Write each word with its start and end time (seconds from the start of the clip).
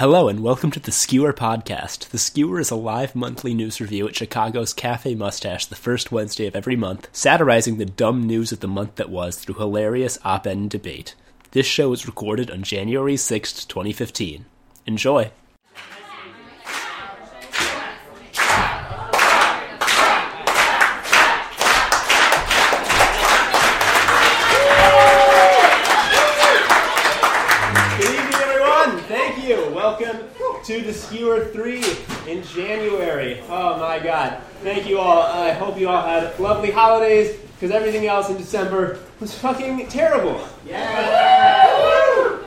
Hello 0.00 0.28
and 0.28 0.40
welcome 0.40 0.70
to 0.70 0.80
the 0.80 0.92
Skewer 0.92 1.34
Podcast. 1.34 2.08
The 2.08 2.16
Skewer 2.16 2.58
is 2.58 2.70
a 2.70 2.74
live 2.74 3.14
monthly 3.14 3.52
news 3.52 3.82
review 3.82 4.08
at 4.08 4.16
Chicago's 4.16 4.72
Cafe 4.72 5.14
Mustache 5.14 5.66
the 5.66 5.76
first 5.76 6.10
Wednesday 6.10 6.46
of 6.46 6.56
every 6.56 6.74
month, 6.74 7.08
satirizing 7.12 7.76
the 7.76 7.84
dumb 7.84 8.26
news 8.26 8.50
of 8.50 8.60
the 8.60 8.66
month 8.66 8.94
that 8.94 9.10
was 9.10 9.36
through 9.36 9.56
hilarious 9.56 10.18
op 10.24 10.46
ed 10.46 10.70
debate. 10.70 11.14
This 11.50 11.66
show 11.66 11.90
was 11.90 12.06
recorded 12.06 12.50
on 12.50 12.62
January 12.62 13.16
6th, 13.16 13.68
2015. 13.68 14.46
Enjoy! 14.86 15.32
Skewer 31.10 31.46
3 31.46 31.82
in 32.28 32.44
January. 32.44 33.42
Oh 33.48 33.76
my 33.80 33.98
God. 33.98 34.40
Thank 34.62 34.86
you 34.88 35.00
all. 35.00 35.22
I 35.22 35.50
hope 35.50 35.76
you 35.76 35.88
all 35.88 36.06
had 36.06 36.38
lovely 36.38 36.70
holidays 36.70 37.36
because 37.54 37.72
everything 37.72 38.06
else 38.06 38.30
in 38.30 38.36
December 38.36 39.00
was 39.18 39.36
fucking 39.36 39.88
terrible. 39.88 40.46
Yeah. 40.64 42.38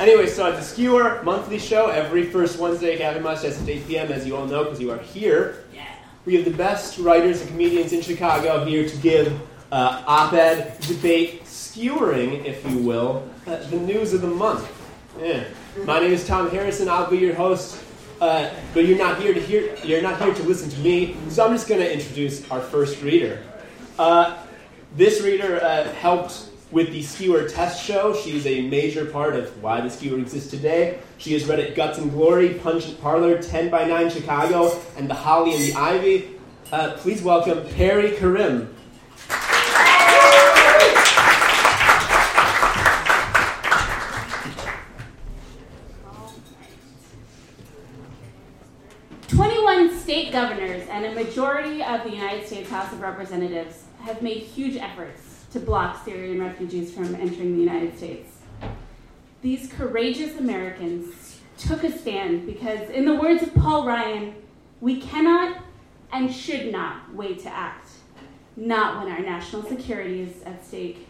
Anyway, 0.00 0.26
so 0.26 0.46
it's 0.46 0.60
a 0.60 0.64
Skewer 0.64 1.22
monthly 1.22 1.58
show 1.58 1.88
every 1.88 2.24
first 2.24 2.58
Wednesday 2.58 2.94
at 2.94 2.98
Gavin 2.98 3.22
Mustache 3.22 3.60
at 3.60 3.68
8 3.68 3.86
p.m. 3.86 4.10
As 4.10 4.26
you 4.26 4.34
all 4.34 4.46
know, 4.46 4.64
because 4.64 4.80
you 4.80 4.90
are 4.90 4.98
here. 4.98 5.64
Yeah. 5.74 5.84
We 6.24 6.36
have 6.36 6.46
the 6.46 6.56
best 6.56 6.98
writers 6.98 7.42
and 7.42 7.50
comedians 7.50 7.92
in 7.92 8.00
Chicago 8.00 8.64
here 8.64 8.88
to 8.88 8.96
give 8.96 9.38
uh, 9.70 10.02
op-ed, 10.06 10.80
debate, 10.80 11.44
skewering, 11.44 12.46
if 12.46 12.66
you 12.70 12.78
will, 12.78 13.28
uh, 13.46 13.56
the 13.68 13.76
news 13.76 14.14
of 14.14 14.22
the 14.22 14.28
month. 14.28 14.66
Yeah. 15.20 15.44
My 15.78 16.00
name 16.00 16.12
is 16.12 16.26
Tom 16.26 16.50
Harrison. 16.50 16.86
I'll 16.86 17.10
be 17.10 17.16
your 17.16 17.34
host. 17.34 17.82
Uh, 18.20 18.50
but 18.74 18.84
you're 18.84 18.98
not 18.98 19.18
here 19.22 19.32
to 19.32 19.40
hear. 19.40 19.74
You're 19.82 20.02
not 20.02 20.20
here 20.20 20.34
to 20.34 20.42
listen 20.42 20.68
to 20.68 20.78
me. 20.80 21.16
So 21.30 21.46
I'm 21.46 21.52
just 21.52 21.66
going 21.66 21.80
to 21.80 21.90
introduce 21.90 22.48
our 22.50 22.60
first 22.60 23.00
reader. 23.00 23.42
Uh, 23.98 24.36
this 24.94 25.22
reader 25.22 25.62
uh, 25.62 25.84
helped 25.94 26.50
with 26.72 26.90
the 26.90 27.02
Skewer 27.02 27.48
Test 27.48 27.82
Show. 27.82 28.14
She's 28.14 28.46
a 28.46 28.68
major 28.68 29.06
part 29.06 29.34
of 29.34 29.62
why 29.62 29.80
the 29.80 29.88
Skewer 29.88 30.18
exists 30.18 30.50
today. 30.50 30.98
She 31.16 31.32
has 31.32 31.46
read 31.46 31.58
at 31.58 31.74
Guts 31.74 31.96
and 31.96 32.10
Glory, 32.10 32.50
Pungent 32.50 33.00
Parlor, 33.00 33.42
10 33.42 33.70
by 33.70 33.84
9 33.86 34.10
Chicago, 34.10 34.78
and 34.98 35.08
The 35.08 35.14
Holly 35.14 35.54
and 35.54 35.64
the 35.64 35.72
Ivy. 35.72 36.32
Uh, 36.70 36.92
please 36.98 37.22
welcome 37.22 37.66
Pari 37.70 38.10
Karim. 38.16 38.74
Governors 50.32 50.88
and 50.88 51.04
a 51.04 51.12
majority 51.12 51.82
of 51.82 52.02
the 52.04 52.10
United 52.10 52.46
States 52.46 52.70
House 52.70 52.90
of 52.92 53.00
Representatives 53.00 53.84
have 54.00 54.22
made 54.22 54.38
huge 54.38 54.76
efforts 54.76 55.44
to 55.52 55.60
block 55.60 56.02
Syrian 56.04 56.40
refugees 56.40 56.92
from 56.92 57.14
entering 57.14 57.54
the 57.54 57.62
United 57.62 57.96
States. 57.98 58.38
These 59.42 59.70
courageous 59.70 60.38
Americans 60.38 61.40
took 61.58 61.84
a 61.84 61.96
stand 61.96 62.46
because, 62.46 62.88
in 62.88 63.04
the 63.04 63.14
words 63.14 63.42
of 63.42 63.54
Paul 63.54 63.86
Ryan, 63.86 64.34
we 64.80 65.00
cannot 65.00 65.62
and 66.10 66.34
should 66.34 66.72
not 66.72 67.14
wait 67.14 67.40
to 67.40 67.50
act, 67.50 67.90
not 68.56 69.04
when 69.04 69.12
our 69.12 69.20
national 69.20 69.62
security 69.64 70.22
is 70.22 70.42
at 70.44 70.64
stake. 70.66 71.06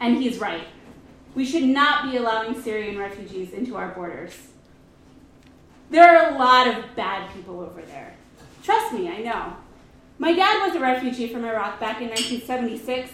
And 0.00 0.16
he's 0.16 0.38
right. 0.38 0.66
We 1.36 1.44
should 1.44 1.64
not 1.64 2.10
be 2.10 2.16
allowing 2.16 2.60
Syrian 2.60 2.98
refugees 2.98 3.52
into 3.52 3.76
our 3.76 3.90
borders. 3.90 4.34
There 5.90 6.04
are 6.04 6.34
a 6.34 6.38
lot 6.38 6.66
of 6.66 6.96
bad 6.96 7.32
people 7.32 7.60
over 7.60 7.82
there. 7.82 8.13
Trust 8.64 8.94
me, 8.94 9.10
I 9.10 9.18
know. 9.18 9.56
My 10.18 10.32
dad 10.32 10.66
was 10.66 10.74
a 10.74 10.80
refugee 10.80 11.28
from 11.28 11.44
Iraq 11.44 11.78
back 11.78 12.00
in 12.00 12.08
1976. 12.08 13.12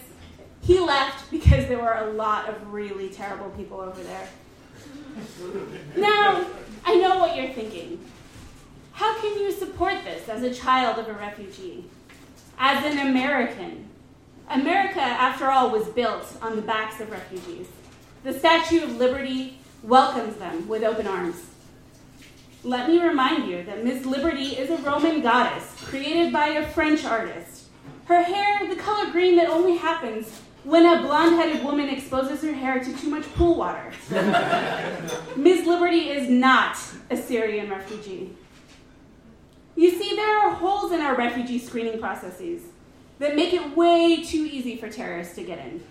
He 0.61 0.79
left 0.79 1.29
because 1.29 1.67
there 1.67 1.79
were 1.79 1.93
a 1.93 2.11
lot 2.11 2.47
of 2.47 2.71
really 2.71 3.09
terrible 3.09 3.49
people 3.51 3.81
over 3.81 4.01
there. 4.01 4.29
Now, 5.97 6.45
I 6.85 6.95
know 6.95 7.17
what 7.19 7.35
you're 7.35 7.51
thinking. 7.51 7.99
How 8.93 9.19
can 9.19 9.37
you 9.39 9.51
support 9.51 9.95
this 10.05 10.29
as 10.29 10.41
a 10.43 10.53
child 10.53 10.99
of 10.99 11.09
a 11.09 11.13
refugee? 11.13 11.83
As 12.57 12.85
an 12.85 12.99
American? 13.09 13.89
America, 14.49 15.01
after 15.01 15.49
all, 15.49 15.69
was 15.69 15.87
built 15.89 16.37
on 16.41 16.55
the 16.55 16.61
backs 16.61 17.01
of 17.01 17.11
refugees. 17.11 17.67
The 18.23 18.33
Statue 18.33 18.83
of 18.83 18.95
Liberty 18.95 19.57
welcomes 19.83 20.37
them 20.37 20.67
with 20.69 20.83
open 20.83 21.07
arms. 21.07 21.50
Let 22.63 22.89
me 22.89 23.01
remind 23.01 23.49
you 23.49 23.63
that 23.63 23.83
Miss 23.83 24.05
Liberty 24.05 24.49
is 24.55 24.69
a 24.69 24.77
Roman 24.83 25.21
goddess 25.21 25.73
created 25.83 26.31
by 26.31 26.49
a 26.49 26.67
French 26.67 27.03
artist. 27.03 27.65
Her 28.05 28.21
hair, 28.21 28.67
the 28.67 28.75
color 28.75 29.11
green 29.11 29.35
that 29.37 29.49
only 29.49 29.77
happens 29.77 30.29
when 30.63 30.85
a 30.85 31.01
blonde 31.01 31.37
headed 31.37 31.63
woman 31.63 31.89
exposes 31.89 32.43
her 32.43 32.53
hair 32.53 32.79
to 32.79 32.97
too 32.97 33.09
much 33.09 33.23
pool 33.33 33.55
water. 33.55 33.91
Miss 35.35 35.65
Liberty 35.65 36.09
is 36.09 36.29
not 36.29 36.77
a 37.09 37.17
Syrian 37.17 37.67
refugee. 37.67 38.35
You 39.75 39.89
see, 39.89 40.15
there 40.15 40.37
are 40.37 40.51
holes 40.51 40.91
in 40.91 41.01
our 41.01 41.15
refugee 41.15 41.57
screening 41.57 41.99
processes 41.99 42.61
that 43.17 43.35
make 43.35 43.53
it 43.53 43.75
way 43.75 44.23
too 44.23 44.45
easy 44.45 44.77
for 44.77 44.87
terrorists 44.87 45.33
to 45.35 45.43
get 45.43 45.57
in. 45.65 45.83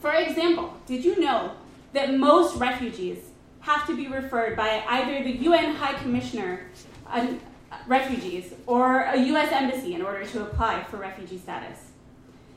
For 0.00 0.14
example, 0.14 0.74
did 0.86 1.04
you 1.04 1.20
know 1.20 1.52
that 1.92 2.14
most 2.14 2.56
refugees 2.56 3.31
have 3.62 3.86
to 3.86 3.96
be 3.96 4.08
referred 4.08 4.56
by 4.56 4.84
either 4.88 5.24
the 5.24 5.32
UN 5.48 5.74
High 5.74 5.94
Commissioner 5.94 6.66
on 7.06 7.40
refugees 7.86 8.54
or 8.66 9.02
a 9.02 9.16
US 9.16 9.50
embassy 9.52 9.94
in 9.94 10.02
order 10.02 10.24
to 10.24 10.42
apply 10.42 10.84
for 10.84 10.98
refugee 10.98 11.38
status? 11.38 11.92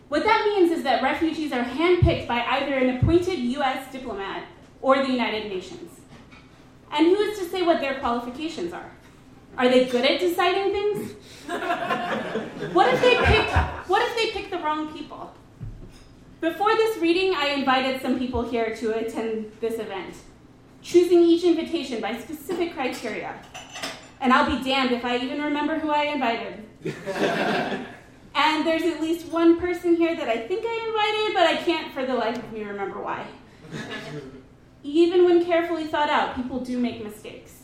What 0.09 0.23
that 0.23 0.45
means 0.45 0.71
is 0.71 0.83
that 0.83 1.01
refugees 1.01 1.51
are 1.51 1.63
handpicked 1.63 2.27
by 2.27 2.41
either 2.41 2.75
an 2.75 2.97
appointed 2.97 3.39
US 3.39 3.91
diplomat 3.91 4.43
or 4.81 4.97
the 4.97 5.11
United 5.11 5.49
Nations. 5.49 5.99
And 6.91 7.07
who 7.07 7.15
is 7.15 7.39
to 7.39 7.45
say 7.45 7.63
what 7.63 7.81
their 7.81 7.99
qualifications 7.99 8.71
are? 8.73 8.91
Are 9.57 9.69
they 9.69 9.85
good 9.85 10.05
at 10.05 10.19
deciding 10.19 10.71
things? 10.71 11.11
what 12.73 12.93
if 12.93 13.01
they 13.01 13.15
pick 13.17 13.49
what 13.87 14.01
if 14.01 14.15
they 14.15 14.39
pick 14.39 14.51
the 14.51 14.57
wrong 14.57 14.93
people? 14.93 15.33
Before 16.41 16.75
this 16.75 16.97
reading, 16.97 17.33
I 17.35 17.47
invited 17.49 18.01
some 18.01 18.19
people 18.19 18.43
here 18.43 18.75
to 18.75 18.93
attend 18.93 19.51
this 19.61 19.79
event, 19.79 20.15
choosing 20.85 21.23
each 21.23 21.43
invitation 21.43 21.99
by 21.99 22.17
specific 22.19 22.73
criteria. 22.75 23.35
And 24.21 24.31
I'll 24.31 24.57
be 24.57 24.63
damned 24.63 24.91
if 24.91 25.03
I 25.03 25.17
even 25.17 25.41
remember 25.41 25.79
who 25.79 25.89
I 25.89 26.03
invited. 26.03 26.63
and 28.35 28.65
there's 28.65 28.83
at 28.83 29.01
least 29.01 29.27
one 29.27 29.59
person 29.59 29.95
here 29.95 30.15
that 30.15 30.29
I 30.29 30.47
think 30.47 30.63
I 30.65 30.87
invited, 30.87 31.33
but 31.33 31.47
I 31.47 31.63
can't 31.65 31.91
for 31.91 32.05
the 32.05 32.13
life 32.13 32.37
of 32.37 32.53
me 32.53 32.63
remember 32.63 33.01
why. 33.01 33.25
even 34.83 35.25
when 35.25 35.43
carefully 35.43 35.87
thought 35.87 36.09
out, 36.09 36.35
people 36.35 36.59
do 36.59 36.77
make 36.77 37.03
mistakes. 37.03 37.63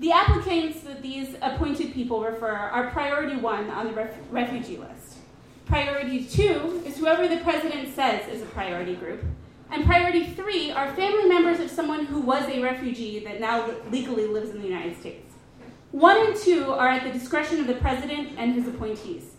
The 0.00 0.10
applicants 0.10 0.80
that 0.80 1.02
these 1.02 1.36
appointed 1.42 1.92
people 1.92 2.22
refer 2.22 2.50
are 2.50 2.90
priority 2.90 3.36
one 3.36 3.68
on 3.68 3.86
the 3.86 3.92
ref- 3.92 4.18
refugee 4.30 4.78
list. 4.78 5.18
Priority 5.66 6.24
two 6.24 6.82
is 6.86 6.96
whoever 6.96 7.28
the 7.28 7.36
president 7.38 7.94
says 7.94 8.26
is 8.28 8.40
a 8.40 8.46
priority 8.46 8.94
group. 8.96 9.22
And 9.70 9.84
priority 9.84 10.24
three 10.24 10.70
are 10.70 10.94
family 10.94 11.28
members 11.28 11.60
of 11.60 11.70
someone 11.70 12.06
who 12.06 12.20
was 12.20 12.48
a 12.48 12.62
refugee 12.62 13.18
that 13.20 13.40
now 13.40 13.70
legally 13.90 14.26
lives 14.26 14.50
in 14.50 14.60
the 14.60 14.66
United 14.66 14.98
States. 14.98 15.32
One 15.92 16.16
and 16.26 16.36
two 16.36 16.72
are 16.72 16.88
at 16.88 17.04
the 17.04 17.18
discretion 17.18 17.60
of 17.60 17.66
the 17.66 17.74
president 17.74 18.30
and 18.38 18.54
his 18.54 18.66
appointees. 18.66 19.34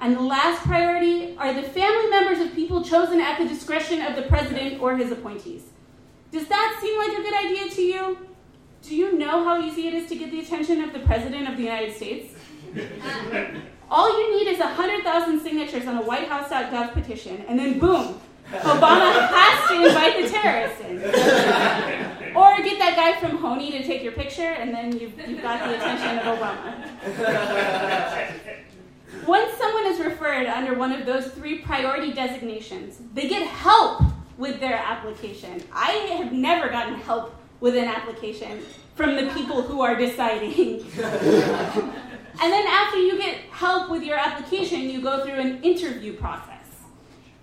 And 0.00 0.16
the 0.16 0.22
last 0.22 0.62
priority 0.62 1.36
are 1.36 1.52
the 1.54 1.62
family 1.62 2.10
members 2.10 2.40
of 2.40 2.54
people 2.54 2.82
chosen 2.82 3.20
at 3.20 3.38
the 3.38 3.46
discretion 3.46 4.02
of 4.02 4.16
the 4.16 4.22
president 4.22 4.82
or 4.82 4.96
his 4.96 5.12
appointees. 5.12 5.62
Does 6.32 6.48
that 6.48 6.78
seem 6.80 6.98
like 6.98 7.18
a 7.18 7.22
good 7.22 7.34
idea 7.34 7.70
to 7.70 7.82
you? 7.82 8.18
Do 8.82 8.96
you 8.96 9.16
know 9.16 9.44
how 9.44 9.62
easy 9.62 9.86
it 9.86 9.94
is 9.94 10.08
to 10.08 10.16
get 10.16 10.30
the 10.30 10.40
attention 10.40 10.82
of 10.82 10.92
the 10.92 10.98
President 11.00 11.48
of 11.48 11.56
the 11.56 11.62
United 11.62 11.94
States? 11.94 12.34
All 13.90 14.18
you 14.18 14.38
need 14.38 14.50
is 14.50 14.58
100,000 14.58 15.40
signatures 15.40 15.86
on 15.86 15.98
a 15.98 16.02
WhiteHouse.gov 16.02 16.92
petition, 16.94 17.44
and 17.46 17.58
then 17.58 17.78
boom, 17.78 18.20
Obama 18.60 19.28
has 19.30 19.68
to 19.68 19.86
invite 19.86 20.22
the 20.22 20.28
terrorists 20.28 20.80
in. 20.80 20.98
Or 22.36 22.56
get 22.62 22.78
that 22.78 22.94
guy 22.96 23.20
from 23.20 23.38
Honey 23.38 23.72
to 23.72 23.82
take 23.82 24.02
your 24.02 24.12
picture, 24.12 24.42
and 24.42 24.72
then 24.74 24.98
you've, 24.98 25.18
you've 25.28 25.42
got 25.42 25.66
the 25.66 25.74
attention 25.76 26.18
of 26.18 26.38
Obama. 26.38 26.74
Once 29.26 29.52
someone 29.56 29.86
is 29.86 30.00
referred 30.00 30.46
under 30.46 30.74
one 30.74 30.92
of 30.92 31.04
those 31.06 31.26
three 31.28 31.58
priority 31.58 32.12
designations, 32.12 32.98
they 33.14 33.28
get 33.28 33.46
help 33.46 34.02
with 34.38 34.60
their 34.60 34.76
application. 34.76 35.62
I 35.72 35.90
have 36.18 36.32
never 36.32 36.68
gotten 36.68 36.94
help 36.94 37.34
with 37.60 37.76
an 37.76 37.84
application 37.84 38.60
from 38.94 39.14
the 39.16 39.30
people 39.32 39.62
who 39.62 39.80
are 39.82 39.94
deciding. 39.94 40.80
and 41.02 42.52
then 42.52 42.66
after 42.66 42.98
you 42.98 43.18
get 43.18 43.36
help 43.50 43.90
with 43.90 44.02
your 44.02 44.16
application, 44.16 44.80
you 44.80 45.00
go 45.00 45.24
through 45.24 45.34
an 45.34 45.62
interview 45.62 46.14
process. 46.16 46.61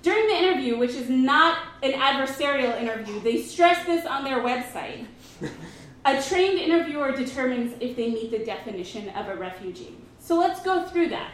During 0.02 0.28
the 0.28 0.36
interview, 0.36 0.78
which 0.78 0.92
is 0.92 1.10
not 1.10 1.60
an 1.84 1.92
adversarial 1.92 2.80
interview, 2.80 3.20
they 3.20 3.42
stress 3.42 3.86
this 3.86 4.06
on 4.06 4.24
their 4.24 4.40
website. 4.40 5.06
A 6.06 6.22
trained 6.22 6.58
interviewer 6.58 7.12
determines 7.12 7.76
if 7.82 7.98
they 7.98 8.10
meet 8.10 8.32
the 8.32 8.40
definition 8.40 9.10
of 9.10 9.28
a 9.28 9.36
refugee. 9.36 9.98
So 10.20 10.40
let's 10.40 10.62
go 10.62 10.86
through 10.86 11.10
that. 11.10 11.32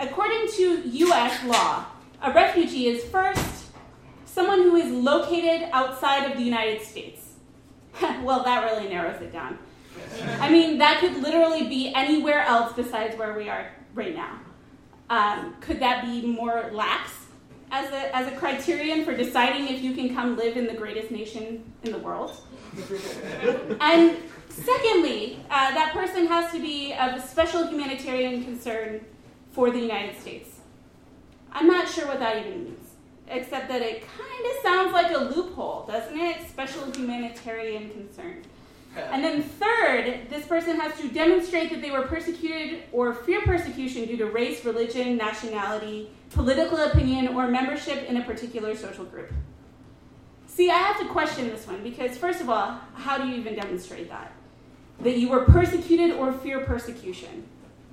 According 0.00 0.48
to 0.56 0.88
US 0.88 1.44
law, 1.44 1.86
a 2.20 2.32
refugee 2.32 2.88
is 2.88 3.04
first 3.04 3.66
someone 4.24 4.62
who 4.62 4.76
is 4.76 4.92
located 4.92 5.68
outside 5.72 6.30
of 6.30 6.36
the 6.36 6.42
United 6.42 6.82
States. 6.82 7.34
well, 8.22 8.42
that 8.42 8.64
really 8.64 8.88
narrows 8.88 9.20
it 9.22 9.32
down. 9.32 9.58
I 10.40 10.50
mean, 10.50 10.78
that 10.78 11.00
could 11.00 11.16
literally 11.22 11.68
be 11.68 11.92
anywhere 11.94 12.42
else 12.42 12.72
besides 12.72 13.16
where 13.16 13.34
we 13.34 13.48
are 13.48 13.70
right 13.94 14.14
now. 14.14 14.40
Um, 15.10 15.56
could 15.60 15.80
that 15.80 16.04
be 16.04 16.26
more 16.26 16.70
lax 16.72 17.12
as 17.70 17.90
a, 17.92 18.16
as 18.16 18.32
a 18.32 18.36
criterion 18.36 19.04
for 19.04 19.16
deciding 19.16 19.68
if 19.68 19.82
you 19.82 19.94
can 19.94 20.14
come 20.14 20.36
live 20.36 20.56
in 20.56 20.66
the 20.66 20.74
greatest 20.74 21.10
nation 21.10 21.72
in 21.82 21.92
the 21.92 21.98
world? 21.98 22.36
and 23.80 24.16
secondly, 24.48 25.40
uh, 25.50 25.72
that 25.72 25.92
person 25.92 26.26
has 26.26 26.52
to 26.52 26.60
be 26.60 26.94
of 26.94 27.22
special 27.22 27.66
humanitarian 27.66 28.44
concern 28.44 29.04
for 29.52 29.70
the 29.70 29.78
United 29.78 30.18
States. 30.20 30.60
I'm 31.52 31.66
not 31.66 31.88
sure 31.88 32.06
what 32.06 32.20
that 32.20 32.46
even 32.46 32.64
means, 32.64 32.90
except 33.28 33.68
that 33.68 33.82
it 33.82 34.02
kind 34.02 34.46
of 34.46 34.62
sounds 34.62 34.92
like 34.92 35.14
a 35.14 35.18
loophole, 35.18 35.86
doesn't 35.86 36.18
it? 36.18 36.48
Special 36.48 36.90
humanitarian 36.92 37.90
concern. 37.90 38.42
And 38.98 39.24
then 39.24 39.42
third, 39.42 40.28
this 40.28 40.46
person 40.46 40.78
has 40.80 40.98
to 41.00 41.08
demonstrate 41.08 41.70
that 41.70 41.80
they 41.80 41.90
were 41.90 42.02
persecuted 42.02 42.82
or 42.92 43.14
fear 43.14 43.40
persecution 43.42 44.06
due 44.06 44.16
to 44.16 44.26
race, 44.26 44.64
religion, 44.64 45.16
nationality, 45.16 46.10
political 46.30 46.78
opinion, 46.78 47.28
or 47.28 47.48
membership 47.48 48.08
in 48.08 48.16
a 48.16 48.24
particular 48.24 48.74
social 48.74 49.04
group. 49.04 49.32
See, 50.46 50.70
I 50.70 50.78
have 50.78 50.98
to 51.00 51.06
question 51.06 51.48
this 51.48 51.66
one 51.66 51.82
because, 51.82 52.16
first 52.16 52.40
of 52.40 52.50
all, 52.50 52.80
how 52.94 53.18
do 53.18 53.28
you 53.28 53.36
even 53.36 53.54
demonstrate 53.54 54.08
that? 54.08 54.32
That 55.00 55.16
you 55.16 55.28
were 55.28 55.44
persecuted 55.44 56.16
or 56.16 56.32
fear 56.32 56.60
persecution? 56.60 57.44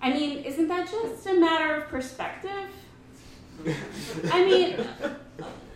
I 0.01 0.11
mean, 0.11 0.39
isn't 0.43 0.67
that 0.67 0.89
just 0.89 1.25
a 1.27 1.33
matter 1.35 1.75
of 1.75 1.87
perspective? 1.89 2.69
I 4.31 4.45
mean, 4.45 4.85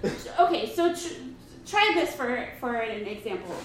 okay, 0.40 0.74
so 0.74 0.94
tr- 0.94 1.14
try 1.66 1.92
this 1.94 2.16
for, 2.16 2.48
for 2.60 2.76
an 2.76 3.08
example. 3.08 3.56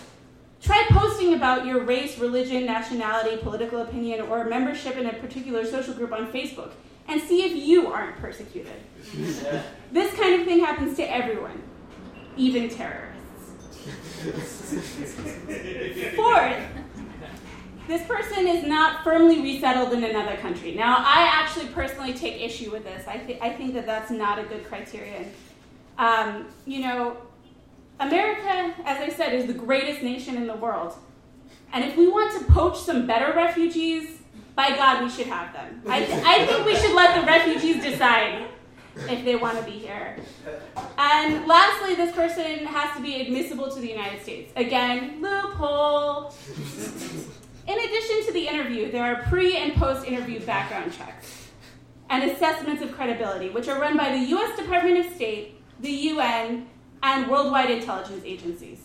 Try 0.64 0.86
posting 0.92 1.34
about 1.34 1.66
your 1.66 1.84
race, 1.84 2.18
religion, 2.18 2.64
nationality, 2.64 3.36
political 3.36 3.82
opinion, 3.82 4.22
or 4.22 4.44
membership 4.44 4.96
in 4.96 5.04
a 5.04 5.12
particular 5.12 5.66
social 5.66 5.92
group 5.92 6.10
on 6.10 6.32
Facebook 6.32 6.70
and 7.06 7.20
see 7.20 7.42
if 7.42 7.54
you 7.54 7.88
aren't 7.88 8.16
persecuted. 8.16 8.72
this 9.92 10.14
kind 10.14 10.40
of 10.40 10.46
thing 10.46 10.60
happens 10.60 10.96
to 10.96 11.02
everyone, 11.02 11.62
even 12.38 12.70
terrorists. 12.70 13.12
Fourth, 16.16 16.62
this 17.86 18.06
person 18.06 18.46
is 18.46 18.66
not 18.66 19.04
firmly 19.04 19.42
resettled 19.42 19.92
in 19.92 20.02
another 20.02 20.38
country. 20.38 20.74
Now, 20.74 20.96
I 20.96 21.28
actually 21.30 21.66
personally 21.68 22.14
take 22.14 22.40
issue 22.40 22.70
with 22.70 22.84
this. 22.84 23.06
I, 23.06 23.18
th- 23.18 23.38
I 23.42 23.50
think 23.50 23.74
that 23.74 23.84
that's 23.84 24.10
not 24.10 24.38
a 24.38 24.44
good 24.44 24.64
criterion. 24.64 25.30
Um, 25.98 26.46
you 26.64 26.80
know, 26.80 27.18
America, 28.00 28.74
as 28.84 29.00
I 29.00 29.08
said, 29.10 29.34
is 29.34 29.46
the 29.46 29.54
greatest 29.54 30.02
nation 30.02 30.36
in 30.36 30.46
the 30.46 30.56
world. 30.56 30.94
And 31.72 31.84
if 31.84 31.96
we 31.96 32.08
want 32.08 32.38
to 32.38 32.52
poach 32.52 32.78
some 32.78 33.06
better 33.06 33.32
refugees, 33.34 34.18
by 34.54 34.70
God, 34.70 35.02
we 35.02 35.10
should 35.10 35.26
have 35.26 35.52
them. 35.52 35.82
I, 35.88 36.04
th- 36.04 36.24
I 36.24 36.46
think 36.46 36.64
we 36.64 36.76
should 36.76 36.94
let 36.94 37.20
the 37.20 37.26
refugees 37.26 37.82
decide 37.82 38.46
if 38.96 39.24
they 39.24 39.34
want 39.34 39.58
to 39.58 39.64
be 39.64 39.72
here. 39.72 40.16
And 40.96 41.46
lastly, 41.46 41.96
this 41.96 42.14
person 42.14 42.64
has 42.66 42.96
to 42.96 43.02
be 43.02 43.20
admissible 43.20 43.70
to 43.72 43.80
the 43.80 43.88
United 43.88 44.22
States. 44.22 44.52
Again, 44.54 45.20
loophole. 45.20 46.32
In 47.66 47.78
addition 47.78 48.26
to 48.26 48.32
the 48.32 48.46
interview, 48.46 48.92
there 48.92 49.04
are 49.04 49.22
pre 49.24 49.56
and 49.56 49.74
post 49.74 50.06
interview 50.06 50.38
background 50.40 50.92
checks 50.92 51.48
and 52.10 52.30
assessments 52.30 52.82
of 52.82 52.92
credibility, 52.92 53.50
which 53.50 53.68
are 53.68 53.80
run 53.80 53.96
by 53.96 54.10
the 54.10 54.24
US 54.36 54.56
Department 54.56 55.04
of 55.04 55.12
State, 55.14 55.60
the 55.80 55.90
UN, 55.90 56.68
and 57.04 57.30
worldwide 57.30 57.70
intelligence 57.70 58.22
agencies. 58.24 58.80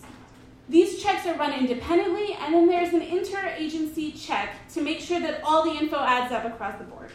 These 0.67 1.01
checks 1.01 1.25
are 1.25 1.35
run 1.35 1.53
independently, 1.53 2.33
and 2.33 2.53
then 2.53 2.67
there's 2.67 2.93
an 2.93 3.01
interagency 3.01 4.13
check 4.23 4.55
to 4.73 4.81
make 4.81 4.99
sure 4.99 5.19
that 5.21 5.41
all 5.41 5.63
the 5.63 5.71
info 5.71 5.97
adds 5.97 6.31
up 6.31 6.45
across 6.45 6.77
the 6.77 6.83
board. 6.83 7.09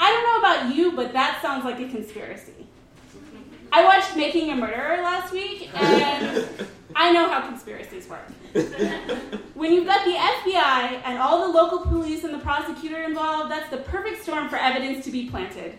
I 0.00 0.10
don't 0.10 0.22
know 0.22 0.38
about 0.38 0.74
you, 0.74 0.92
but 0.92 1.12
that 1.12 1.42
sounds 1.42 1.64
like 1.64 1.80
a 1.80 1.88
conspiracy. 1.88 2.68
I 3.72 3.84
watched 3.84 4.16
Making 4.16 4.50
a 4.50 4.56
Murderer 4.56 5.02
last 5.02 5.32
week, 5.32 5.68
and 5.74 6.48
I 6.96 7.12
know 7.12 7.28
how 7.28 7.46
conspiracies 7.46 8.08
work. 8.08 8.30
when 9.54 9.72
you've 9.72 9.84
got 9.84 10.04
the 10.04 10.12
FBI 10.12 11.02
and 11.04 11.18
all 11.18 11.46
the 11.46 11.52
local 11.52 11.80
police 11.80 12.22
and 12.22 12.32
the 12.32 12.38
prosecutor 12.38 13.02
involved, 13.02 13.50
that's 13.50 13.68
the 13.68 13.78
perfect 13.78 14.22
storm 14.22 14.48
for 14.48 14.56
evidence 14.56 15.04
to 15.04 15.10
be 15.10 15.28
planted 15.28 15.76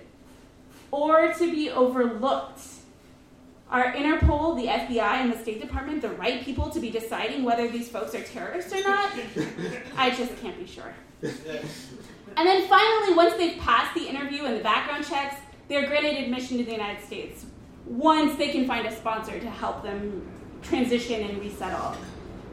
or 0.92 1.34
to 1.34 1.52
be 1.52 1.70
overlooked. 1.70 2.60
Are 3.72 3.94
Interpol, 3.94 4.56
the 4.56 4.68
FBI, 4.68 5.22
and 5.22 5.32
the 5.32 5.38
State 5.38 5.62
Department 5.62 6.02
the 6.02 6.10
right 6.10 6.44
people 6.44 6.72
to 6.72 6.80
be 6.80 6.90
deciding 6.90 7.44
whether 7.44 7.68
these 7.68 7.88
folks 7.88 8.16
are 8.16 8.24
terrorists 8.24 8.74
or 8.74 8.82
not? 8.82 9.12
I 9.96 10.10
just 10.10 10.36
can't 10.38 10.58
be 10.58 10.66
sure. 10.66 10.96
And 11.22 12.48
then 12.48 12.68
finally, 12.68 13.14
once 13.16 13.36
they've 13.36 13.60
passed 13.60 13.94
the 13.94 14.08
interview 14.08 14.46
and 14.46 14.58
the 14.58 14.64
background 14.64 15.06
checks, 15.08 15.36
they're 15.68 15.88
granted 15.88 16.18
admission 16.18 16.58
to 16.58 16.64
the 16.64 16.72
United 16.72 17.06
States 17.06 17.46
once 17.86 18.36
they 18.38 18.50
can 18.52 18.66
find 18.66 18.88
a 18.88 18.96
sponsor 18.96 19.40
to 19.40 19.50
help 19.50 19.84
them 19.84 20.28
transition 20.64 21.30
and 21.30 21.40
resettle. 21.40 21.96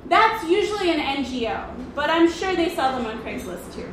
That's 0.09 0.45
usually 0.49 0.91
an 0.91 1.25
NGO, 1.25 1.95
but 1.95 2.11
I'm 2.11 2.31
sure 2.31 2.55
they 2.55 2.75
sell 2.75 2.97
them 2.97 3.07
on 3.07 3.23
Craigslist 3.23 3.75
too. 3.75 3.91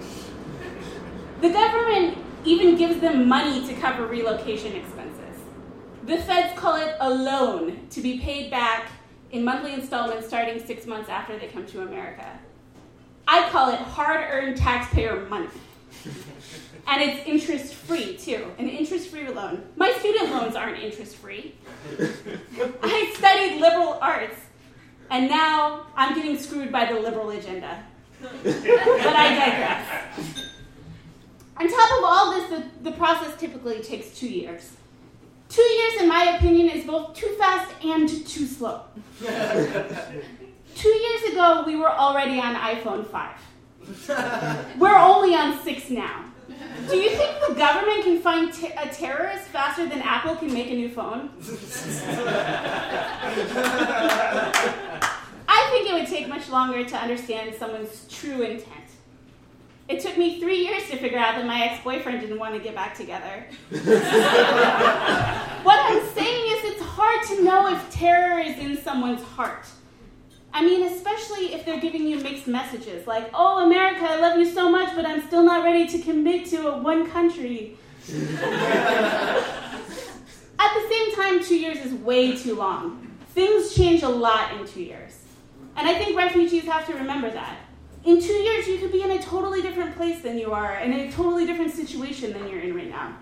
The 1.41 1.49
government 1.49 2.17
even 2.45 2.75
gives 2.75 2.99
them 2.99 3.27
money 3.27 3.65
to 3.67 3.73
cover 3.75 4.05
relocation 4.07 4.73
expenses. 4.73 4.92
The 6.05 6.17
feds 6.17 6.59
call 6.59 6.75
it 6.75 6.97
a 6.99 7.09
loan 7.09 7.87
to 7.91 8.01
be 8.01 8.19
paid 8.19 8.51
back 8.51 8.91
in 9.31 9.43
monthly 9.43 9.73
installments 9.73 10.27
starting 10.27 10.63
six 10.65 10.85
months 10.85 11.09
after 11.09 11.39
they 11.39 11.47
come 11.47 11.65
to 11.67 11.81
America. 11.81 12.27
I 13.25 13.49
call 13.49 13.71
it 13.71 13.79
hard 13.79 14.27
earned 14.29 14.57
taxpayer 14.57 15.25
money. 15.27 15.47
And 16.85 17.01
it's 17.01 17.25
interest 17.25 17.73
free 17.75 18.17
too, 18.17 18.51
an 18.57 18.67
interest 18.67 19.07
free 19.07 19.25
loan. 19.29 19.63
My 19.77 19.93
student 19.99 20.31
loans 20.31 20.53
aren't 20.57 20.83
interest 20.83 21.15
free. 21.15 21.55
I 22.83 23.13
studied 23.15 23.61
liberal 23.61 23.97
arts, 24.01 24.35
and 25.09 25.29
now 25.29 25.87
I'm 25.95 26.13
getting 26.13 26.37
screwed 26.37 26.73
by 26.73 26.91
the 26.91 26.99
liberal 26.99 27.29
agenda. 27.29 27.85
but 28.19 28.45
I 28.45 29.29
digress. 29.33 30.05
On 31.57 31.69
top 31.69 31.97
of 31.97 32.03
all 32.03 32.31
this, 32.33 32.49
the, 32.49 32.89
the 32.89 32.97
process 32.97 33.39
typically 33.39 33.81
takes 33.81 34.19
two 34.19 34.29
years. 34.29 34.73
Two 35.53 35.61
years, 35.61 36.01
in 36.01 36.07
my 36.07 36.35
opinion, 36.35 36.69
is 36.69 36.83
both 36.83 37.13
too 37.13 37.27
fast 37.37 37.71
and 37.85 38.09
too 38.09 38.47
slow. 38.47 38.81
Two 40.75 40.89
years 40.89 41.23
ago, 41.31 41.63
we 41.67 41.75
were 41.75 41.91
already 41.91 42.39
on 42.39 42.55
iPhone 42.55 43.05
5. 43.05 44.79
We're 44.79 44.97
only 44.97 45.35
on 45.35 45.63
6 45.63 45.89
now. 45.91 46.25
Do 46.89 46.97
you 46.97 47.11
think 47.11 47.35
the 47.47 47.53
government 47.53 48.03
can 48.03 48.19
find 48.19 48.49
a 48.49 48.87
terrorist 48.89 49.43
faster 49.45 49.85
than 49.87 50.01
Apple 50.01 50.35
can 50.37 50.51
make 50.51 50.71
a 50.71 50.73
new 50.73 50.89
phone? 50.89 51.29
I 55.47 55.69
think 55.69 55.87
it 55.87 55.93
would 55.93 56.07
take 56.07 56.27
much 56.27 56.49
longer 56.49 56.83
to 56.83 56.97
understand 56.97 57.53
someone's 57.53 58.07
true 58.09 58.41
intent. 58.41 58.82
It 59.93 60.01
took 60.01 60.17
me 60.17 60.39
three 60.39 60.65
years 60.65 60.89
to 60.89 60.97
figure 60.97 61.19
out 61.19 61.35
that 61.35 61.45
my 61.45 61.65
ex 61.65 61.83
boyfriend 61.83 62.19
didn't 62.19 62.39
want 62.39 62.55
to 62.55 62.59
get 62.59 62.73
back 62.73 62.97
together. 62.97 63.45
what 63.69 63.85
I'm 65.79 66.03
saying 66.15 66.51
is, 66.51 66.63
it's 66.71 66.81
hard 66.81 67.23
to 67.27 67.43
know 67.43 67.71
if 67.71 67.91
terror 67.91 68.39
is 68.39 68.57
in 68.57 68.75
someone's 68.81 69.21
heart. 69.21 69.67
I 70.51 70.65
mean, 70.65 70.91
especially 70.91 71.53
if 71.53 71.63
they're 71.63 71.79
giving 71.79 72.07
you 72.07 72.19
mixed 72.21 72.47
messages 72.47 73.05
like, 73.05 73.29
oh, 73.35 73.67
America, 73.67 74.03
I 74.03 74.19
love 74.19 74.39
you 74.39 74.45
so 74.45 74.67
much, 74.67 74.95
but 74.95 75.05
I'm 75.05 75.21
still 75.27 75.43
not 75.43 75.63
ready 75.63 75.87
to 75.87 75.99
commit 75.99 76.47
to 76.47 76.69
a 76.69 76.77
one 76.79 77.07
country. 77.11 77.77
At 78.09 78.15
the 80.73 80.87
same 80.89 81.13
time, 81.15 81.43
two 81.43 81.55
years 81.55 81.77
is 81.85 81.93
way 81.93 82.35
too 82.35 82.55
long. 82.55 83.11
Things 83.35 83.75
change 83.75 84.01
a 84.01 84.09
lot 84.09 84.59
in 84.59 84.65
two 84.65 84.81
years. 84.81 85.19
And 85.75 85.87
I 85.87 85.93
think 85.99 86.17
refugees 86.17 86.63
have 86.63 86.87
to 86.87 86.95
remember 86.95 87.29
that. 87.29 87.59
In 88.05 88.19
two 88.21 88.33
years, 88.33 88.67
you 88.67 88.77
could 88.79 88.91
be 88.91 89.01
in 89.01 89.11
a 89.11 89.21
totally 89.21 89.61
different 89.61 89.95
place 89.95 90.21
than 90.21 90.37
you 90.37 90.51
are, 90.51 90.73
and 90.75 90.93
in 90.93 91.07
a 91.07 91.11
totally 91.11 91.45
different 91.45 91.71
situation 91.71 92.33
than 92.33 92.47
you're 92.49 92.59
in 92.59 92.75
right 92.75 92.89
now. 92.89 93.17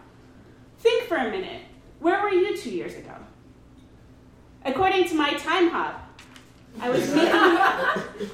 Think 0.80 1.04
for 1.04 1.18
a 1.18 1.30
minute. 1.30 1.62
Where 2.00 2.22
were 2.22 2.32
you 2.32 2.58
two 2.58 2.72
years 2.72 2.96
ago? 2.96 3.14
According 4.66 5.08
to 5.10 5.16
my 5.16 5.32
Timehop, 5.36 6.00
I 6.80 6.90
was 6.90 7.08
making 7.14 7.32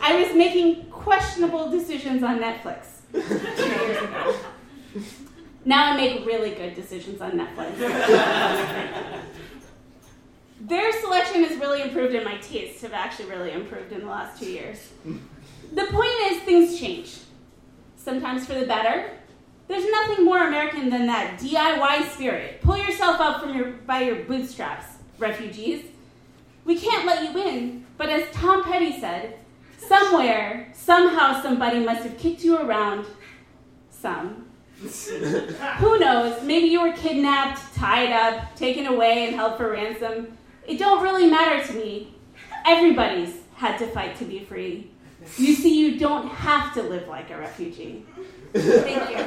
I 0.01 0.24
was 0.24 0.36
making 0.36 0.86
questionable 0.86 1.70
decisions 1.70 2.24
on 2.24 2.39
Netflix 2.39 3.01
two 3.12 3.20
years 3.20 4.04
ago. 4.04 4.36
Now 5.66 5.92
I 5.92 5.98
make 5.98 6.25
really 6.25 6.51
good 6.51 6.75
decisions 6.75 7.20
on 7.20 7.32
Netflix. 7.32 7.77
Their 10.62 10.92
selection 11.01 11.44
has 11.44 11.58
really 11.60 11.82
improved, 11.82 12.16
and 12.16 12.24
my 12.24 12.38
tastes 12.38 12.82
have 12.82 12.94
actually 12.94 13.30
really 13.30 13.51
improved 13.51 13.92
in 13.92 14.00
the 14.00 14.08
last 14.08 14.39
two 14.39 14.50
years. 14.50 14.77
The 15.73 15.85
point 15.85 16.09
is, 16.25 16.41
things 16.43 16.79
change. 16.79 17.17
Sometimes 17.95 18.45
for 18.45 18.53
the 18.53 18.65
better. 18.65 19.11
There's 19.67 19.89
nothing 19.89 20.23
more 20.23 20.47
American 20.47 20.89
than 20.89 21.07
that 21.07 21.39
DIY 21.39 22.09
spirit. 22.11 22.61
Pull 22.61 22.77
yourself 22.77 23.19
up 23.19 23.41
from 23.41 23.55
your, 23.55 23.71
by 23.85 24.01
your 24.01 24.23
bootstraps, 24.23 24.85
refugees. 25.19 25.83
We 26.63 26.79
can't 26.79 27.05
let 27.05 27.23
you 27.23 27.41
in, 27.41 27.85
but 27.97 28.09
as 28.09 28.29
Tom 28.33 28.63
Petty 28.63 28.99
said, 28.99 29.37
somewhere, 29.77 30.71
somehow, 30.73 31.41
somebody 31.41 31.79
must 31.79 32.03
have 32.03 32.17
kicked 32.17 32.43
you 32.43 32.57
around 32.57 33.05
some. 33.89 34.45
Who 34.81 35.99
knows? 35.99 36.43
Maybe 36.43 36.67
you 36.67 36.81
were 36.81 36.93
kidnapped, 36.93 37.73
tied 37.75 38.11
up, 38.11 38.55
taken 38.55 38.85
away, 38.85 39.27
and 39.27 39.35
held 39.35 39.57
for 39.57 39.71
ransom. 39.71 40.37
It 40.67 40.77
don't 40.77 41.01
really 41.01 41.29
matter 41.29 41.65
to 41.65 41.73
me. 41.73 42.13
Everybody's 42.65 43.41
had 43.55 43.77
to 43.79 43.87
fight 43.87 44.15
to 44.17 44.25
be 44.25 44.39
free. 44.39 44.91
You 45.36 45.53
see, 45.53 45.77
you 45.77 46.00
don't 46.00 46.29
have 46.29 46.74
to 46.75 46.81
live 46.81 47.07
like 47.07 47.29
a 47.29 47.38
refugee. 47.38 48.05
Thank 48.53 49.10
you. 49.10 49.17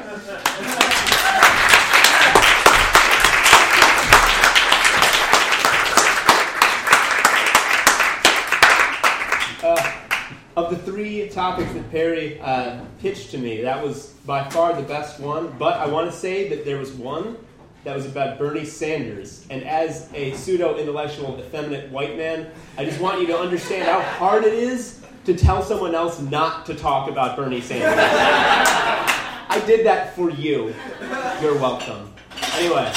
Uh, 9.63 9.93
of 10.57 10.71
the 10.71 10.77
three 10.79 11.29
topics 11.29 11.73
that 11.75 11.91
Pari 11.91 12.41
uh, 12.41 12.81
pitched 13.01 13.31
to 13.33 13.39
me, 13.39 13.61
that 13.61 13.85
was 13.85 14.09
by 14.25 14.49
far 14.49 14.73
the 14.75 14.83
best 14.83 15.21
one. 15.21 15.55
But 15.59 15.75
I 15.79 15.87
want 15.87 16.11
to 16.11 16.17
say 16.17 16.49
that 16.49 16.65
there 16.65 16.79
was 16.79 16.93
one 16.93 17.37
that 17.85 17.95
was 17.95 18.07
about 18.07 18.39
Bernie 18.39 18.65
Sanders. 18.65 19.47
And 19.51 19.63
as 19.65 20.11
a 20.15 20.33
pseudo 20.33 20.77
intellectual, 20.77 21.39
effeminate 21.39 21.91
white 21.91 22.17
man, 22.17 22.51
I 22.77 22.85
just 22.85 23.01
want 23.01 23.21
you 23.21 23.27
to 23.29 23.39
understand 23.39 23.85
how 23.85 24.01
hard 24.01 24.45
it 24.45 24.55
is 24.55 25.00
to 25.25 25.35
tell 25.35 25.63
someone 25.63 25.95
else 25.95 26.21
not 26.21 26.67
to 26.67 26.75
talk 26.75 27.09
about 27.11 27.37
Bernie 27.37 27.61
Sanders. 27.61 27.95
I 27.99 29.63
did 29.67 29.85
that 29.85 30.15
for 30.15 30.31
you. 30.31 30.75
You're 31.43 31.59
welcome. 31.59 32.13
Anyway, 32.55 32.91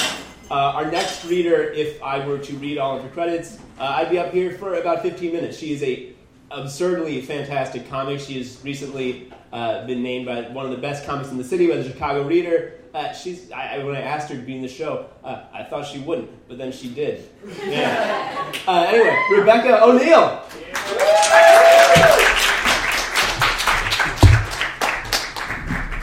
uh, 0.50 0.54
our 0.54 0.90
next 0.90 1.26
reader, 1.26 1.64
if 1.64 2.02
I 2.02 2.26
were 2.26 2.38
to 2.38 2.54
read 2.58 2.78
all 2.78 2.98
of 2.98 3.04
her 3.04 3.10
credits, 3.10 3.58
uh, 3.80 3.96
I'd 3.98 4.10
be 4.10 4.20
up 4.20 4.32
here 4.32 4.52
for 4.58 4.76
about 4.76 5.02
15 5.02 5.34
minutes. 5.34 5.58
She 5.58 5.74
is 5.74 5.84
a 5.84 6.14
absurdly 6.52 7.22
fantastic 7.22 7.90
comic. 7.90 8.20
She 8.20 8.38
has 8.38 8.60
recently 8.64 9.34
uh, 9.52 9.86
been 9.86 10.04
named 10.04 10.26
by 10.26 10.42
one 10.50 10.66
of 10.66 10.72
the 10.72 10.78
best 10.78 11.06
comics 11.06 11.30
in 11.30 11.38
the 11.38 11.44
city 11.44 11.68
by 11.68 11.78
the 11.78 11.90
Chicago 11.90 12.24
Reader. 12.24 12.80
Uh, 12.94 13.12
she's 13.12 13.52
I, 13.52 13.80
when 13.80 13.96
I 13.96 14.02
asked 14.02 14.30
her 14.30 14.36
to 14.36 14.42
be 14.44 14.56
in 14.56 14.62
the 14.62 14.68
show, 14.68 15.08
uh, 15.24 15.46
I 15.52 15.64
thought 15.64 15.88
she 15.88 15.98
wouldn't, 15.98 16.30
but 16.48 16.60
then 16.60 16.72
she 16.72 16.90
did. 16.90 17.28
Yeah. 17.66 18.52
Uh, 18.66 18.86
anyway, 18.88 19.18
Rebecca 19.32 19.84
O'Neal. 19.84 20.42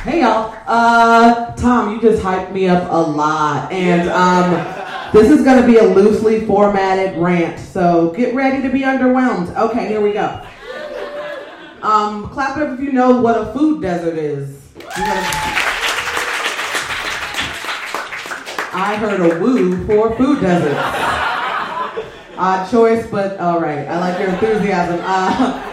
Hey 0.03 0.21
y'all. 0.21 0.55
Uh, 0.67 1.55
Tom, 1.55 1.95
you 1.95 2.03
just 2.03 2.23
hyped 2.23 2.53
me 2.53 2.69
up 2.69 2.91
a 2.91 3.11
lot, 3.11 3.73
and 3.73 4.11
um, 4.11 5.13
this 5.13 5.31
is 5.31 5.43
going 5.43 5.61
to 5.61 5.67
be 5.67 5.79
a 5.79 5.85
loosely 5.85 6.45
formatted 6.45 7.17
rant. 7.19 7.59
So 7.59 8.11
get 8.11 8.35
ready 8.35 8.61
to 8.61 8.69
be 8.69 8.81
underwhelmed. 8.81 9.57
Okay, 9.57 9.89
here 9.89 10.03
we 10.03 10.13
go. 10.13 10.45
Um, 11.83 12.29
clap 12.29 12.59
it 12.59 12.65
up 12.65 12.79
if 12.79 12.85
you 12.85 12.93
know 12.93 13.23
what 13.23 13.41
a 13.41 13.53
food 13.55 13.81
desert 13.81 14.19
is. 14.19 14.61
I 18.73 18.97
heard 18.97 19.21
a 19.21 19.41
woo 19.41 19.87
for 19.87 20.15
food 20.17 20.41
desert. 20.41 20.77
Odd 22.37 22.71
choice, 22.71 23.07
but 23.11 23.39
all 23.39 23.61
right. 23.61 23.87
I 23.87 23.99
like 23.99 24.19
your 24.19 24.31
enthusiasm. 24.31 25.01
Uh, 25.03 25.67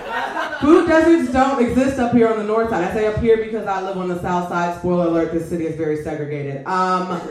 Food 0.62 0.88
deserts 0.88 1.32
don't 1.32 1.64
exist 1.64 2.00
up 2.00 2.14
here 2.14 2.28
on 2.28 2.38
the 2.38 2.44
north 2.44 2.72
side. 2.72 2.84
I 2.84 2.92
say 2.92 3.06
up 3.06 3.20
here 3.20 3.38
because 3.38 3.68
I 3.68 3.80
live 3.80 3.96
on 3.96 4.08
the 4.08 4.20
south 4.22 4.50
side. 4.50 4.80
Spoiler 4.80 5.06
alert, 5.06 5.32
this 5.32 5.48
city 5.48 5.68
is 5.68 5.76
very 5.76 6.02
segregated. 6.02 6.66
Um, 6.66 7.22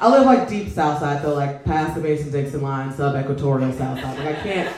I 0.00 0.08
live 0.08 0.24
like 0.24 0.48
deep 0.48 0.70
south 0.70 1.00
side, 1.00 1.22
though, 1.22 1.34
like 1.34 1.62
past 1.64 1.94
the 1.94 2.00
Mason 2.00 2.30
Dixon 2.30 2.62
line, 2.62 2.90
sub 2.94 3.22
equatorial 3.22 3.70
south 3.74 4.00
side. 4.00 4.18
Like 4.18 4.38
I 4.38 4.40
can't, 4.40 4.74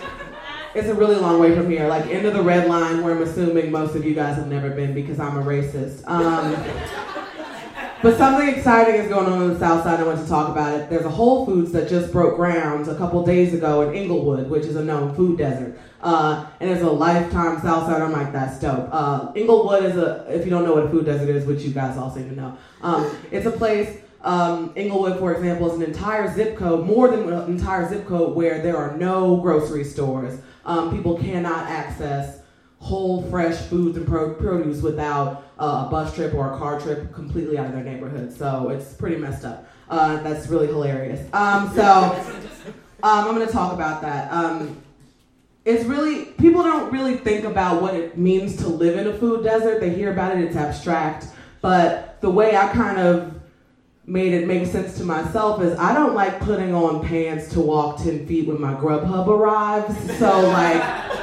it's 0.75 0.89
a 0.89 0.95
really 0.95 1.15
long 1.15 1.39
way 1.39 1.55
from 1.55 1.71
here. 1.71 1.87
Like 1.87 2.11
into 2.11 2.33
the 2.33 2.43
red 2.43 2.69
line, 2.69 3.05
where 3.05 3.15
I'm 3.15 3.23
assuming 3.23 3.71
most 3.71 3.95
of 3.95 4.05
you 4.05 4.15
guys 4.15 4.35
have 4.35 4.49
never 4.49 4.71
been 4.71 4.93
because 4.93 5.21
I'm 5.21 5.39
a 5.39 5.43
racist. 5.43 6.03
Um, 6.09 6.55
but 8.03 8.17
something 8.17 8.49
exciting 8.49 8.95
is 8.95 9.09
going 9.09 9.27
on 9.27 9.43
on 9.43 9.49
the 9.53 9.59
south 9.59 9.85
side. 9.85 10.01
I 10.01 10.05
want 10.05 10.21
to 10.21 10.27
talk 10.27 10.49
about 10.49 10.79
it. 10.79 10.89
There's 10.89 11.05
a 11.05 11.11
Whole 11.11 11.45
Foods 11.45 11.73
that 11.73 11.89
just 11.89 12.13
broke 12.13 12.37
ground 12.37 12.89
a 12.89 12.97
couple 12.97 13.25
days 13.25 13.53
ago 13.53 13.89
in 13.89 13.95
Englewood, 13.95 14.49
which 14.49 14.65
is 14.65 14.77
a 14.77 14.85
known 14.85 15.15
food 15.15 15.39
desert. 15.39 15.79
Uh, 16.03 16.47
and 16.61 16.71
it's 16.71 16.83
a 16.83 16.91
lifetime 16.91 17.61
south 17.61 17.87
side. 17.87 18.01
I'm 18.01 18.13
like, 18.13 18.33
that's 18.33 18.59
dope. 18.59 18.89
Uh, 18.91 19.33
Englewood 19.37 19.85
is 19.85 19.97
a, 19.97 20.27
if 20.29 20.45
you 20.45 20.51
don't 20.51 20.65
know 20.65 20.75
what 20.75 20.85
a 20.85 20.89
food 20.89 21.05
desert 21.05 21.29
is, 21.29 21.45
which 21.45 21.63
you 21.63 21.73
guys 21.73 21.99
all 21.99 22.11
seem 22.11 22.31
to 22.31 22.37
know, 22.37 22.57
um, 22.83 23.15
it's 23.31 23.47
a 23.47 23.51
place. 23.51 23.99
Um, 24.23 24.73
Englewood, 24.77 25.19
for 25.19 25.35
example, 25.35 25.71
is 25.71 25.77
an 25.77 25.83
entire 25.83 26.33
zip 26.35 26.57
code, 26.57 26.87
more 26.87 27.09
than 27.09 27.31
an 27.31 27.51
entire 27.51 27.89
zip 27.89 28.07
code, 28.07 28.35
where 28.35 28.63
there 28.63 28.77
are 28.77 28.97
no 28.97 29.37
grocery 29.39 29.85
stores. 29.85 30.41
Um, 30.65 30.95
people 30.95 31.19
cannot 31.19 31.69
access 31.69 32.40
whole 32.81 33.23
fresh 33.31 33.57
foods 33.57 33.97
and 33.97 34.07
produce 34.07 34.83
without 34.83 35.45
uh, 35.59 35.85
a 35.87 35.91
bus 35.91 36.15
trip 36.15 36.35
or 36.35 36.53
a 36.53 36.59
car 36.59 36.81
trip 36.81 37.13
completely 37.15 37.59
out 37.59 37.67
of 37.67 37.73
their 37.73 37.85
neighborhood. 37.85 38.33
So 38.33 38.71
it's 38.71 38.95
pretty 38.95 39.17
messed 39.17 39.45
up. 39.45 39.69
Uh, 39.89 40.23
that's 40.23 40.49
really 40.49 40.67
hilarious. 40.67 41.21
Um, 41.33 41.71
so 41.75 41.85
um, 43.03 43.29
I'm 43.29 43.35
going 43.35 43.47
to 43.47 43.53
talk 43.53 43.73
about 43.73 44.01
that. 44.03 44.33
Um, 44.33 44.83
it's 45.65 45.85
really 45.85 46.25
people 46.25 46.63
don't 46.63 46.91
really 46.91 47.19
think 47.19 47.45
about 47.45 47.83
what 47.83 47.95
it 47.95 48.17
means 48.17 48.57
to 48.57 48.69
live 48.69 48.99
in 48.99 49.07
a 49.09 49.13
food 49.13 49.45
desert. 49.45 49.81
They 49.81 49.91
hear 49.91 50.11
about 50.11 50.37
it; 50.37 50.43
it's 50.43 50.57
abstract. 50.57 51.27
But 51.61 52.19
the 52.23 52.31
way 52.31 52.57
I 52.57 52.69
kind 52.69 52.99
of 52.99 53.41
made 54.07 54.33
it 54.33 54.47
make 54.47 54.67
sense 54.67 54.97
to 54.97 55.05
myself 55.05 55.63
is 55.63 55.79
I 55.79 55.93
don't 55.93 56.15
like 56.15 56.41
putting 56.41 56.75
on 56.75 57.07
pants 57.07 57.53
to 57.53 57.61
walk 57.61 57.99
10 57.99 58.27
feet 58.27 58.49
when 58.49 58.61
my 58.61 58.75
Grubhub 58.75 59.29
arrives. 59.29 60.19
So, 60.19 60.49
like, 60.49 60.83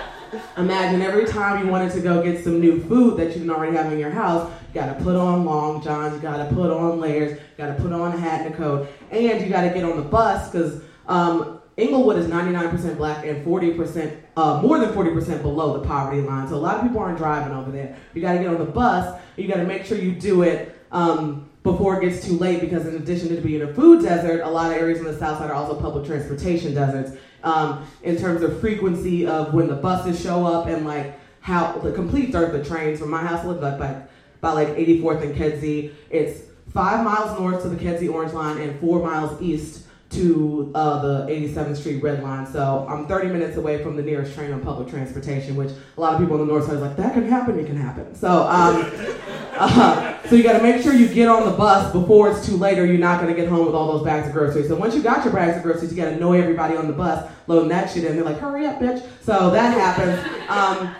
Imagine 0.58 1.02
every 1.02 1.26
time 1.26 1.64
you 1.64 1.72
wanted 1.72 1.92
to 1.94 2.02
go 2.02 2.24
get 2.24 2.44
some 2.44 2.60
new 2.60 2.82
food 2.84 3.18
that 3.18 3.28
you 3.28 3.34
didn't 3.34 3.50
already 3.50 3.76
have 3.76 3.92
in 3.92 4.00
your 4.00 4.10
house, 4.10 4.50
you 4.68 4.82
gotta 4.82 5.02
put 5.04 5.16
on 5.16 5.46
long 5.46 5.82
johns, 5.82 6.16
you 6.16 6.22
gotta 6.22 6.54
put 6.54 6.72
on 6.72 7.00
layers, 7.00 7.32
you 7.32 7.40
gotta 7.58 7.80
put 7.82 7.92
on 7.92 8.14
a 8.14 8.18
hat 8.18 8.46
and 8.46 8.54
a 8.54 8.58
coat, 8.58 8.88
and 9.12 9.42
you 9.42 9.50
gotta 9.50 9.70
get 9.70 9.84
on 9.84 9.98
the 9.98 10.04
bus 10.04 10.50
because 10.50 10.82
um, 11.08 11.60
Englewood 11.78 12.18
is 12.18 12.26
99% 12.26 12.98
black 12.98 13.26
and 13.26 13.46
40%, 13.46 14.18
uh, 14.36 14.62
more 14.62 14.80
than 14.80 14.90
40% 14.90 15.42
below 15.44 15.80
the 15.80 15.88
poverty 15.88 16.22
line. 16.22 16.48
So 16.48 16.56
a 16.56 16.58
lot 16.58 16.78
of 16.78 16.82
people 16.82 17.00
aren't 17.00 17.18
driving 17.18 17.56
over 17.56 17.72
there. 17.72 17.96
You 18.14 18.22
gotta 18.22 18.40
get 18.40 18.48
on 18.48 18.58
the 18.58 18.66
bus, 18.66 19.20
you 19.38 19.48
gotta 19.48 19.66
make 19.66 19.86
sure 19.86 19.98
you 19.98 20.12
do 20.12 20.42
it 20.42 20.76
um, 20.92 21.50
before 21.64 22.02
it 22.02 22.10
gets 22.10 22.26
too 22.26 22.34
late 22.34 22.62
because 22.62 22.88
in 22.88 22.96
addition 22.96 23.30
to 23.30 23.42
being 23.42 23.62
a 23.62 23.74
food 23.74 24.04
desert, 24.04 24.42
a 24.42 24.50
lot 24.50 24.72
of 24.72 24.78
areas 24.78 25.00
in 25.00 25.06
the 25.06 25.18
south 25.18 25.38
side 25.38 25.52
are 25.52 25.54
also 25.54 25.80
public 25.80 26.06
transportation 26.06 26.74
deserts 26.74 27.18
um, 27.44 27.88
in 28.04 28.18
terms 28.18 28.42
of 28.42 28.60
frequency 28.60 29.26
of 29.26 29.54
when 29.54 29.68
the 29.68 29.76
buses 29.76 30.22
show 30.22 30.46
up 30.46 30.68
and 30.68 30.86
like 30.86 31.20
how 31.40 31.78
the 31.80 31.92
complete 31.92 32.32
dearth 32.32 32.54
of 32.54 32.68
trains 32.68 33.00
from 33.00 33.10
my 33.10 33.22
house 33.22 33.46
live 33.46 33.62
like 33.62 33.80
by, 33.80 34.02
by 34.42 34.52
like 34.52 34.70
84th 34.70 35.22
and 35.24 35.36
Kedzie. 35.36 35.94
It's 36.10 36.42
five 36.74 37.04
miles 37.04 37.40
north 37.40 37.62
to 37.64 37.70
the 37.70 37.78
Kedzie 37.78 38.10
Orange 38.10 38.34
Line 38.34 38.58
and 38.58 38.80
four 38.80 39.02
miles 39.02 39.42
east 39.42 39.87
to 40.10 40.72
uh, 40.74 41.02
the 41.02 41.32
87th 41.32 41.78
Street 41.78 42.02
Red 42.02 42.24
Line. 42.24 42.48
So 42.48 42.86
I'm 42.90 43.08
30 43.08 43.28
minutes 43.30 43.58
away 43.58 43.84
from 43.84 43.96
the 43.96 44.02
nearest 44.02 44.34
train 44.34 44.54
on 44.54 44.62
public 44.62 44.88
transportation, 44.88 45.56
which 45.56 45.72
a 45.98 46.02
lot 46.02 46.14
of 46.14 46.20
people 46.20 46.40
on 46.40 46.48
the 46.48 46.52
north 46.52 46.66
side 46.66 46.76
is 46.76 46.82
like, 46.82 46.96
that 46.96 47.14
can 47.14 47.28
happen, 47.28 47.60
it 47.60 47.66
can 47.66 47.76
happen. 47.76 48.16
So, 48.16 48.44
um, 48.48 48.90
uh, 49.54 50.18
so 50.28 50.36
you 50.36 50.44
got 50.44 50.58
to 50.58 50.64
make 50.64 50.82
sure 50.82 50.94
you 50.94 51.08
get 51.08 51.28
on 51.28 51.46
the 51.46 51.56
bus 51.56 51.92
before 51.92 52.32
it's 52.32 52.46
too 52.46 52.56
late, 52.56 52.80
or 52.80 52.86
you're 52.86 52.98
not 52.98 53.22
going 53.22 53.34
to 53.34 53.40
get 53.40 53.50
home 53.50 53.66
with 53.66 53.76
all 53.76 53.92
those 53.92 54.04
bags 54.04 54.28
of 54.28 54.34
groceries. 54.34 54.70
So 54.70 54.76
once 54.76 54.96
you 54.96 55.02
got 55.02 55.26
your 55.26 55.34
bags 55.34 55.58
of 55.58 55.64
groceries, 55.64 55.92
you 55.92 56.02
got 56.02 56.10
to 56.12 56.18
know 56.18 56.34
everybody 56.34 56.78
on 56.78 56.88
the 56.88 56.94
bus, 56.94 57.30
loading 57.48 57.70
that 57.70 57.92
shit 57.92 58.06
in. 58.06 58.16
They're 58.16 58.26
like, 58.26 58.40
hurry 58.40 58.66
up, 58.66 58.80
bitch. 58.80 59.06
So 59.22 59.52
that 59.52 59.74
happens. 59.74 60.50
Um, 60.50 60.96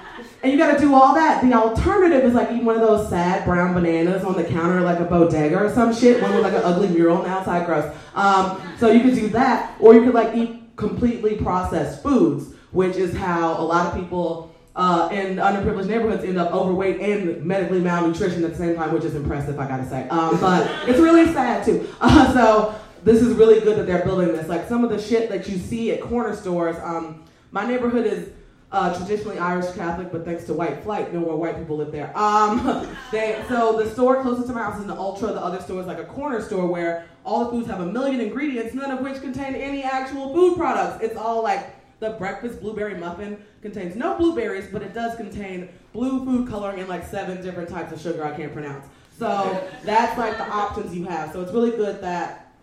and 0.48 0.54
you 0.54 0.66
got 0.66 0.78
to 0.78 0.80
do 0.80 0.96
all 0.96 1.14
that. 1.14 1.44
The 1.44 1.52
alternative 1.54 2.24
is 2.24 2.34
like 2.34 2.50
eating 2.52 2.64
one 2.64 2.76
of 2.76 2.82
those 2.82 3.10
sad 3.10 3.44
brown 3.44 3.74
bananas 3.74 4.24
on 4.24 4.34
the 4.34 4.46
counter, 4.46 4.80
like 4.80 4.98
a 4.98 5.04
bodega 5.04 5.58
or 5.58 5.70
some 5.70 5.94
shit, 5.94 6.22
one 6.22 6.34
with 6.34 6.42
like 6.42 6.54
an 6.54 6.62
ugly 6.64 6.88
mural 6.88 7.18
on 7.18 7.24
the 7.26 7.30
outside, 7.30 7.66
gross. 7.66 7.94
Um, 8.16 8.62
so 8.80 8.90
you 8.90 9.02
could 9.02 9.16
do 9.16 9.28
that, 9.30 9.76
or 9.82 9.94
you 9.94 10.06
could 10.06 10.14
like 10.14 10.34
eat 10.38 10.62
completely 10.78 11.36
processed 11.36 12.02
foods, 12.02 12.54
which 12.72 12.96
is 12.96 13.14
how 13.14 13.60
a 13.60 13.62
lot 13.62 13.88
of 13.88 14.02
people 14.02 14.56
uh, 14.78 15.10
in 15.12 15.36
underprivileged 15.36 15.88
neighborhoods 15.88 16.24
end 16.24 16.38
up 16.38 16.54
overweight 16.54 17.02
and 17.02 17.44
medically 17.44 17.82
malnutrition 17.82 18.46
at 18.46 18.52
the 18.52 18.58
same 18.58 18.76
time, 18.76 18.94
which 18.94 19.04
is 19.04 19.16
impressive, 19.16 19.60
I 19.60 19.68
gotta 19.68 19.90
say. 19.90 20.08
Um, 20.08 20.40
but 20.40 20.66
it's 20.88 21.00
really 21.00 21.26
sad 21.34 21.66
too. 21.66 21.90
Uh, 22.00 22.34
so 22.34 22.80
this 23.04 23.22
is 23.22 23.34
really 23.34 23.60
good 23.60 23.78
that 23.78 23.86
they're 23.86 24.06
building 24.06 24.30
this. 24.30 24.48
Like 24.48 24.70
some 24.70 24.86
of 24.86 24.92
the 24.92 25.02
shit 25.02 25.30
that 25.30 25.50
you 25.50 25.58
see 25.58 25.92
at 25.92 26.00
corner 26.00 26.34
stores. 26.34 26.78
Um, 26.82 27.26
my 27.52 27.68
neighborhood 27.68 28.06
is 28.06 28.30
uh, 28.72 28.98
traditionally 28.98 29.40
Irish 29.40 29.74
Catholic, 29.76 30.12
but 30.12 30.26
thanks 30.26 30.44
to 30.46 30.54
white 30.54 30.84
flight, 30.84 31.14
no 31.14 31.22
more 31.22 31.38
white 31.38 31.58
people 31.58 31.78
live 31.78 31.92
there. 31.92 32.16
Um, 32.18 32.88
they, 33.12 33.44
so 33.48 33.82
the 33.82 33.90
store 33.90 34.22
closest 34.22 34.48
to 34.48 34.54
my 34.54 34.64
house 34.64 34.80
is 34.80 34.86
an 34.86 34.92
Ultra. 34.92 35.30
The 35.30 35.42
other 35.42 35.62
store 35.62 35.80
is 35.80 35.88
like 35.88 36.00
a 36.00 36.06
corner 36.06 36.42
store 36.42 36.68
where 36.68 37.08
all 37.24 37.46
the 37.46 37.52
foods 37.52 37.68
have 37.68 37.80
a 37.80 37.86
million 37.86 38.20
ingredients, 38.20 38.74
none 38.74 38.92
of 38.92 39.00
which 39.00 39.22
contain 39.22 39.56
any 39.56 39.84
actual 39.84 40.34
food 40.34 40.58
products. 40.58 41.04
It's 41.04 41.16
all 41.16 41.44
like 41.44 41.76
the 42.00 42.12
breakfast 42.12 42.60
blueberry 42.60 42.96
muffin 42.96 43.44
contains 43.62 43.96
no 43.96 44.18
blueberries, 44.18 44.68
but 44.72 44.82
it 44.82 44.94
does 44.94 45.16
contain 45.16 45.70
blue 45.94 46.26
food 46.26 46.48
coloring 46.48 46.80
and 46.80 46.90
like 46.90 47.06
seven 47.06 47.42
different 47.42 47.70
types 47.70 47.92
of 47.92 48.02
sugar 48.02 48.24
I 48.24 48.36
can't 48.36 48.54
pronounce. 48.54 48.86
So 49.18 49.68
that's 49.84 50.18
like 50.18 50.38
the 50.38 50.48
options 50.48 50.96
you 50.96 51.06
have. 51.06 51.32
So 51.32 51.42
it's 51.42 51.52
really 51.52 51.72
good 51.72 52.02
that 52.02 52.54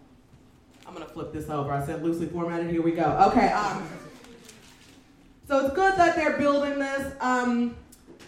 I'm 0.86 0.92
gonna 0.92 1.06
flip 1.06 1.32
this 1.32 1.48
over. 1.48 1.72
I 1.72 1.84
said 1.84 2.04
loosely 2.04 2.26
formatted. 2.26 2.70
Here 2.70 2.82
we 2.82 2.92
go. 2.92 3.28
Okay. 3.32 3.48
Um, 3.48 3.88
so 5.46 5.64
it's 5.64 5.74
good 5.74 5.96
that 5.96 6.16
they're 6.16 6.38
building 6.38 6.78
this. 6.78 7.14
Um, 7.20 7.76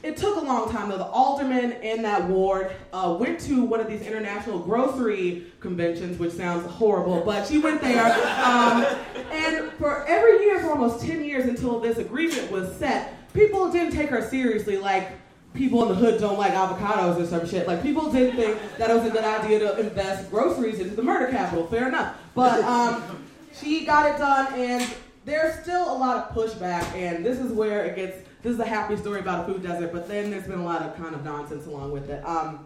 it 0.03 0.17
took 0.17 0.37
a 0.37 0.41
long 0.41 0.71
time 0.71 0.89
though. 0.89 0.99
The 0.99 1.05
alderman 1.05 1.73
in 1.83 2.03
that 2.03 2.29
ward 2.29 2.71
uh, 2.93 3.17
went 3.19 3.41
to 3.41 3.65
one 3.65 3.81
of 3.81 3.89
these 3.89 4.03
international 4.03 4.59
grocery 4.59 5.47
conventions, 5.61 6.19
which 6.19 6.33
sounds 6.33 6.65
horrible, 6.71 7.23
but 7.23 7.47
she 7.47 7.59
went 7.59 7.81
there. 7.81 8.05
Um, 8.47 8.87
and 9.33 9.73
for 9.73 10.07
every 10.07 10.45
year, 10.45 10.61
for 10.61 10.71
almost 10.71 11.05
10 11.05 11.25
years 11.25 11.47
until 11.47 11.81
this 11.81 11.99
agreement 11.99 12.51
was 12.51 12.75
set, 12.77 13.33
people 13.33 13.73
didn't 13.73 13.93
take 13.93 14.09
her 14.11 14.29
seriously. 14.29 14.77
Like, 14.77 15.11
people 15.55 15.83
in 15.83 15.89
the 15.89 15.95
hood 15.95 16.21
don't 16.21 16.39
like 16.39 16.53
avocados 16.53 17.21
or 17.21 17.27
some 17.27 17.49
shit. 17.49 17.67
Like, 17.67 17.83
people 17.83 18.13
didn't 18.13 18.37
think 18.37 18.59
that 18.79 18.91
it 18.91 18.95
was 18.95 19.07
a 19.07 19.11
good 19.11 19.25
idea 19.25 19.59
to 19.61 19.81
invest 19.81 20.31
groceries 20.31 20.79
into 20.79 20.95
the 20.95 21.03
murder 21.03 21.31
capital. 21.33 21.67
Fair 21.67 21.89
enough. 21.89 22.17
But 22.35 22.63
um, 22.63 23.25
she 23.53 23.85
got 23.85 24.15
it 24.15 24.19
done, 24.19 24.53
and 24.55 24.95
there's 25.27 25.61
still 25.61 25.93
a 25.93 25.97
lot 25.99 26.17
of 26.17 26.35
pushback, 26.35 26.85
and 26.95 27.27
this 27.27 27.39
is 27.39 27.53
where 27.53 27.85
it 27.85 27.97
gets. 27.97 28.27
This 28.43 28.55
is 28.55 28.61
a 28.61 28.67
happy 28.67 28.97
story 28.97 29.19
about 29.21 29.49
a 29.49 29.53
food 29.53 29.63
desert, 29.63 29.93
but 29.93 30.07
then 30.07 30.31
there's 30.31 30.47
been 30.47 30.61
a 30.61 30.65
lot 30.65 30.83
of 30.83 30.97
kind 30.97 31.15
of 31.15 31.25
nonsense 31.25 31.67
along 31.67 31.91
with 31.91 32.09
it. 32.09 32.25
Um, 32.25 32.65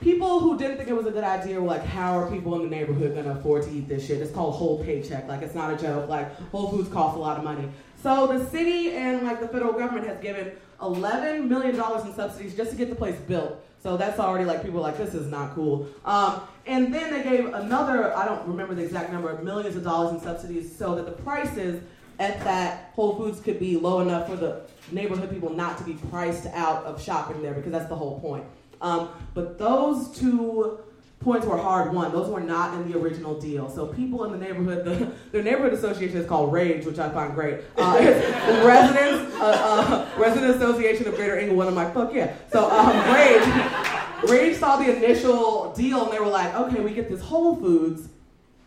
people 0.00 0.40
who 0.40 0.58
didn't 0.58 0.78
think 0.78 0.88
it 0.88 0.96
was 0.96 1.06
a 1.06 1.12
good 1.12 1.22
idea 1.22 1.60
were 1.60 1.68
like, 1.68 1.84
how 1.84 2.18
are 2.18 2.28
people 2.28 2.56
in 2.56 2.62
the 2.62 2.68
neighborhood 2.68 3.14
gonna 3.14 3.38
afford 3.38 3.62
to 3.64 3.70
eat 3.70 3.88
this 3.88 4.04
shit? 4.04 4.20
It's 4.20 4.32
called 4.32 4.56
whole 4.56 4.82
paycheck. 4.82 5.28
Like, 5.28 5.42
it's 5.42 5.54
not 5.54 5.72
a 5.72 5.76
joke. 5.80 6.08
Like, 6.08 6.34
Whole 6.50 6.70
Foods 6.70 6.88
costs 6.88 7.16
a 7.16 7.20
lot 7.20 7.38
of 7.38 7.44
money. 7.44 7.68
So 8.02 8.26
the 8.26 8.44
city 8.50 8.96
and 8.96 9.22
like 9.22 9.40
the 9.40 9.46
federal 9.46 9.72
government 9.72 10.08
has 10.08 10.18
given 10.20 10.52
11 10.82 11.48
million 11.48 11.76
dollars 11.76 12.04
in 12.04 12.14
subsidies 12.14 12.56
just 12.56 12.72
to 12.72 12.76
get 12.76 12.88
the 12.88 12.96
place 12.96 13.16
built. 13.20 13.64
So 13.82 13.96
that's 13.96 14.18
already 14.18 14.44
like 14.44 14.62
people 14.62 14.80
like 14.80 14.98
this 14.98 15.14
is 15.14 15.26
not 15.28 15.54
cool. 15.54 15.88
Um, 16.04 16.42
and 16.66 16.92
then 16.92 17.10
they 17.10 17.22
gave 17.22 17.46
another 17.54 18.14
I 18.16 18.26
don't 18.26 18.46
remember 18.46 18.74
the 18.74 18.84
exact 18.84 19.12
number 19.12 19.30
of 19.30 19.42
millions 19.42 19.76
of 19.76 19.84
dollars 19.84 20.12
in 20.14 20.20
subsidies 20.20 20.74
so 20.74 20.94
that 20.96 21.06
the 21.06 21.12
prices 21.22 21.82
at 22.18 22.38
that 22.44 22.92
Whole 22.94 23.16
Foods 23.16 23.40
could 23.40 23.58
be 23.58 23.78
low 23.78 24.00
enough 24.00 24.28
for 24.28 24.36
the 24.36 24.62
neighborhood 24.92 25.30
people 25.30 25.50
not 25.50 25.78
to 25.78 25.84
be 25.84 25.94
priced 26.10 26.46
out 26.46 26.84
of 26.84 27.02
shopping 27.02 27.40
there 27.42 27.54
because 27.54 27.72
that's 27.72 27.88
the 27.88 27.96
whole 27.96 28.20
point. 28.20 28.44
Um, 28.82 29.10
but 29.34 29.58
those 29.58 30.10
two 30.18 30.78
points 31.20 31.46
were 31.46 31.56
hard 31.56 31.92
won. 31.92 32.10
Those 32.12 32.28
were 32.28 32.40
not 32.40 32.74
in 32.74 32.90
the 32.90 32.98
original 32.98 33.38
deal. 33.38 33.68
So 33.70 33.86
people 33.86 34.24
in 34.24 34.32
the 34.32 34.38
neighborhood, 34.38 34.84
the, 34.84 35.12
the 35.32 35.42
neighborhood 35.42 35.74
association 35.74 36.16
is 36.16 36.26
called 36.26 36.52
RAGE, 36.52 36.86
which 36.86 36.98
I 36.98 37.10
find 37.10 37.34
great. 37.34 37.60
Uh, 37.76 37.98
it's 38.00 38.64
Residents 38.64 39.34
uh, 39.36 40.08
uh, 40.16 40.20
Resident 40.20 40.56
Association 40.56 41.06
of 41.06 41.14
Greater 41.14 41.38
Englewood. 41.38 41.68
I'm 41.68 41.74
like, 41.74 41.94
fuck 41.94 42.12
yeah. 42.14 42.34
So 42.50 42.70
um, 42.70 42.96
RAGE, 43.14 44.30
RAGE 44.30 44.56
saw 44.56 44.76
the 44.76 44.96
initial 44.96 45.72
deal 45.74 46.04
and 46.04 46.12
they 46.12 46.18
were 46.18 46.26
like, 46.26 46.54
okay, 46.54 46.80
we 46.80 46.94
get 46.94 47.10
this 47.10 47.20
Whole 47.20 47.56
Foods, 47.56 48.08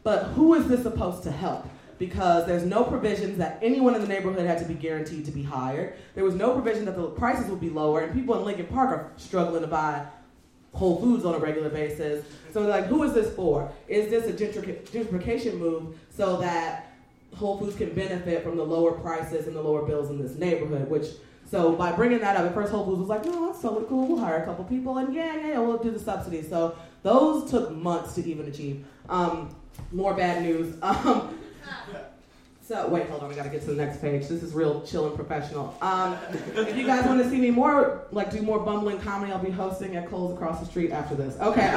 but 0.03 0.25
who 0.35 0.53
is 0.53 0.67
this 0.67 0.83
supposed 0.83 1.23
to 1.23 1.31
help? 1.31 1.67
Because 1.97 2.45
there's 2.45 2.65
no 2.65 2.83
provisions 2.83 3.37
that 3.37 3.59
anyone 3.61 3.95
in 3.95 4.01
the 4.01 4.07
neighborhood 4.07 4.45
had 4.45 4.59
to 4.59 4.65
be 4.65 4.73
guaranteed 4.73 5.25
to 5.25 5.31
be 5.31 5.41
hired. 5.41 5.95
There 6.15 6.23
was 6.23 6.35
no 6.35 6.53
provision 6.53 6.85
that 6.85 6.95
the 6.95 7.07
prices 7.07 7.49
would 7.49 7.61
be 7.61 7.69
lower, 7.69 8.01
and 8.01 8.13
people 8.13 8.35
in 8.37 8.43
Lincoln 8.43 8.65
Park 8.65 8.89
are 8.89 9.11
struggling 9.15 9.61
to 9.61 9.67
buy 9.67 10.05
Whole 10.73 10.99
Foods 10.99 11.25
on 11.25 11.35
a 11.35 11.39
regular 11.39 11.69
basis. 11.69 12.25
So 12.51 12.61
like, 12.61 12.85
who 12.85 13.03
is 13.03 13.13
this 13.13 13.33
for? 13.35 13.71
Is 13.87 14.09
this 14.09 14.27
a 14.27 14.33
gentrification 14.33 15.57
move 15.57 15.97
so 16.09 16.37
that 16.37 16.91
Whole 17.35 17.57
Foods 17.57 17.75
can 17.75 17.93
benefit 17.93 18.43
from 18.43 18.57
the 18.57 18.63
lower 18.65 18.91
prices 18.91 19.47
and 19.47 19.55
the 19.55 19.61
lower 19.61 19.85
bills 19.85 20.09
in 20.09 20.21
this 20.21 20.35
neighborhood? 20.35 20.89
Which 20.89 21.07
so 21.49 21.73
by 21.73 21.91
bringing 21.91 22.19
that 22.19 22.35
up, 22.35 22.45
at 22.45 22.53
first 22.53 22.71
Whole 22.71 22.85
Foods 22.85 22.99
was 22.99 23.09
like, 23.09 23.25
no, 23.25 23.47
that's 23.47 23.61
totally 23.61 23.85
cool. 23.87 24.07
We'll 24.07 24.19
hire 24.19 24.41
a 24.41 24.45
couple 24.45 24.65
people 24.65 24.97
and 24.97 25.13
yeah, 25.13 25.35
yeah, 25.35 25.59
we'll 25.59 25.77
do 25.77 25.91
the 25.91 25.99
subsidies. 25.99 26.49
So 26.49 26.75
those 27.03 27.49
took 27.49 27.71
months 27.71 28.15
to 28.15 28.27
even 28.27 28.47
achieve. 28.47 28.85
Um, 29.09 29.55
more 29.91 30.13
bad 30.13 30.43
news. 30.43 30.75
Um, 30.83 31.39
so 32.65 32.87
wait, 32.87 33.09
hold 33.09 33.21
on. 33.23 33.29
We 33.29 33.35
gotta 33.35 33.49
get 33.49 33.61
to 33.61 33.67
the 33.67 33.75
next 33.75 33.99
page. 33.99 34.27
This 34.27 34.41
is 34.41 34.53
real 34.53 34.81
chill 34.83 35.05
and 35.07 35.15
professional. 35.15 35.77
Um, 35.81 36.17
if 36.55 36.77
you 36.77 36.85
guys 36.85 37.05
want 37.05 37.21
to 37.21 37.29
see 37.29 37.37
me 37.37 37.51
more, 37.51 38.05
like 38.11 38.31
do 38.31 38.41
more 38.41 38.59
bumbling 38.59 39.01
comedy, 39.01 39.33
I'll 39.33 39.43
be 39.43 39.51
hosting 39.51 39.97
at 39.97 40.09
Cole's 40.09 40.33
across 40.33 40.61
the 40.61 40.65
street 40.65 40.91
after 40.91 41.13
this. 41.13 41.35
Okay. 41.41 41.67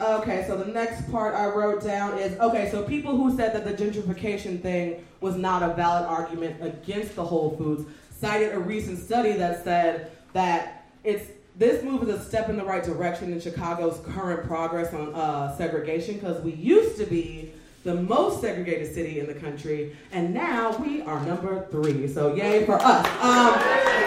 okay. 0.00 0.44
So 0.48 0.56
the 0.56 0.72
next 0.72 1.08
part 1.12 1.36
I 1.36 1.46
wrote 1.46 1.84
down 1.84 2.18
is 2.18 2.36
okay. 2.40 2.68
So 2.68 2.82
people 2.82 3.16
who 3.16 3.36
said 3.36 3.54
that 3.54 3.64
the 3.64 3.74
gentrification 3.74 4.60
thing 4.60 5.06
was 5.20 5.36
not 5.36 5.62
a 5.62 5.72
valid 5.74 6.06
argument 6.06 6.56
against 6.60 7.14
the 7.14 7.24
Whole 7.24 7.56
Foods 7.56 7.88
cited 8.18 8.52
a 8.54 8.58
recent 8.58 8.98
study 8.98 9.34
that 9.34 9.62
said 9.62 10.10
that 10.32 10.86
it's 11.04 11.30
this 11.60 11.84
move 11.84 12.02
is 12.02 12.08
a 12.08 12.24
step 12.24 12.48
in 12.48 12.56
the 12.56 12.64
right 12.64 12.82
direction 12.82 13.34
in 13.34 13.38
Chicago's 13.38 14.00
current 14.14 14.46
progress 14.46 14.94
on 14.94 15.14
uh, 15.14 15.54
segregation 15.58 16.14
because 16.14 16.40
we 16.42 16.52
used 16.52 16.96
to 16.96 17.04
be 17.04 17.52
the 17.84 17.94
most 17.94 18.40
segregated 18.40 18.92
city 18.94 19.20
in 19.20 19.26
the 19.26 19.34
country, 19.34 19.94
and 20.10 20.32
now 20.32 20.74
we 20.78 21.02
are 21.02 21.22
number 21.26 21.66
three. 21.70 22.08
So 22.08 22.34
yay 22.34 22.64
for 22.64 22.76
us. 22.76 23.06
Um, 23.22 23.54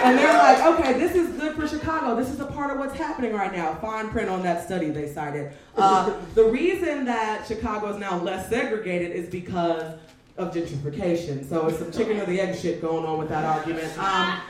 and 0.02 0.18
they're 0.18 0.32
like, 0.32 0.64
okay, 0.74 0.92
this 0.94 1.14
is 1.14 1.28
good 1.38 1.54
for 1.54 1.68
Chicago. 1.68 2.16
This 2.16 2.28
is 2.28 2.40
a 2.40 2.46
part 2.46 2.72
of 2.72 2.78
what's 2.78 2.96
happening 2.96 3.32
right 3.32 3.52
now. 3.52 3.74
Fine 3.76 4.10
print 4.10 4.28
on 4.28 4.42
that 4.42 4.64
study 4.64 4.90
they 4.90 5.08
cited. 5.08 5.52
Uh, 5.76 6.12
the 6.34 6.44
reason 6.44 7.04
that 7.04 7.46
Chicago 7.46 7.92
is 7.92 7.98
now 7.98 8.20
less 8.20 8.48
segregated 8.48 9.12
is 9.12 9.28
because 9.28 9.94
of 10.36 10.52
gentrification. 10.52 11.48
So 11.48 11.68
it's 11.68 11.78
some 11.78 11.92
chicken 11.92 12.20
or 12.20 12.26
the 12.26 12.40
egg 12.40 12.58
shit 12.58 12.80
going 12.80 13.04
on 13.04 13.18
with 13.18 13.28
that 13.28 13.44
argument. 13.44 13.96
Um, 13.98 14.40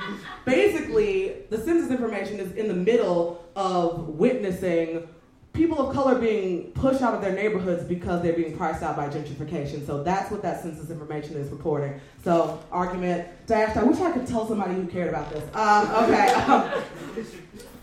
basically, 0.45 1.43
the 1.51 1.59
census 1.59 1.91
information 1.91 2.41
is 2.41 2.53
in 2.53 2.69
the 2.69 2.75
middle 2.75 3.45
of 3.55 4.09
witnessing 4.09 5.07
people 5.53 5.79
of 5.79 5.95
color 5.95 6.19
being 6.19 6.73
pushed 6.73 7.01
out 7.01 7.15
of 7.15 7.21
their 7.21 7.33
neighborhoods 7.33 7.85
because 7.85 8.23
they're 8.23 8.33
being 8.33 8.57
priced 8.57 8.83
out 8.83 8.97
by 8.97 9.09
gentrification. 9.09 9.87
So 9.87 10.03
that's 10.03 10.31
what 10.31 10.43
that 10.43 10.63
census 10.63 10.91
information 10.91 11.37
is 11.37 11.49
reporting. 11.51 12.01
So 12.25 12.61
argument 12.73 13.29
dashed. 13.47 13.77
I 13.77 13.85
wish 13.85 14.01
I 14.01 14.11
could 14.11 14.27
tell 14.27 14.49
somebody 14.49 14.75
who 14.75 14.87
cared 14.87 15.09
about 15.09 15.31
this. 15.31 15.43
Um, 15.55 15.91
okay. 16.05 16.35
Um, 16.45 16.85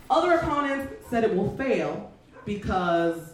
other 0.10 0.34
opponents 0.34 0.94
said 1.10 1.24
it 1.24 1.34
will 1.34 1.56
fail 1.56 2.12
because 2.44 3.32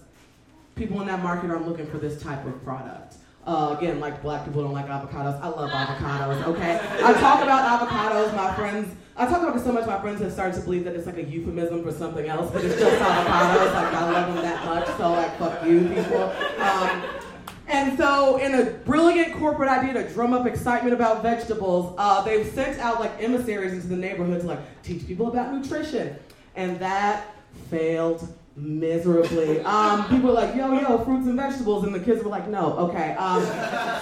people 0.75 1.01
in 1.01 1.08
that 1.08 1.23
market 1.23 1.49
aren't 1.49 1.67
looking 1.67 1.88
for 1.88 1.97
this 1.97 2.21
type 2.21 2.45
of 2.45 2.63
product. 2.63 3.16
Uh, 3.47 3.73
again, 3.77 4.01
like 4.01 4.21
black 4.21 4.43
people 4.43 4.62
don't 4.62 4.73
like 4.73 4.88
avocados. 4.88 5.39
I 5.41 5.47
love 5.47 5.69
avocados, 5.71 6.45
okay? 6.47 6.81
I 7.01 7.13
talk 7.13 7.41
about 7.41 7.79
avocados, 7.79 8.36
my 8.36 8.53
friends, 8.53 8.93
I 9.15 9.25
talk 9.25 9.41
about 9.41 9.55
it 9.55 9.63
so 9.63 9.71
much, 9.71 9.88
my 9.88 10.01
friends 10.01 10.19
have 10.19 10.33
started 10.33 10.55
to 10.55 10.62
believe 10.65 10.83
that 10.83 10.97
it's 10.97 11.05
like 11.05 11.15
a 11.15 11.23
euphemism 11.23 11.81
for 11.81 11.93
something 11.93 12.27
else, 12.27 12.51
but 12.51 12.65
it's 12.65 12.77
just 12.77 12.97
avocados. 13.01 13.73
Like, 13.73 13.93
I 13.93 14.12
love 14.12 14.33
them 14.33 14.43
that 14.43 14.65
much, 14.65 14.86
so 14.97 15.12
like, 15.12 15.38
fuck 15.39 15.65
you, 15.65 15.79
people. 15.88 16.23
Um, 16.60 17.03
and 17.69 17.97
so, 17.97 18.36
in 18.36 18.53
a 18.53 18.65
brilliant 18.65 19.38
corporate 19.38 19.69
idea 19.69 19.93
to 19.93 20.13
drum 20.13 20.33
up 20.33 20.45
excitement 20.45 20.93
about 20.93 21.23
vegetables, 21.23 21.95
uh, 21.97 22.21
they've 22.23 22.45
sent 22.53 22.79
out 22.79 22.99
like 22.99 23.12
emissaries 23.23 23.71
into 23.71 23.88
the 23.88 23.95
neighborhood 23.95 24.41
to 24.41 24.47
like 24.47 24.83
teach 24.83 25.07
people 25.07 25.27
about 25.27 25.53
nutrition. 25.53 26.17
And 26.57 26.77
that 26.79 27.33
failed 27.69 28.27
miserably. 28.57 29.61
Um, 29.61 30.03
people 30.09 30.29
were 30.29 30.35
like, 30.35 30.55
yo, 30.55 30.73
yo, 30.79 30.97
fruits 31.05 31.27
and 31.27 31.35
vegetables, 31.35 31.83
and 31.83 31.93
the 31.93 31.99
kids 31.99 32.23
were 32.23 32.29
like, 32.29 32.47
no, 32.47 32.73
okay. 32.77 33.13
Um, 33.13 33.43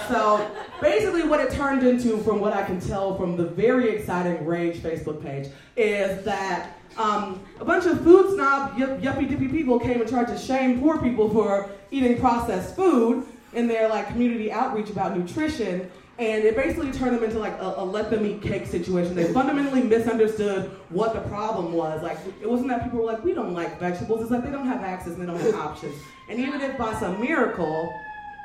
so 0.08 0.50
basically, 0.80 1.24
what 1.24 1.40
it 1.40 1.50
turned 1.52 1.86
into, 1.86 2.18
from 2.18 2.40
what 2.40 2.52
I 2.52 2.64
can 2.64 2.80
tell 2.80 3.16
from 3.16 3.36
the 3.36 3.44
very 3.44 3.90
exciting 3.90 4.44
Rage 4.46 4.78
Facebook 4.78 5.22
page, 5.22 5.48
is 5.76 6.24
that 6.24 6.78
um, 6.96 7.44
a 7.60 7.64
bunch 7.64 7.84
of 7.84 8.02
food 8.02 8.34
snob, 8.34 8.76
yuppie 8.78 9.28
dippy 9.28 9.48
people 9.48 9.78
came 9.78 10.00
and 10.00 10.08
tried 10.08 10.28
to 10.28 10.38
shame 10.38 10.80
poor 10.80 11.00
people 11.00 11.28
for 11.30 11.70
eating 11.90 12.18
processed 12.18 12.74
food 12.74 13.26
in 13.52 13.68
their 13.68 13.88
like 13.88 14.08
community 14.08 14.50
outreach 14.50 14.90
about 14.90 15.16
nutrition 15.16 15.90
and 16.18 16.44
it 16.44 16.56
basically 16.56 16.90
turned 16.92 17.16
them 17.16 17.24
into 17.24 17.38
like 17.38 17.58
a, 17.60 17.74
a, 17.76 17.84
let 17.84 18.10
them 18.10 18.24
eat 18.24 18.40
cake 18.40 18.66
situation. 18.66 19.14
They 19.14 19.32
fundamentally 19.32 19.82
misunderstood 19.82 20.70
what 20.88 21.12
the 21.12 21.20
problem 21.28 21.72
was. 21.72 22.02
Like 22.02 22.18
it 22.40 22.48
wasn't 22.48 22.70
that 22.70 22.84
people 22.84 23.00
were 23.00 23.04
like, 23.04 23.22
we 23.22 23.34
don't 23.34 23.52
like 23.52 23.78
vegetables. 23.78 24.22
It's 24.22 24.30
like 24.30 24.42
they 24.42 24.50
don't 24.50 24.66
have 24.66 24.82
access 24.82 25.14
and 25.14 25.22
they 25.22 25.26
don't 25.26 25.40
have 25.40 25.54
options. 25.54 25.94
And 26.30 26.40
even 26.40 26.62
if 26.62 26.78
by 26.78 26.98
some 26.98 27.20
miracle, 27.20 27.92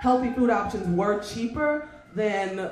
healthy 0.02 0.32
food 0.34 0.50
options 0.50 0.86
were 0.98 1.24
cheaper 1.24 1.88
than 2.14 2.72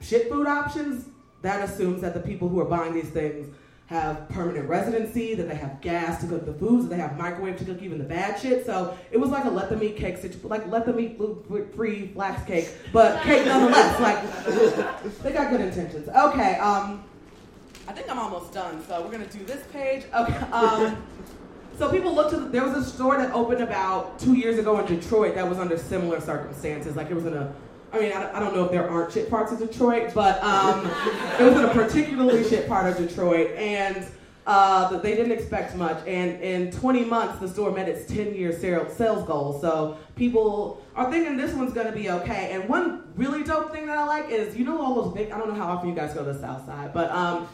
shit 0.00 0.28
food 0.28 0.48
options, 0.48 1.06
that 1.42 1.68
assumes 1.68 2.00
that 2.00 2.14
the 2.14 2.20
people 2.20 2.48
who 2.48 2.58
are 2.60 2.64
buying 2.64 2.94
these 2.94 3.10
things 3.10 3.54
have 3.92 4.28
permanent 4.30 4.68
residency, 4.68 5.34
that 5.34 5.48
they 5.48 5.54
have 5.54 5.80
gas 5.80 6.20
to 6.22 6.26
cook 6.26 6.46
the 6.46 6.54
foods, 6.54 6.84
that 6.84 6.90
they 6.90 7.00
have 7.00 7.16
microwave 7.18 7.58
to 7.58 7.64
cook 7.64 7.82
even 7.82 7.98
the 7.98 8.04
bad 8.04 8.40
shit. 8.40 8.64
So 8.64 8.96
it 9.10 9.18
was 9.18 9.30
like 9.30 9.44
a 9.44 9.50
let 9.50 9.68
them 9.68 9.82
eat 9.82 9.96
cake, 9.96 10.18
like 10.44 10.66
let 10.68 10.86
them 10.86 10.98
eat 10.98 11.20
free 11.74 12.08
flax 12.08 12.44
cake, 12.46 12.70
but 12.92 13.22
cake 13.22 13.44
nonetheless. 13.46 14.00
Like 14.00 15.02
they 15.22 15.32
got 15.32 15.50
good 15.50 15.60
intentions. 15.60 16.08
Okay, 16.08 16.56
um, 16.56 17.04
I 17.86 17.92
think 17.92 18.10
I'm 18.10 18.18
almost 18.18 18.52
done, 18.52 18.82
so 18.86 19.02
we're 19.02 19.12
gonna 19.12 19.26
do 19.26 19.44
this 19.44 19.62
page. 19.72 20.04
Okay. 20.14 20.36
Um, 20.50 21.04
so 21.78 21.90
people 21.90 22.14
looked 22.14 22.30
to 22.30 22.40
the, 22.40 22.48
there 22.48 22.64
was 22.64 22.74
a 22.74 22.88
store 22.88 23.18
that 23.18 23.32
opened 23.34 23.60
about 23.60 24.18
two 24.18 24.34
years 24.34 24.58
ago 24.58 24.78
in 24.80 24.86
Detroit 24.86 25.34
that 25.34 25.48
was 25.48 25.58
under 25.58 25.76
similar 25.76 26.20
circumstances. 26.20 26.96
Like 26.96 27.10
it 27.10 27.14
was 27.14 27.26
in 27.26 27.34
a 27.34 27.54
I 27.92 27.98
mean, 27.98 28.12
I, 28.12 28.36
I, 28.36 28.40
don't 28.40 28.54
know 28.54 28.64
if 28.64 28.70
there 28.70 28.88
aren't 28.88 29.12
shit 29.12 29.28
parts 29.28 29.52
of 29.52 29.58
Detroit, 29.58 30.12
but 30.14 30.42
um, 30.42 30.86
it 31.38 31.42
was 31.42 31.54
in 31.56 31.64
a 31.64 31.72
particularly 31.72 32.42
shit 32.48 32.66
part 32.66 32.90
of 32.90 32.96
Detroit, 32.96 33.50
and 33.56 34.06
uh, 34.46 34.96
they 34.98 35.14
didn't 35.14 35.32
expect 35.32 35.76
much. 35.76 35.98
And 36.06 36.40
in 36.40 36.72
20 36.72 37.04
months, 37.04 37.38
the 37.38 37.48
store 37.48 37.70
met 37.70 37.88
its 37.88 38.10
10-year 38.10 38.58
sales 38.58 39.26
goal. 39.26 39.60
So 39.60 39.98
people 40.16 40.82
are 40.96 41.10
thinking 41.10 41.36
this 41.36 41.54
one's 41.54 41.72
gonna 41.72 41.92
be 41.92 42.10
okay. 42.10 42.52
And 42.52 42.68
one 42.68 43.12
really 43.14 43.44
dope 43.44 43.72
thing 43.72 43.86
that 43.86 43.98
I 43.98 44.04
like 44.04 44.30
is, 44.30 44.56
you 44.56 44.64
know, 44.64 44.80
all 44.80 45.02
those 45.02 45.14
big. 45.14 45.30
I 45.30 45.38
don't 45.38 45.48
know 45.48 45.54
how 45.54 45.68
often 45.68 45.88
you 45.88 45.94
guys 45.94 46.14
go 46.14 46.24
to 46.24 46.32
the 46.32 46.40
South 46.40 46.64
Side, 46.64 46.92
but 46.94 47.10
um, 47.10 47.46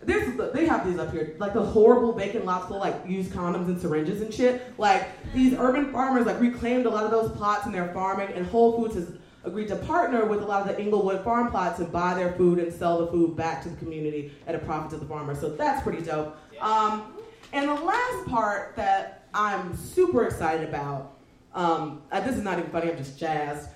this 0.00 0.28
they 0.52 0.66
have 0.66 0.86
these 0.86 0.98
up 0.98 1.12
here, 1.12 1.34
like 1.38 1.54
the 1.54 1.62
horrible 1.62 2.12
vacant 2.12 2.44
lots 2.44 2.68
full 2.68 2.78
like 2.78 2.96
used 3.06 3.32
condoms 3.32 3.66
and 3.66 3.80
syringes 3.80 4.20
and 4.20 4.32
shit. 4.32 4.62
Like 4.78 5.08
these 5.34 5.54
urban 5.54 5.92
farmers 5.92 6.26
like 6.26 6.40
reclaimed 6.40 6.86
a 6.86 6.90
lot 6.90 7.04
of 7.04 7.10
those 7.10 7.32
plots 7.32 7.66
in 7.66 7.72
their 7.72 7.92
farming, 7.92 8.28
and 8.34 8.46
Whole 8.46 8.76
Foods 8.76 8.94
has 8.94 9.12
agreed 9.48 9.68
to 9.68 9.76
partner 9.76 10.24
with 10.26 10.42
a 10.42 10.44
lot 10.44 10.60
of 10.62 10.68
the 10.68 10.80
Englewood 10.80 11.24
farm 11.24 11.50
plots 11.50 11.80
and 11.80 11.90
buy 11.90 12.14
their 12.14 12.32
food 12.34 12.58
and 12.58 12.72
sell 12.72 12.98
the 13.04 13.08
food 13.08 13.34
back 13.34 13.62
to 13.62 13.68
the 13.68 13.76
community 13.76 14.32
at 14.46 14.54
a 14.54 14.58
profit 14.58 14.90
to 14.90 14.96
the 14.96 15.06
farmer. 15.06 15.34
So 15.34 15.48
that's 15.48 15.82
pretty 15.82 16.02
dope. 16.02 16.36
Um, 16.60 17.14
and 17.52 17.68
the 17.68 17.74
last 17.74 18.28
part 18.28 18.76
that 18.76 19.26
I'm 19.34 19.74
super 19.76 20.26
excited 20.26 20.68
about, 20.68 21.16
um, 21.54 22.02
uh, 22.12 22.20
this 22.20 22.36
is 22.36 22.42
not 22.42 22.58
even 22.58 22.70
funny, 22.70 22.90
I'm 22.90 22.96
just 22.96 23.18
jazzed. 23.18 23.70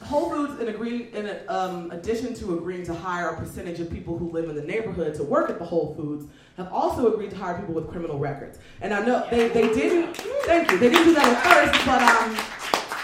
Whole 0.00 0.30
Foods, 0.30 0.58
in, 0.60 0.68
agree, 0.68 1.08
in 1.12 1.36
um, 1.48 1.90
addition 1.90 2.32
to 2.34 2.56
agreeing 2.56 2.84
to 2.86 2.94
hire 2.94 3.30
a 3.30 3.36
percentage 3.36 3.78
of 3.78 3.90
people 3.90 4.16
who 4.16 4.30
live 4.30 4.48
in 4.48 4.54
the 4.54 4.62
neighborhood 4.62 5.14
to 5.16 5.22
work 5.22 5.50
at 5.50 5.58
the 5.58 5.64
Whole 5.66 5.94
Foods, 5.94 6.24
have 6.56 6.72
also 6.72 7.12
agreed 7.12 7.30
to 7.30 7.36
hire 7.36 7.58
people 7.58 7.74
with 7.74 7.90
criminal 7.90 8.18
records. 8.18 8.58
And 8.80 8.94
I 8.94 9.04
know 9.04 9.26
they, 9.30 9.48
they 9.48 9.74
didn't, 9.74 10.16
thank 10.46 10.70
you, 10.70 10.78
they 10.78 10.88
didn't 10.88 11.04
do 11.04 11.14
that 11.14 11.26
at 11.26 11.72
first, 11.72 11.84
but 11.84 12.00
um, 12.02 12.55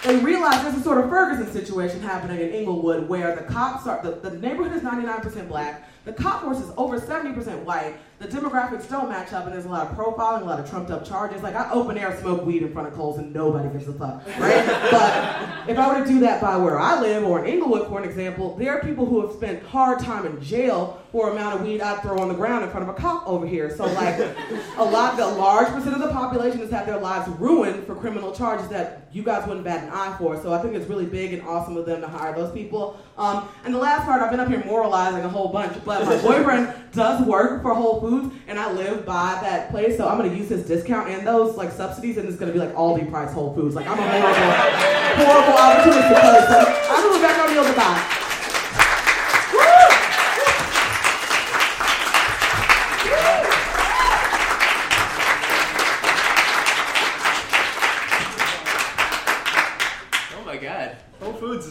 they 0.02 0.16
realize 0.16 0.62
there's 0.62 0.76
a 0.76 0.82
sort 0.82 0.98
of 0.98 1.08
Ferguson 1.08 1.52
situation 1.52 2.00
happening 2.00 2.40
in 2.40 2.50
Englewood 2.50 3.08
where 3.08 3.36
the 3.36 3.42
cops 3.42 3.86
are, 3.86 4.02
the, 4.02 4.28
the 4.28 4.36
neighborhood 4.38 4.72
is 4.72 4.82
99% 4.82 5.48
black, 5.48 5.88
the 6.04 6.12
cop 6.12 6.42
force 6.42 6.58
is 6.58 6.70
over 6.76 6.98
70% 6.98 7.62
white, 7.62 7.94
the 8.22 8.28
demographics 8.28 8.88
don't 8.88 9.08
match 9.08 9.32
up, 9.32 9.46
and 9.46 9.52
there's 9.52 9.64
a 9.64 9.68
lot 9.68 9.90
of 9.90 9.96
profiling, 9.96 10.42
a 10.42 10.44
lot 10.44 10.60
of 10.60 10.70
trumped 10.70 10.92
up 10.92 11.04
charges. 11.04 11.42
Like, 11.42 11.56
I 11.56 11.70
open 11.72 11.98
air 11.98 12.16
smoke 12.20 12.46
weed 12.46 12.62
in 12.62 12.72
front 12.72 12.86
of 12.86 12.94
Cole's 12.94 13.18
and 13.18 13.32
nobody 13.32 13.68
gives 13.70 13.88
a 13.88 13.92
fuck, 13.92 14.24
right? 14.38 14.64
but 14.90 15.68
if 15.68 15.76
I 15.76 15.88
were 15.88 16.04
to 16.04 16.10
do 16.10 16.20
that 16.20 16.40
by 16.40 16.56
where 16.56 16.78
I 16.78 17.00
live 17.00 17.24
or 17.24 17.44
in 17.44 17.50
Englewood, 17.50 17.88
for 17.88 17.98
an 17.98 18.08
example, 18.08 18.56
there 18.56 18.72
are 18.72 18.80
people 18.80 19.06
who 19.06 19.26
have 19.26 19.34
spent 19.34 19.62
hard 19.64 19.98
time 19.98 20.24
in 20.24 20.40
jail 20.40 21.02
for 21.10 21.30
amount 21.30 21.56
of 21.56 21.66
weed 21.66 21.80
I'd 21.80 22.00
throw 22.00 22.18
on 22.18 22.28
the 22.28 22.34
ground 22.34 22.64
in 22.64 22.70
front 22.70 22.88
of 22.88 22.94
a 22.94 22.98
cop 22.98 23.26
over 23.26 23.46
here. 23.46 23.74
So, 23.76 23.84
like, 23.84 24.18
a 24.78 24.84
lot, 24.84 25.18
a 25.18 25.26
large 25.26 25.68
percent 25.68 25.94
of 25.94 26.00
the 26.00 26.10
population 26.10 26.60
has 26.60 26.70
had 26.70 26.86
their 26.86 26.98
lives 26.98 27.28
ruined 27.38 27.86
for 27.86 27.94
criminal 27.94 28.32
charges 28.32 28.68
that 28.68 29.08
you 29.12 29.22
guys 29.22 29.46
wouldn't 29.46 29.64
bat 29.64 29.84
an 29.84 29.90
eye 29.90 30.16
for. 30.18 30.40
So, 30.40 30.54
I 30.54 30.62
think 30.62 30.74
it's 30.74 30.88
really 30.88 31.06
big 31.06 31.34
and 31.34 31.42
awesome 31.42 31.76
of 31.76 31.86
them 31.86 32.00
to 32.00 32.08
hire 32.08 32.34
those 32.34 32.52
people. 32.52 32.98
Um, 33.18 33.48
and 33.64 33.74
the 33.74 33.78
last 33.78 34.04
part, 34.04 34.22
I've 34.22 34.30
been 34.30 34.40
up 34.40 34.48
here 34.48 34.64
moralizing 34.64 35.22
a 35.22 35.28
whole 35.28 35.48
bunch, 35.48 35.76
but 35.84 36.06
my 36.06 36.16
boyfriend 36.22 36.72
does 36.92 37.26
work 37.26 37.62
for 37.62 37.74
Whole 37.74 38.00
Foods, 38.00 38.11
and 38.48 38.58
I 38.58 38.72
live 38.72 39.06
by 39.06 39.38
that 39.42 39.70
place, 39.70 39.96
so 39.96 40.08
I'm 40.08 40.18
gonna 40.18 40.34
use 40.34 40.48
his 40.48 40.66
discount 40.66 41.08
and 41.08 41.26
those 41.26 41.56
like 41.56 41.72
subsidies, 41.72 42.16
and 42.16 42.28
it's 42.28 42.38
gonna 42.38 42.52
be 42.52 42.58
like 42.58 42.74
Aldi 42.74 43.10
price 43.10 43.32
Whole 43.32 43.54
Foods. 43.54 43.74
Like 43.74 43.86
I'm 43.86 43.98
a 43.98 44.02
horrible, 44.10 45.26
horrible 45.26 45.58
opportunity 45.58 46.14
person. 46.14 46.74
I'm 46.90 47.02
gonna 47.08 47.22
back 47.22 47.48
on 47.48 47.54
the 47.54 47.60
other 47.60 47.74
side. 47.74 48.21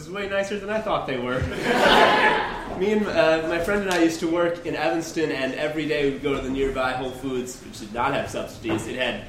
Way 0.08 0.28
nicer 0.28 0.58
than 0.58 0.70
I 0.70 0.80
thought 0.80 1.06
they 1.06 1.18
were. 1.18 1.40
Me 2.78 2.92
and 2.92 3.06
uh, 3.06 3.46
my 3.48 3.58
friend 3.58 3.82
and 3.82 3.90
I 3.90 4.02
used 4.02 4.20
to 4.20 4.28
work 4.28 4.64
in 4.64 4.74
Evanston, 4.74 5.30
and 5.30 5.54
every 5.54 5.86
day 5.86 6.10
we'd 6.10 6.22
go 6.22 6.34
to 6.34 6.40
the 6.40 6.48
nearby 6.48 6.92
Whole 6.92 7.10
Foods, 7.10 7.60
which 7.62 7.80
did 7.80 7.92
not 7.92 8.14
have 8.14 8.30
subsidies. 8.30 8.86
It 8.86 8.96
had 8.96 9.26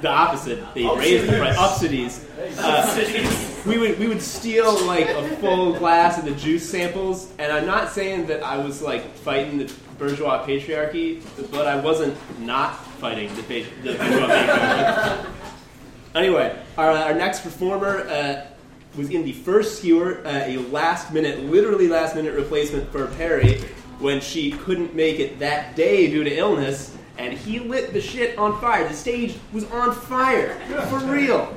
the 0.00 0.08
opposite. 0.08 0.62
They 0.74 0.86
raised 0.86 1.26
the 1.26 1.38
price. 1.38 1.56
Upsidies. 1.56 2.24
Uh, 2.58 3.68
we 3.68 3.78
would 3.78 3.98
we 3.98 4.08
would 4.08 4.22
steal 4.22 4.84
like 4.86 5.08
a 5.08 5.36
full 5.36 5.74
glass 5.74 6.18
of 6.18 6.24
the 6.24 6.32
juice 6.32 6.68
samples, 6.68 7.32
and 7.38 7.52
I'm 7.52 7.66
not 7.66 7.92
saying 7.92 8.26
that 8.26 8.42
I 8.42 8.56
was 8.58 8.82
like 8.82 9.14
fighting 9.16 9.58
the 9.58 9.72
bourgeois 9.98 10.44
patriarchy, 10.46 11.22
but 11.50 11.66
I 11.66 11.76
wasn't 11.80 12.16
not 12.40 12.84
fighting 12.96 13.34
the, 13.34 13.42
the 13.42 13.94
bourgeois 13.94 14.28
patriarchy. 14.28 15.35
Anyway, 16.16 16.58
our, 16.78 16.90
our 16.90 17.14
next 17.14 17.40
performer. 17.40 18.08
Uh, 18.08 18.46
was 18.96 19.10
in 19.10 19.24
the 19.24 19.32
first 19.32 19.78
skewer, 19.78 20.26
uh, 20.26 20.44
a 20.46 20.56
last 20.56 21.12
minute, 21.12 21.44
literally 21.44 21.86
last 21.86 22.16
minute 22.16 22.34
replacement 22.34 22.90
for 22.90 23.06
Pari 23.08 23.58
when 23.98 24.20
she 24.20 24.52
couldn't 24.52 24.94
make 24.94 25.18
it 25.18 25.38
that 25.38 25.76
day 25.76 26.10
due 26.10 26.24
to 26.24 26.34
illness, 26.34 26.96
and 27.18 27.32
he 27.32 27.58
lit 27.58 27.92
the 27.92 28.00
shit 28.00 28.38
on 28.38 28.58
fire. 28.60 28.88
The 28.88 28.94
stage 28.94 29.36
was 29.52 29.64
on 29.70 29.94
fire. 29.94 30.58
For 30.88 30.98
real. 31.00 31.54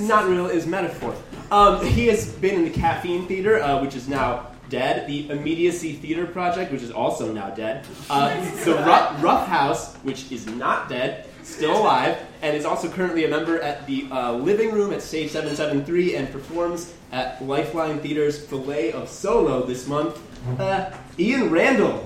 Not 0.00 0.28
real, 0.28 0.46
is 0.46 0.66
metaphor. 0.66 1.14
Um, 1.52 1.84
he 1.84 2.06
has 2.08 2.32
been 2.34 2.56
in 2.56 2.64
the 2.64 2.70
Caffeine 2.70 3.26
Theater, 3.26 3.62
uh, 3.62 3.80
which 3.80 3.94
is 3.94 4.08
now 4.08 4.48
dead. 4.68 5.08
The 5.08 5.30
Immediacy 5.30 5.94
Theater 5.94 6.26
Project, 6.26 6.72
which 6.72 6.82
is 6.82 6.92
also 6.92 7.32
now 7.32 7.50
dead. 7.50 7.86
Uh, 8.08 8.34
the 8.64 8.74
Rough 8.74 9.46
House, 9.46 9.94
which 9.96 10.30
is 10.30 10.46
not 10.46 10.88
dead 10.88 11.26
still 11.50 11.76
alive, 11.76 12.18
and 12.42 12.56
is 12.56 12.64
also 12.64 12.88
currently 12.88 13.24
a 13.24 13.28
member 13.28 13.60
at 13.60 13.86
the 13.86 14.06
uh, 14.10 14.32
Living 14.32 14.72
Room 14.72 14.92
at 14.92 15.02
Stage 15.02 15.30
773 15.30 16.16
and 16.16 16.30
performs 16.30 16.94
at 17.12 17.42
Lifeline 17.44 17.98
Theater's 18.00 18.44
Filet 18.44 18.92
of 18.92 19.08
Solo 19.08 19.64
this 19.64 19.86
month. 19.86 20.20
Uh, 20.58 20.90
Ian 21.18 21.50
Randall. 21.50 21.98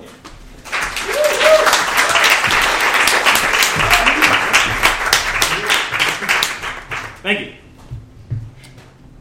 Thank 7.23 7.41
you. 7.41 7.53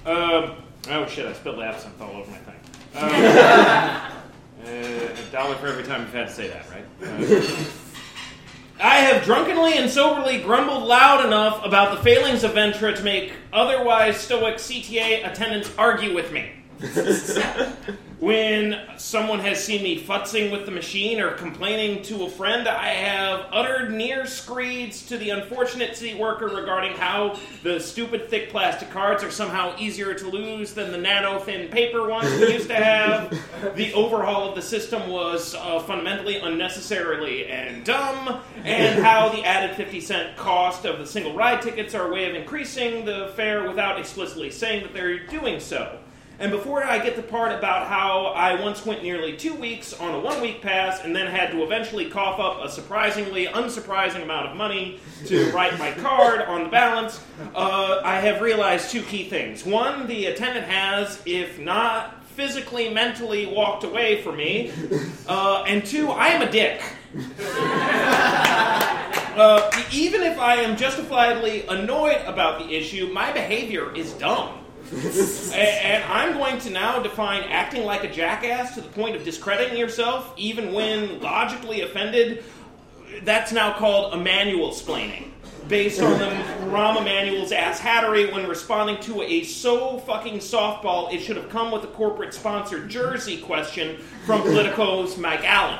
Um, 0.06 0.56
oh 0.90 1.08
shit, 1.08 1.26
I 1.26 1.34
spilled 1.34 1.60
absinthe 1.60 2.02
all 2.02 2.18
over 2.18 2.30
my 2.30 2.38
thing. 2.38 2.56
Um, 2.96 3.10
uh, 4.66 4.68
a 4.68 5.32
dollar 5.32 5.56
for 5.56 5.68
every 5.68 5.84
time 5.84 6.02
you've 6.02 6.14
had 6.14 6.28
to 6.28 6.34
say 6.34 6.50
that, 6.50 6.66
right? 6.70 7.80
I 8.80 8.96
have 8.98 9.24
drunkenly 9.24 9.78
and 9.78 9.90
soberly 9.90 10.42
grumbled 10.42 10.84
loud 10.84 11.26
enough 11.26 11.64
about 11.66 11.96
the 11.96 12.04
failings 12.04 12.44
of 12.44 12.52
Ventra 12.52 12.96
to 12.96 13.04
make 13.04 13.34
otherwise 13.52 14.18
stoic 14.18 14.56
CTA 14.56 15.30
attendants 15.30 15.72
argue 15.78 16.14
with 16.14 16.32
me. 16.32 16.50
when 18.20 18.78
someone 18.98 19.40
has 19.40 19.64
seen 19.64 19.84
me 19.84 20.04
futzing 20.04 20.52
with 20.52 20.66
the 20.66 20.72
machine 20.72 21.22
or 21.22 21.32
complaining 21.32 22.02
to 22.04 22.26
a 22.26 22.30
friend, 22.30 22.68
I 22.68 22.90
have 22.90 23.48
uttered 23.52 23.94
near 23.94 24.26
screeds 24.26 25.06
to 25.08 25.18
the 25.18 25.30
unfortunate 25.30 25.96
city 25.96 26.16
worker 26.16 26.48
regarding 26.48 26.94
how 26.94 27.40
the 27.64 27.80
stupid 27.80 28.30
thick 28.30 28.50
plastic 28.50 28.90
cards 28.90 29.24
are 29.24 29.32
somehow 29.32 29.76
easier 29.78 30.14
to 30.14 30.28
lose 30.28 30.74
than 30.74 30.92
the 30.92 30.98
nano 30.98 31.40
thin 31.40 31.70
paper 31.70 32.10
ones 32.10 32.30
we 32.40 32.54
used 32.54 32.68
to 32.68 32.76
have. 32.76 33.30
The 33.76 33.94
overhaul 33.94 34.50
of 34.50 34.56
the 34.56 34.62
system 34.62 35.10
was 35.10 35.56
uh, 35.56 35.80
fundamentally 35.80 36.38
unnecessarily 36.38 37.48
and 37.48 37.86
dumb, 37.86 38.42
and 38.66 39.02
how 39.02 39.30
the 39.30 39.46
added 39.46 39.78
50 39.78 40.02
cent 40.02 40.36
cost 40.36 40.84
of 40.86 41.00
the 41.00 41.06
single 41.06 41.34
ride 41.34 41.62
tickets 41.62 41.96
are 41.96 42.10
a 42.10 42.14
way 42.14 42.30
of 42.30 42.36
increasing 42.36 43.06
the 43.06 43.32
fare 43.38 43.68
without 43.68 43.98
explicitly 43.98 44.52
saying 44.52 44.84
that 44.84 44.94
they're 44.94 45.26
doing 45.28 45.62
so. 45.62 46.00
And 46.40 46.52
before 46.52 46.84
I 46.84 47.00
get 47.00 47.16
the 47.16 47.22
part 47.22 47.52
about 47.52 47.88
how 47.88 48.28
I 48.28 48.60
once 48.60 48.86
went 48.86 49.04
nearly 49.04 49.38
two 49.38 49.54
weeks 49.54 49.94
on 49.94 50.14
a 50.14 50.20
one 50.20 50.42
week 50.42 50.62
pass 50.62 51.02
and 51.04 51.16
then 51.16 51.28
had 51.28 51.52
to 51.52 51.64
eventually 51.64 52.10
cough 52.10 52.40
up 52.40 52.64
a 52.64 52.70
surprisingly 52.70 53.46
unsurprising 53.46 54.24
amount 54.24 54.48
of 54.48 54.58
money 54.58 55.00
to 55.28 55.52
write 55.54 55.78
my 55.78 55.92
card 55.92 56.42
on 56.42 56.64
the 56.64 56.70
balance, 56.70 57.22
uh, 57.56 58.02
I 58.04 58.20
have 58.20 58.42
realized 58.42 58.90
two 58.90 59.04
key 59.04 59.30
things. 59.30 59.66
One, 59.66 60.08
the 60.08 60.26
attendant 60.26 60.66
has, 60.68 61.22
if 61.26 61.60
not 61.60 62.26
physically, 62.26 62.90
mentally 62.90 63.46
walked 63.46 63.84
away 63.84 64.22
from 64.24 64.38
me. 64.38 64.72
Uh, 65.28 65.64
and 65.68 65.86
two, 65.86 66.10
I 66.10 66.30
am 66.30 66.42
a 66.42 66.52
dick. 66.52 66.82
Uh, 69.36 69.72
even 69.92 70.22
if 70.22 70.38
I 70.38 70.58
am 70.58 70.78
justifiably 70.78 71.66
annoyed 71.66 72.22
about 72.28 72.60
the 72.60 72.72
issue, 72.72 73.08
my 73.08 73.32
behavior 73.32 73.92
is 73.96 74.14
dumb. 74.14 74.63
A- 75.54 75.56
and 75.86 76.04
I'm 76.06 76.34
going 76.34 76.60
to 76.60 76.70
now 76.70 77.02
define 77.02 77.44
acting 77.44 77.84
like 77.84 78.04
a 78.04 78.12
jackass 78.12 78.76
to 78.76 78.82
the 78.82 78.90
point 78.90 79.16
of 79.16 79.24
discrediting 79.24 79.78
yourself, 79.78 80.34
even 80.38 80.74
when 80.74 81.22
logically 81.22 81.82
offended. 81.82 82.44
That's 83.24 83.52
now 83.52 83.74
called 83.74 84.14
Emanuel 84.14 84.72
splaining. 84.72 85.30
Based 85.68 86.02
on 86.02 86.20
the 86.20 86.26
Rahm 86.72 87.00
Emanuel's 87.00 87.54
ass 87.54 87.80
hattery 87.80 88.32
when 88.34 88.46
responding 88.48 88.98
to 89.04 89.22
a 89.22 89.44
so 89.44 89.98
fucking 90.00 90.40
softball, 90.40 91.14
it 91.14 91.22
should 91.22 91.38
have 91.38 91.50
come 91.50 91.72
with 91.72 91.86
a 91.86 91.88
corporate 91.88 92.34
sponsored 92.34 92.90
jersey 92.90 93.38
question 93.38 93.98
from 94.26 94.42
Politico's 94.42 95.18
Mike 95.18 95.44
Allen. 95.46 95.80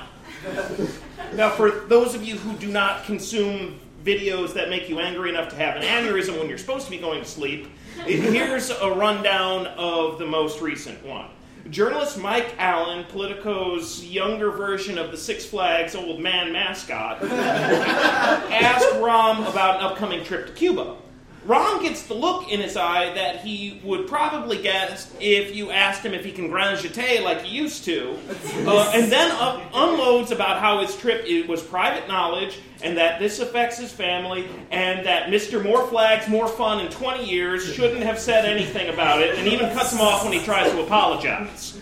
Now, 1.36 1.50
for 1.50 1.70
those 1.70 2.16
of 2.16 2.24
you 2.24 2.38
who 2.38 2.56
do 2.58 2.68
not 2.70 3.04
consume 3.04 3.80
videos 4.06 4.54
that 4.54 4.70
make 4.70 4.88
you 4.88 5.00
angry 5.00 5.30
enough 5.30 5.50
to 5.50 5.56
have 5.58 5.76
an 5.76 5.84
aneurysm 5.84 6.38
when 6.40 6.48
you're 6.48 6.58
supposed 6.58 6.86
to 6.86 6.92
be 6.92 6.98
going 6.98 7.22
to 7.22 7.30
sleep, 7.30 7.68
here's 8.06 8.70
a 8.70 8.92
rundown 8.92 9.68
of 9.68 10.20
the 10.20 10.26
most 10.26 10.62
recent 10.62 11.04
one. 11.06 11.30
Journalist 11.70 12.18
Mike 12.18 12.56
Allen, 12.58 13.06
Politico's 13.06 14.04
younger 14.04 14.52
version 14.52 14.98
of 14.98 15.12
the 15.12 15.18
Six 15.18 15.46
Flags 15.46 15.96
old 15.96 16.20
man 16.20 16.52
mascot, 16.52 17.24
asked 17.24 18.90
Rahm 18.96 19.50
about 19.50 19.80
an 19.80 19.86
upcoming 19.86 20.26
trip 20.26 20.48
to 20.48 20.54
Cuba. 20.54 20.98
Rahm 21.46 21.82
gets 21.82 22.04
the 22.04 22.14
look 22.14 22.50
in 22.50 22.62
his 22.62 22.78
eye 22.78 23.14
that 23.14 23.42
he 23.42 23.82
would 23.84 24.08
probably 24.08 24.62
get 24.62 25.08
if 25.20 25.56
you 25.56 25.72
asked 25.72 26.06
him 26.06 26.14
if 26.14 26.24
he 26.24 26.32
can 26.32 26.50
grand 26.50 26.80
jeté 26.80 27.22
like 27.22 27.42
he 27.42 27.56
used 27.56 27.84
to, 27.86 28.18
uh, 28.66 28.92
and 28.96 29.12
then 29.12 29.32
up, 29.32 29.62
unloads 29.74 30.32
about 30.32 30.60
how 30.60 30.80
his 30.80 30.96
trip 30.96 31.26
it 31.26 31.48
was 31.48 31.62
private 31.62 32.08
knowledge 32.08 32.60
and 32.84 32.98
that 32.98 33.20
this 33.20 33.40
affects 33.40 33.78
his 33.78 33.92
family, 33.92 34.46
and 34.70 35.06
that 35.06 35.30
Mr. 35.30 35.64
More 35.64 35.88
Flags, 35.88 36.28
More 36.28 36.50
Fun 36.50 36.82
in 36.82 36.92
20 36.92 37.24
years 37.24 37.66
shouldn't 37.74 38.04
have 38.04 38.20
said 38.20 38.46
anything 38.46 38.94
about 38.94 39.22
it, 39.22 39.40
and 39.40 39.48
even 39.48 39.72
cuts 39.74 39.94
him 39.94 40.02
off 40.02 40.24
when 40.24 40.34
he 40.34 40.44
tries 40.44 40.70
to 40.70 40.84
apologize. 40.84 41.80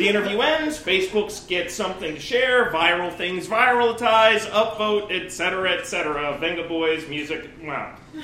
The 0.00 0.08
interview 0.08 0.40
ends, 0.40 0.78
Facebook 0.78 1.46
gets 1.46 1.74
something 1.74 2.14
to 2.14 2.20
share, 2.20 2.72
viral 2.72 3.14
things 3.14 3.46
viralize. 3.46 4.48
upvote, 4.48 5.12
etc., 5.12 5.72
etc. 5.72 6.38
Vengaboys, 6.40 7.06
music, 7.10 7.50
wow. 7.62 7.94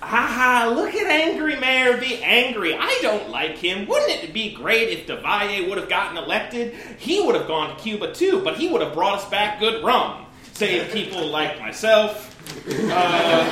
Haha, 0.00 0.70
look 0.70 0.94
at 0.94 1.06
Angry 1.06 1.60
Mayor 1.60 1.98
be 1.98 2.22
angry. 2.22 2.74
I 2.74 2.98
don't 3.02 3.28
like 3.28 3.58
him. 3.58 3.86
Wouldn't 3.86 4.24
it 4.24 4.32
be 4.32 4.54
great 4.54 4.88
if 4.88 5.06
Del 5.06 5.20
Valle 5.20 5.68
would 5.68 5.76
have 5.76 5.90
gotten 5.90 6.16
elected? 6.16 6.74
He 6.98 7.20
would 7.20 7.34
have 7.34 7.46
gone 7.46 7.76
to 7.76 7.82
Cuba 7.82 8.14
too, 8.14 8.40
but 8.42 8.56
he 8.56 8.68
would 8.68 8.80
have 8.80 8.94
brought 8.94 9.18
us 9.18 9.28
back 9.28 9.60
good 9.60 9.84
rum. 9.84 10.24
Saying 10.54 10.90
people 10.90 11.26
like 11.26 11.60
myself, 11.60 12.33
uh, 12.68 13.44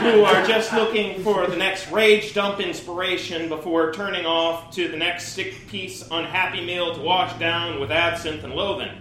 who 0.00 0.24
are 0.24 0.46
just 0.46 0.72
looking 0.72 1.22
for 1.22 1.46
the 1.46 1.56
next 1.56 1.90
rage 1.90 2.34
dump 2.34 2.60
inspiration 2.60 3.48
before 3.48 3.92
turning 3.92 4.24
off 4.26 4.70
to 4.74 4.88
the 4.88 4.96
next 4.96 5.32
sick 5.32 5.66
piece 5.68 6.06
unhappy 6.10 6.64
meal 6.64 6.94
to 6.94 7.00
wash 7.00 7.36
down 7.38 7.80
with 7.80 7.90
absinthe 7.90 8.44
and 8.44 8.54
loathing. 8.54 8.92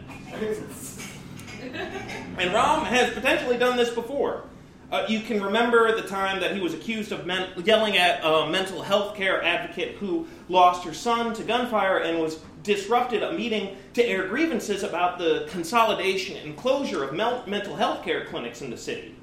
And 2.38 2.52
Rahm 2.52 2.84
has 2.84 3.14
potentially 3.14 3.58
done 3.58 3.78
this 3.78 3.90
before. 3.90 4.44
Uh, 4.92 5.06
you 5.10 5.20
can 5.20 5.42
remember 5.42 5.96
the 5.96 6.08
time 6.08 6.40
that 6.40 6.54
he 6.56 6.62
was 6.62 6.74
accused 6.74 7.12
of 7.12 7.26
men- 7.26 7.50
yelling 7.64 7.98
at 7.98 8.24
a 8.24 8.50
mental 8.50 8.82
health 8.82 9.16
care 9.16 9.44
advocate 9.44 9.96
who 9.96 10.28
lost 10.48 10.86
her 10.86 10.94
son 10.94 11.34
to 11.34 11.44
gunfire 11.44 11.98
and 11.98 12.20
was 12.20 12.40
disrupted 12.66 13.24
a 13.24 13.32
meeting 13.32 13.78
to 13.94 14.04
air 14.04 14.28
grievances 14.28 14.84
about 14.84 15.18
the 15.18 15.48
consolidation 15.50 16.36
and 16.38 16.58
closure 16.58 17.04
of 17.04 17.14
mental 17.14 17.76
health 17.76 18.04
care 18.04 18.26
clinics 18.26 18.62
in 18.62 18.70
the 18.70 18.78
city. 18.78 19.16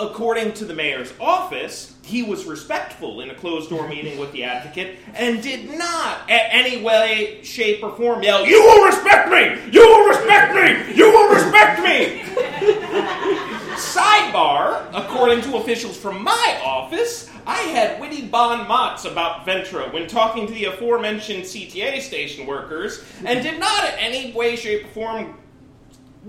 According 0.00 0.54
to 0.54 0.64
the 0.64 0.74
mayor's 0.74 1.12
office, 1.20 1.94
he 2.02 2.24
was 2.24 2.46
respectful 2.46 3.20
in 3.20 3.30
a 3.30 3.34
closed 3.34 3.70
door 3.70 3.86
meeting 3.86 4.18
with 4.18 4.32
the 4.32 4.42
advocate 4.42 4.98
and 5.14 5.40
did 5.40 5.70
not, 5.78 6.28
at 6.28 6.48
any 6.50 6.82
way, 6.82 7.40
shape, 7.44 7.80
or 7.80 7.94
form 7.94 8.22
yell, 8.22 8.44
You 8.44 8.60
will 8.60 8.86
respect 8.86 9.30
me! 9.30 9.72
You 9.72 9.86
will 9.86 10.08
respect 10.08 10.54
me! 10.54 10.96
You 10.96 11.12
will 11.12 11.32
respect 11.32 11.80
me! 11.80 12.22
Sidebar, 13.76 14.86
according 14.92 15.42
to 15.42 15.58
officials 15.58 15.96
from 15.96 16.24
my 16.24 16.60
office, 16.64 17.30
I 17.46 17.58
had 17.62 18.00
witty 18.00 18.26
bon 18.26 18.66
mots 18.66 19.04
about 19.04 19.46
Ventra 19.46 19.92
when 19.92 20.06
talking 20.06 20.46
to 20.46 20.52
the 20.52 20.66
aforementioned 20.66 21.44
CTA 21.44 22.00
station 22.00 22.46
workers 22.46 23.04
and 23.24 23.42
did 23.42 23.58
not 23.58 23.84
in 23.84 23.98
any 23.98 24.32
way, 24.32 24.56
shape, 24.56 24.86
or 24.86 24.88
form 24.88 25.38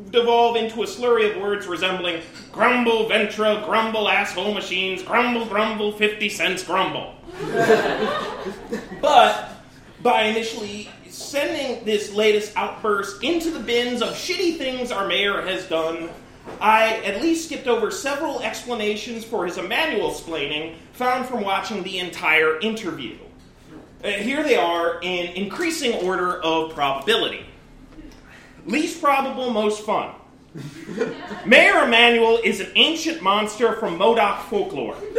devolve 0.09 0.57
into 0.57 0.83
a 0.83 0.85
slurry 0.85 1.33
of 1.33 1.41
words 1.41 1.67
resembling 1.67 2.21
grumble, 2.51 3.09
Ventra, 3.09 3.63
grumble, 3.65 4.09
asshole 4.09 4.53
machines, 4.53 5.01
grumble, 5.01 5.45
grumble, 5.45 5.93
50 5.93 6.29
cents, 6.29 6.63
grumble. 6.63 7.15
but 9.01 9.51
by 10.01 10.23
initially 10.23 10.89
sending 11.07 11.83
this 11.85 12.13
latest 12.13 12.55
outburst 12.57 13.23
into 13.23 13.51
the 13.51 13.59
bins 13.59 14.01
of 14.01 14.09
shitty 14.09 14.57
things 14.57 14.91
our 14.91 15.07
mayor 15.07 15.41
has 15.41 15.65
done, 15.67 16.09
I 16.61 16.97
at 17.03 17.21
least 17.21 17.45
skipped 17.45 17.67
over 17.67 17.91
several 17.91 18.41
explanations 18.41 19.23
for 19.25 19.45
his 19.45 19.57
Emanuel 19.57 20.11
splaining 20.11 20.75
found 20.93 21.25
from 21.25 21.41
watching 21.41 21.83
the 21.83 21.99
entire 21.99 22.59
interview. 22.59 23.17
Uh, 24.03 24.09
here 24.09 24.43
they 24.43 24.55
are 24.55 24.99
in 25.01 25.27
increasing 25.33 25.93
order 26.05 26.41
of 26.41 26.73
probability. 26.73 27.45
Least 28.65 29.01
probable, 29.01 29.49
most 29.49 29.83
fun. 29.83 30.13
Mayor 31.45 31.83
Emanuel 31.83 32.39
is 32.43 32.59
an 32.61 32.71
ancient 32.75 33.21
monster 33.21 33.73
from 33.73 33.97
Modoc 33.97 34.47
folklore. 34.47 34.95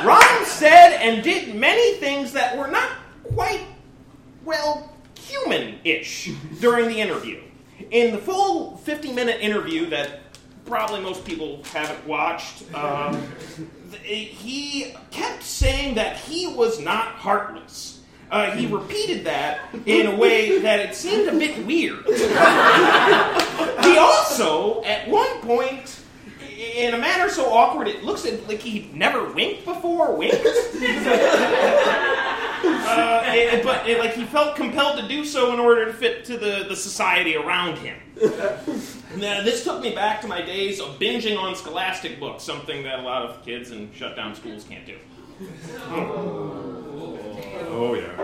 Rahm 0.00 0.44
said 0.44 0.98
and 1.00 1.22
did 1.22 1.54
many 1.54 1.94
things 1.96 2.32
that 2.32 2.58
were 2.58 2.66
not 2.66 2.90
quite, 3.34 3.60
well, 4.44 4.92
human 5.14 5.78
ish 5.84 6.30
during 6.60 6.88
the 6.88 7.00
interview. 7.00 7.40
In 7.90 8.12
the 8.12 8.18
full 8.18 8.76
50 8.78 9.12
minute 9.12 9.40
interview 9.40 9.86
that 9.90 10.20
probably 10.64 11.00
most 11.00 11.24
people 11.24 11.62
haven't 11.72 12.06
watched, 12.06 12.62
um, 12.74 13.20
he 14.02 14.94
kept 15.10 15.42
saying 15.42 15.96
that 15.96 16.16
he 16.16 16.46
was 16.46 16.78
not 16.80 17.08
heartless. 17.08 18.00
Uh, 18.30 18.52
he 18.52 18.66
repeated 18.66 19.24
that 19.24 19.58
in 19.86 20.06
a 20.06 20.14
way 20.14 20.58
that 20.62 20.78
it 20.78 20.94
seemed 20.94 21.28
a 21.28 21.32
bit 21.36 21.66
weird. 21.66 22.04
he 23.84 23.98
also, 23.98 24.84
at 24.84 25.08
one 25.08 25.40
point, 25.40 25.99
in 26.60 26.92
a 26.94 26.98
manner 26.98 27.28
so 27.30 27.50
awkward 27.52 27.88
it 27.88 28.04
looks 28.04 28.24
like 28.46 28.60
he'd 28.60 28.94
never 28.94 29.32
winked 29.32 29.64
before, 29.64 30.14
winked. 30.16 30.36
Uh, 32.62 33.22
it- 33.28 33.62
but 33.64 33.88
it, 33.88 33.98
like 33.98 34.12
he 34.14 34.24
felt 34.24 34.54
compelled 34.56 34.98
to 35.00 35.08
do 35.08 35.24
so 35.24 35.52
in 35.54 35.60
order 35.60 35.86
to 35.86 35.92
fit 35.94 36.24
to 36.26 36.36
the, 36.36 36.66
the 36.68 36.76
society 36.76 37.34
around 37.36 37.78
him. 37.78 37.96
Now, 39.16 39.42
this 39.42 39.64
took 39.64 39.80
me 39.80 39.94
back 39.94 40.20
to 40.22 40.28
my 40.28 40.42
days 40.42 40.78
of 40.80 40.98
binging 40.98 41.38
on 41.38 41.54
scholastic 41.56 42.20
books, 42.20 42.42
something 42.44 42.82
that 42.82 42.98
a 42.98 43.02
lot 43.02 43.22
of 43.22 43.42
kids 43.44 43.70
in 43.70 43.90
shut 43.94 44.14
down 44.16 44.34
schools 44.34 44.64
can't 44.64 44.84
do. 44.84 44.96
Oh, 47.72 47.94
yeah. 47.94 48.14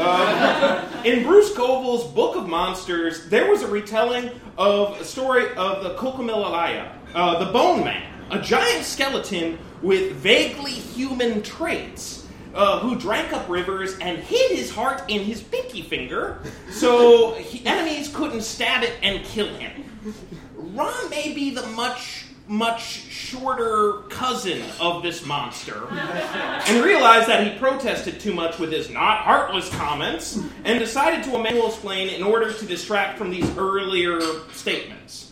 Um, 0.00 1.04
in 1.04 1.24
Bruce 1.24 1.52
Coville's 1.54 2.10
Book 2.12 2.36
of 2.36 2.48
Monsters, 2.48 3.28
there 3.28 3.50
was 3.50 3.62
a 3.62 3.66
retelling 3.68 4.30
of 4.56 4.98
a 5.00 5.04
story 5.04 5.52
of 5.56 5.82
the 5.82 5.94
Kokomilalaya, 5.96 6.90
uh, 7.14 7.44
the 7.44 7.52
Bone 7.52 7.84
Man, 7.84 8.02
a 8.30 8.40
giant 8.40 8.84
skeleton 8.84 9.58
with 9.82 10.12
vaguely 10.12 10.72
human 10.72 11.42
traits. 11.42 12.20
Uh, 12.54 12.78
who 12.78 12.94
drank 12.94 13.32
up 13.32 13.48
rivers 13.48 13.98
and 13.98 14.16
hid 14.18 14.56
his 14.56 14.70
heart 14.70 15.02
in 15.08 15.24
his 15.24 15.42
pinky 15.42 15.82
finger 15.82 16.38
so 16.70 17.34
he, 17.34 17.66
enemies 17.66 18.14
couldn't 18.14 18.42
stab 18.42 18.84
it 18.84 18.92
and 19.02 19.24
kill 19.24 19.48
him. 19.48 19.84
Rahm 20.56 21.10
may 21.10 21.32
be 21.32 21.50
the 21.50 21.66
much, 21.66 22.26
much 22.46 22.80
shorter 22.80 24.02
cousin 24.08 24.62
of 24.80 25.02
this 25.02 25.26
monster 25.26 25.88
and 25.90 26.84
realized 26.84 27.28
that 27.28 27.44
he 27.44 27.58
protested 27.58 28.20
too 28.20 28.32
much 28.32 28.60
with 28.60 28.70
his 28.70 28.88
not 28.88 29.18
heartless 29.22 29.68
comments 29.70 30.38
and 30.64 30.78
decided 30.78 31.24
to 31.24 31.34
Emanuel 31.34 31.66
explain 31.66 32.08
in 32.08 32.22
order 32.22 32.52
to 32.52 32.66
distract 32.66 33.18
from 33.18 33.30
these 33.30 33.50
earlier 33.58 34.20
statements. 34.52 35.23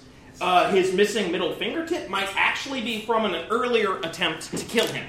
Uh, 0.43 0.69
his 0.73 0.93
missing 0.93 1.31
middle 1.31 1.55
fingertip 1.55 2.09
might 2.09 2.29
actually 2.35 2.81
be 2.81 3.03
from 3.03 3.25
an 3.25 3.45
earlier 3.49 3.99
attempt 4.01 4.51
to 4.51 4.65
kill 4.65 4.89
him. 4.89 5.07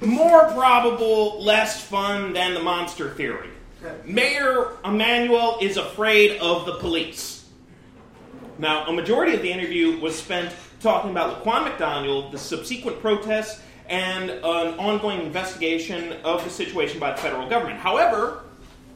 More 0.00 0.44
probable, 0.52 1.42
less 1.42 1.82
fun 1.82 2.32
than 2.32 2.54
the 2.54 2.60
monster 2.60 3.10
theory. 3.10 3.48
Mayor 4.04 4.76
Emanuel 4.84 5.58
is 5.60 5.76
afraid 5.76 6.38
of 6.38 6.64
the 6.64 6.76
police. 6.76 7.48
Now, 8.58 8.86
a 8.86 8.92
majority 8.92 9.34
of 9.34 9.42
the 9.42 9.50
interview 9.50 9.98
was 9.98 10.16
spent 10.16 10.54
talking 10.78 11.10
about 11.10 11.42
Laquan 11.42 11.64
McDonald, 11.64 12.30
the 12.30 12.38
subsequent 12.38 13.00
protests, 13.00 13.60
and 13.88 14.30
an 14.30 14.78
ongoing 14.78 15.20
investigation 15.22 16.12
of 16.22 16.44
the 16.44 16.50
situation 16.50 17.00
by 17.00 17.10
the 17.10 17.16
federal 17.16 17.48
government. 17.48 17.80
However, 17.80 18.44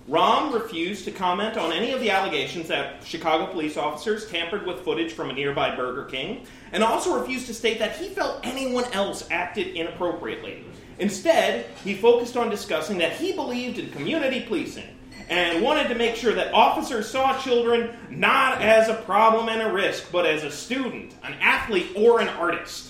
Rahm 0.08 0.54
refused 0.54 1.04
to 1.04 1.10
comment 1.10 1.58
on 1.58 1.70
any 1.70 1.92
of 1.92 2.00
the 2.00 2.10
allegations 2.10 2.68
that 2.68 3.04
Chicago 3.04 3.46
police 3.52 3.76
officers 3.76 4.26
tampered 4.26 4.66
with 4.66 4.80
footage 4.80 5.12
from 5.12 5.28
a 5.28 5.34
nearby 5.34 5.76
Burger 5.76 6.04
King, 6.04 6.46
and 6.72 6.82
also 6.82 7.20
refused 7.20 7.46
to 7.46 7.52
state 7.52 7.78
that 7.78 7.96
he 7.96 8.08
felt 8.08 8.40
anyone 8.42 8.84
else 8.94 9.28
acted 9.30 9.66
inappropriately. 9.76 10.64
Instead, 10.98 11.66
he 11.84 11.92
focused 11.92 12.38
on 12.38 12.48
discussing 12.48 12.96
that 12.98 13.12
he 13.12 13.32
believed 13.32 13.78
in 13.78 13.90
community 13.90 14.40
policing 14.40 14.88
and 15.28 15.62
wanted 15.62 15.88
to 15.88 15.94
make 15.94 16.16
sure 16.16 16.32
that 16.32 16.54
officers 16.54 17.06
saw 17.10 17.38
children 17.38 17.94
not 18.08 18.62
as 18.62 18.88
a 18.88 18.94
problem 18.94 19.50
and 19.50 19.60
a 19.60 19.70
risk, 19.70 20.10
but 20.10 20.24
as 20.24 20.42
a 20.42 20.50
student, 20.50 21.14
an 21.22 21.34
athlete, 21.42 21.90
or 21.94 22.18
an 22.20 22.28
artist. 22.28 22.87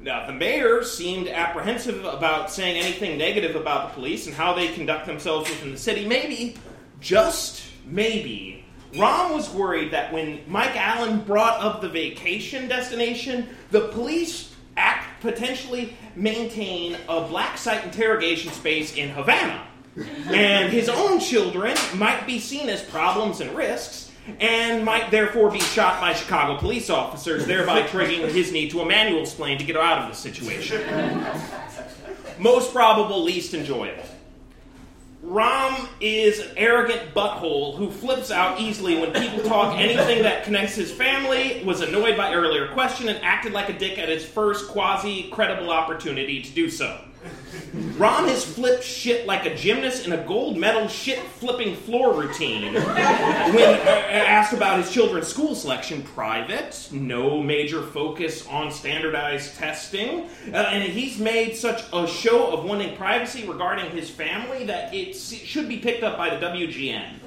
Now, 0.00 0.26
the 0.26 0.32
mayor 0.32 0.84
seemed 0.84 1.28
apprehensive 1.28 2.04
about 2.04 2.52
saying 2.52 2.76
anything 2.76 3.18
negative 3.18 3.56
about 3.56 3.88
the 3.88 3.94
police 3.94 4.26
and 4.26 4.34
how 4.34 4.54
they 4.54 4.68
conduct 4.68 5.06
themselves 5.06 5.50
within 5.50 5.72
the 5.72 5.78
city. 5.78 6.06
Maybe, 6.06 6.54
just 7.00 7.62
maybe, 7.84 8.64
Rahm 8.94 9.34
was 9.34 9.50
worried 9.50 9.90
that 9.92 10.12
when 10.12 10.40
Mike 10.46 10.76
Allen 10.76 11.20
brought 11.20 11.60
up 11.60 11.80
the 11.80 11.88
vacation 11.88 12.68
destination, 12.68 13.48
the 13.70 13.88
police 13.88 14.54
act 14.76 15.20
potentially 15.20 15.96
maintain 16.14 16.96
a 17.08 17.22
black 17.22 17.58
site 17.58 17.84
interrogation 17.84 18.52
space 18.52 18.94
in 18.94 19.10
Havana. 19.10 19.66
And 20.28 20.72
his 20.72 20.88
own 20.88 21.18
children 21.18 21.76
might 21.96 22.24
be 22.24 22.38
seen 22.38 22.68
as 22.68 22.82
problems 22.82 23.40
and 23.40 23.54
risks, 23.56 24.07
and 24.40 24.84
might 24.84 25.10
therefore 25.10 25.50
be 25.50 25.60
shot 25.60 26.00
by 26.00 26.12
Chicago 26.12 26.58
police 26.58 26.90
officers, 26.90 27.46
thereby 27.46 27.82
triggering 27.82 28.30
his 28.30 28.52
need 28.52 28.70
to 28.70 28.80
Emanuel 28.80 29.22
explain 29.22 29.58
to 29.58 29.64
get 29.64 29.76
out 29.76 30.02
of 30.02 30.08
the 30.08 30.14
situation. 30.14 30.82
Most 32.38 32.72
probable, 32.72 33.22
least 33.22 33.54
enjoyable. 33.54 34.04
Rahm 35.24 35.88
is 36.00 36.38
an 36.38 36.50
arrogant 36.56 37.12
butthole 37.12 37.76
who 37.76 37.90
flips 37.90 38.30
out 38.30 38.60
easily 38.60 39.00
when 39.00 39.12
people 39.12 39.40
talk 39.48 39.76
anything 39.76 40.22
that 40.22 40.44
connects 40.44 40.76
his 40.76 40.92
family, 40.92 41.62
was 41.64 41.80
annoyed 41.80 42.16
by 42.16 42.32
earlier 42.32 42.68
question, 42.68 43.08
and 43.08 43.22
acted 43.24 43.52
like 43.52 43.68
a 43.68 43.76
dick 43.76 43.98
at 43.98 44.08
his 44.08 44.24
first 44.24 44.68
quasi 44.68 45.28
credible 45.30 45.70
opportunity 45.70 46.40
to 46.40 46.50
do 46.52 46.70
so. 46.70 47.00
Rahm 47.98 48.28
has 48.28 48.44
flipped 48.44 48.82
shit 48.82 49.26
like 49.26 49.44
a 49.44 49.54
gymnast 49.54 50.06
in 50.06 50.12
a 50.12 50.24
gold 50.26 50.56
medal 50.56 50.88
shit 50.88 51.18
flipping 51.18 51.76
floor 51.76 52.14
routine. 52.14 52.74
When 52.74 52.84
uh, 52.84 53.90
asked 54.10 54.52
about 54.52 54.78
his 54.78 54.92
children's 54.92 55.26
school 55.26 55.54
selection, 55.54 56.02
private, 56.02 56.88
no 56.92 57.42
major 57.42 57.82
focus 57.82 58.46
on 58.46 58.70
standardized 58.70 59.56
testing, 59.56 60.28
uh, 60.52 60.56
and 60.56 60.82
he's 60.82 61.18
made 61.18 61.56
such 61.56 61.82
a 61.92 62.06
show 62.06 62.52
of 62.52 62.64
wanting 62.64 62.96
privacy 62.96 63.46
regarding 63.46 63.90
his 63.90 64.08
family 64.08 64.64
that 64.66 64.94
it 64.94 65.14
should 65.14 65.68
be 65.68 65.78
picked 65.78 66.02
up 66.02 66.16
by 66.16 66.34
the 66.34 66.44
WGN. 66.44 67.18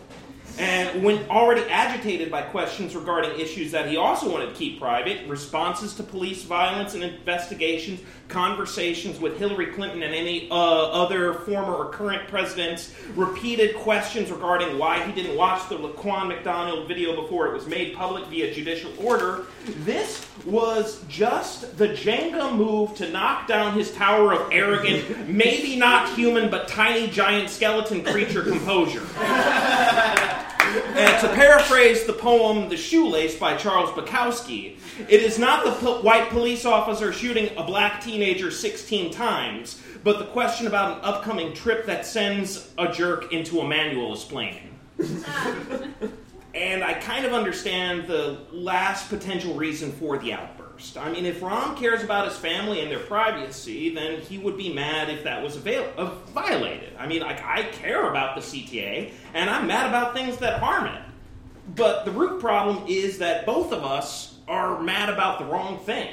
And 0.58 1.04
when 1.04 1.28
already 1.30 1.62
agitated 1.70 2.30
by 2.30 2.42
questions 2.44 2.96
regarding 2.96 3.40
issues 3.40 3.72
that 3.72 3.88
he 3.88 3.98
also 3.98 4.30
wanted 4.32 4.48
to 4.48 4.54
keep 4.54 4.80
private, 4.80 5.28
responses 5.28 5.94
to 5.96 6.04
police 6.04 6.44
violence 6.44 6.94
and 6.94 7.04
investigations, 7.04 8.02
conversations 8.32 9.20
with 9.20 9.38
Hillary 9.38 9.68
Clinton 9.68 10.02
and 10.04 10.16
any 10.16 10.50
uh, 10.50 10.56
other 10.56 11.34
former 11.34 11.74
or 11.74 11.90
current 11.92 12.28
presidents, 12.28 12.94
repeated 13.16 13.76
questions 13.76 14.32
regarding 14.32 14.78
why 14.78 15.04
he 15.04 15.12
didn't 15.12 15.38
watch 15.38 15.68
the 15.70 15.76
Laquan 15.76 16.28
McDonald 16.28 16.88
video 16.88 17.22
before 17.22 17.48
it 17.48 17.54
was 17.54 17.68
made 17.68 17.96
public 17.96 18.26
via 18.28 18.54
judicial 18.54 18.92
order, 18.98 19.46
this 19.84 20.26
was 20.46 21.04
just 21.08 21.78
the 21.78 21.90
Jenga 21.90 22.56
move 22.56 22.96
to 22.96 23.10
knock 23.12 23.48
down 23.48 23.74
his 23.74 23.92
tower 23.94 24.34
of 24.34 24.52
arrogant, 24.52 25.28
maybe 25.28 25.76
not 25.76 26.14
human, 26.16 26.50
but 26.50 26.68
tiny 26.68 27.08
giant 27.08 27.50
skeleton 27.50 28.04
creature 28.04 28.44
composure. 28.44 29.06
And 30.72 31.22
to 31.22 31.28
paraphrase 31.36 32.06
the 32.06 32.14
poem 32.14 32.70
The 32.70 32.78
Shoelace 32.78 33.36
by 33.36 33.58
Charles 33.58 33.90
Bukowski, 33.90 34.78
it 35.10 35.22
is 35.22 35.38
not 35.38 35.66
the 35.66 35.72
po- 35.72 36.02
white 36.02 36.30
police 36.30 36.66
officer 36.66 37.12
shooting 37.12 37.50
a 37.58 37.64
black 37.64 38.02
teenager 38.02 38.52
16 38.52 39.12
times, 39.12 39.82
but 40.04 40.20
the 40.20 40.26
question 40.26 40.68
about 40.68 41.00
an 41.00 41.04
upcoming 41.04 41.54
trip 41.54 41.86
that 41.88 42.06
sends 42.06 42.72
a 42.78 42.92
jerk 42.92 43.34
into 43.34 43.60
a 43.60 43.68
manual 43.68 44.14
explaining. 44.14 44.78
and 46.54 46.84
I 46.84 46.94
kind 46.94 47.26
of 47.26 47.34
understand 47.34 48.08
the 48.08 48.40
last 48.52 49.10
potential 49.10 49.54
reason 49.54 49.92
for 49.92 50.18
the 50.18 50.34
outburst. 50.34 50.98
I 50.98 51.12
mean, 51.12 51.26
if 51.26 51.40
Rahm 51.40 51.78
cares 51.78 52.04
about 52.04 52.28
his 52.28 52.38
family 52.38 52.82
and 52.82 52.92
their 52.92 53.00
privacy, 53.00 53.94
then 53.94 54.20
he 54.20 54.38
would 54.38 54.58
be 54.58 54.74
mad 54.74 55.10
if 55.10 55.24
that 55.24 55.42
was 55.42 55.56
avail- 55.56 55.92
uh, 55.98 56.16
violated. 56.34 56.94
I 56.98 57.08
mean, 57.08 57.22
like, 57.22 57.44
I 57.44 57.64
care 57.64 58.10
about 58.10 58.36
the 58.36 58.42
CTA, 58.42 59.12
and 59.34 59.50
I'm 59.50 59.68
mad 59.68 59.88
about 59.88 60.14
things 60.14 60.38
that 60.38 60.60
harm 60.60 60.88
it. 60.88 61.02
But 61.76 62.06
the 62.06 62.12
root 62.12 62.42
problem 62.42 62.84
is 62.88 63.20
that 63.20 63.46
both 63.46 63.72
of 63.72 63.84
us 63.84 64.40
are 64.48 64.82
mad 64.82 65.10
about 65.10 65.40
the 65.40 65.46
wrong 65.46 65.80
thing. 65.80 66.10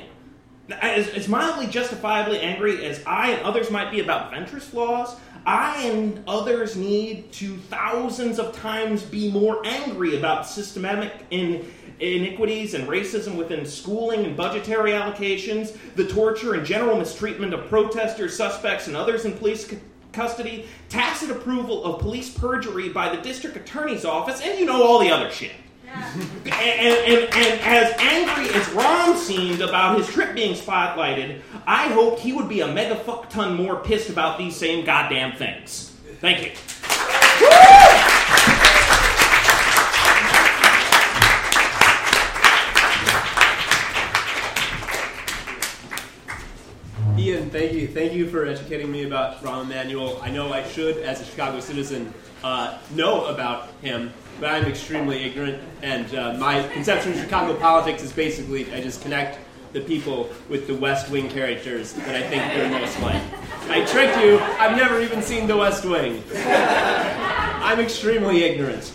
As, 0.70 1.08
as 1.08 1.28
mildly 1.28 1.66
justifiably 1.66 2.40
angry 2.40 2.84
as 2.84 3.02
I 3.06 3.30
and 3.30 3.42
others 3.42 3.70
might 3.70 3.90
be 3.90 4.00
about 4.00 4.30
Ventra's 4.30 4.66
flaws, 4.66 5.16
I 5.48 5.80
and 5.84 6.22
others 6.28 6.76
need 6.76 7.32
to 7.32 7.56
thousands 7.56 8.38
of 8.38 8.54
times 8.54 9.02
be 9.02 9.30
more 9.30 9.64
angry 9.64 10.18
about 10.18 10.46
systematic 10.46 11.24
in 11.30 11.72
iniquities 12.00 12.74
and 12.74 12.86
racism 12.86 13.34
within 13.34 13.64
schooling 13.64 14.26
and 14.26 14.36
budgetary 14.36 14.90
allocations, 14.90 15.74
the 15.94 16.06
torture 16.06 16.52
and 16.52 16.66
general 16.66 16.98
mistreatment 16.98 17.54
of 17.54 17.66
protesters, 17.70 18.36
suspects, 18.36 18.88
and 18.88 18.96
others 18.96 19.24
in 19.24 19.32
police 19.38 19.72
custody, 20.12 20.66
tacit 20.90 21.30
approval 21.30 21.82
of 21.82 21.98
police 21.98 22.28
perjury 22.28 22.90
by 22.90 23.08
the 23.08 23.22
district 23.22 23.56
attorney's 23.56 24.04
office, 24.04 24.42
and 24.42 24.58
you 24.58 24.66
know 24.66 24.82
all 24.82 24.98
the 24.98 25.10
other 25.10 25.30
shit. 25.30 25.52
And, 25.88 26.52
and, 26.52 27.34
and, 27.34 27.60
as 27.62 27.94
angry 27.98 28.44
as 28.54 28.66
Rahm 28.68 29.16
seemed 29.16 29.60
about 29.60 29.98
his 29.98 30.06
trip 30.08 30.34
being 30.34 30.54
spotlighted, 30.54 31.40
I 31.66 31.88
hoped 31.88 32.20
he 32.20 32.32
would 32.32 32.48
be 32.48 32.60
a 32.60 32.68
mega 32.68 32.96
fuck 32.96 33.30
ton 33.30 33.54
more 33.54 33.76
pissed 33.76 34.10
about 34.10 34.38
these 34.38 34.56
same 34.56 34.84
goddamn 34.84 35.36
things. 35.36 35.96
Thank 36.20 36.44
you. 36.44 36.52
Ian, 47.18 47.50
thank 47.50 47.72
you. 47.72 47.88
Thank 47.88 48.12
you 48.12 48.28
for 48.30 48.46
educating 48.46 48.92
me 48.92 49.04
about 49.04 49.42
Rahm 49.42 49.64
Emanuel. 49.64 50.20
I 50.22 50.30
know 50.30 50.52
I 50.52 50.66
should, 50.68 50.98
as 50.98 51.20
a 51.20 51.24
Chicago 51.24 51.60
citizen, 51.60 52.14
uh, 52.44 52.78
know 52.94 53.26
about 53.26 53.70
him, 53.82 54.12
but 54.40 54.50
I'm 54.50 54.64
extremely 54.66 55.24
ignorant. 55.24 55.62
And 55.82 56.14
uh, 56.14 56.34
my 56.34 56.66
conception 56.68 57.12
of 57.12 57.18
Chicago 57.18 57.54
politics 57.58 58.02
is 58.02 58.12
basically 58.12 58.72
I 58.72 58.80
just 58.80 59.02
connect 59.02 59.38
the 59.72 59.80
people 59.80 60.30
with 60.48 60.66
the 60.66 60.74
West 60.74 61.10
Wing 61.10 61.28
characters 61.28 61.92
that 61.92 62.14
I 62.14 62.22
think 62.22 62.42
they're 62.52 62.70
most 62.70 63.00
like. 63.00 63.22
I 63.68 63.84
tricked 63.84 64.18
you. 64.18 64.38
I've 64.58 64.76
never 64.76 65.00
even 65.00 65.20
seen 65.22 65.46
The 65.46 65.56
West 65.56 65.84
Wing. 65.84 66.22
I'm 66.34 67.80
extremely 67.80 68.44
ignorant. 68.44 68.92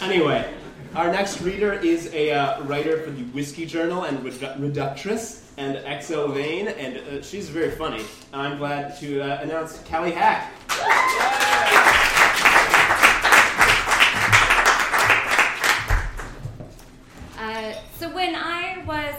Anyway, 0.00 0.48
our 0.94 1.10
next 1.10 1.40
reader 1.40 1.72
is 1.72 2.12
a 2.14 2.30
uh, 2.30 2.62
writer 2.62 3.02
for 3.02 3.10
the 3.10 3.24
Whiskey 3.24 3.66
Journal 3.66 4.04
and 4.04 4.18
redu- 4.20 4.56
reductress 4.60 5.42
and 5.56 5.76
xoJane, 5.78 6.72
and 6.78 6.98
uh, 6.98 7.22
she's 7.22 7.48
very 7.48 7.72
funny. 7.72 8.04
I'm 8.32 8.58
glad 8.58 8.96
to 9.00 9.20
uh, 9.20 9.40
announce 9.42 9.82
Calle 9.82 10.12
Hack. 10.12 10.52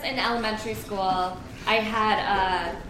In 0.06 0.20
elementary 0.20 0.76
school, 0.76 1.38
I 1.68 1.76
had 1.76 2.20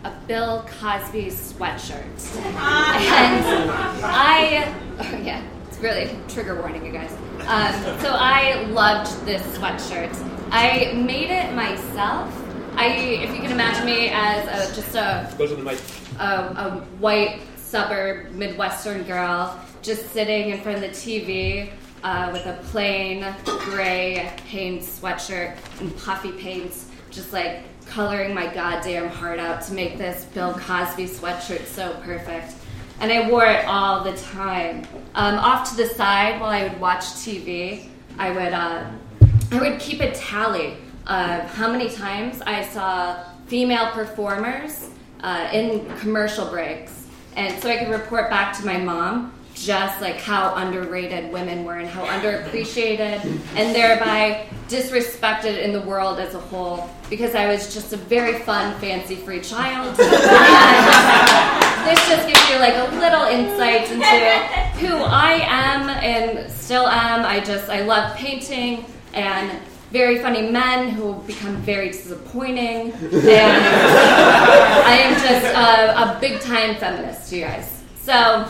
a, 0.04 0.08
a 0.10 0.14
Bill 0.28 0.66
Cosby 0.80 1.28
sweatshirt, 1.28 2.36
and 2.38 3.72
I, 4.04 4.76
oh 5.00 5.18
yeah, 5.24 5.42
it's 5.68 5.80
really 5.80 6.18
trigger 6.28 6.60
warning, 6.60 6.86
you 6.86 6.92
guys. 6.92 7.12
Um, 7.48 8.00
so 8.02 8.10
I 8.12 8.66
loved 8.66 9.26
this 9.26 9.42
sweatshirt. 9.58 10.14
I 10.52 10.94
made 10.94 11.32
it 11.32 11.54
myself. 11.54 12.34
I, 12.76 12.88
if 12.88 13.34
you 13.34 13.42
can 13.42 13.52
imagine 13.52 13.86
me 13.86 14.10
as 14.10 14.70
a, 14.70 14.76
just 14.76 14.96
a 14.96 15.34
Goes 15.38 15.54
on 15.54 15.60
the 15.60 15.64
mic. 15.64 15.80
a, 16.20 16.26
a 16.26 16.72
white 17.00 17.40
suburb 17.56 18.32
Midwestern 18.32 19.04
girl 19.04 19.58
just 19.82 20.12
sitting 20.12 20.50
in 20.50 20.60
front 20.62 20.78
of 20.78 20.82
the 20.82 20.90
TV 20.90 21.72
uh, 22.04 22.30
with 22.32 22.46
a 22.46 22.60
plain 22.66 23.26
gray 23.46 24.32
Hanes 24.48 25.00
sweatshirt 25.00 25.56
and 25.80 25.96
puffy 25.98 26.32
paints, 26.34 26.85
just 27.16 27.32
like 27.34 27.64
coloring 27.88 28.34
my 28.34 28.54
goddamn 28.54 29.10
heart 29.10 29.40
out 29.40 29.62
to 29.64 29.74
make 29.74 29.98
this 29.98 30.26
Bill 30.26 30.54
Cosby 30.54 31.06
sweatshirt 31.06 31.66
so 31.66 31.94
perfect. 32.04 32.54
And 33.00 33.12
I 33.12 33.30
wore 33.30 33.46
it 33.46 33.66
all 33.66 34.04
the 34.04 34.16
time. 34.18 34.86
Um, 35.16 35.36
off 35.36 35.70
to 35.70 35.78
the 35.78 35.88
side 35.88 36.40
while 36.40 36.50
I 36.50 36.64
would 36.64 36.80
watch 36.80 37.04
TV, 37.04 37.90
I 38.18 38.32
would 38.32 38.54
uh, 38.54 38.90
I 39.52 39.60
would 39.60 39.80
keep 39.80 40.02
a 40.02 40.12
tally 40.12 40.78
of 41.08 41.42
how 41.56 41.72
many 41.72 41.90
times 41.90 42.42
I 42.42 42.64
saw 42.66 43.24
female 43.48 43.92
performers 43.92 44.90
uh, 45.22 45.50
in 45.54 45.86
commercial 45.98 46.48
breaks. 46.48 47.08
And 47.36 47.62
so 47.62 47.70
I 47.70 47.78
could 47.78 47.90
report 47.90 48.30
back 48.30 48.58
to 48.60 48.66
my 48.66 48.78
mom 48.78 49.34
just 49.56 50.02
like 50.02 50.18
how 50.18 50.54
underrated 50.56 51.32
women 51.32 51.64
were 51.64 51.78
and 51.78 51.88
how 51.88 52.06
underappreciated 52.06 53.24
and 53.56 53.74
thereby 53.74 54.46
disrespected 54.68 55.62
in 55.62 55.72
the 55.72 55.82
world 55.82 56.20
as 56.20 56.36
a 56.36 56.40
whole 56.40 56.90
because 57.10 57.36
I 57.36 57.48
was 57.48 57.74
just 57.74 57.94
a 57.94 57.98
very 57.98 58.40
fun, 58.40 58.78
fancy 58.80 59.16
free 59.16 59.42
child. 59.42 59.96
This 61.86 62.10
just 62.10 62.28
gives 62.28 62.50
you 62.50 62.58
like 62.58 62.74
a 62.74 62.96
little 62.96 63.26
insight 63.26 63.92
into 63.92 64.88
who 64.88 64.96
I 65.04 65.34
am 65.44 65.88
and 65.88 66.52
still 66.52 66.88
am. 66.88 67.24
I 67.24 67.40
just, 67.40 67.70
I 67.70 67.82
love 67.82 68.18
painting 68.18 68.86
and 69.14 69.60
very 69.92 70.18
funny 70.18 70.50
men 70.50 70.90
who 70.90 71.14
become 71.28 71.58
very 71.58 71.90
disappointing. 71.90 72.92
And 72.92 73.64
I 74.84 74.98
am 75.00 75.14
just 75.14 75.46
a, 75.46 76.18
a 76.18 76.20
big 76.20 76.42
time 76.42 76.76
feminist, 76.78 77.32
you 77.32 77.42
guys. 77.42 77.84
So, 78.02 78.50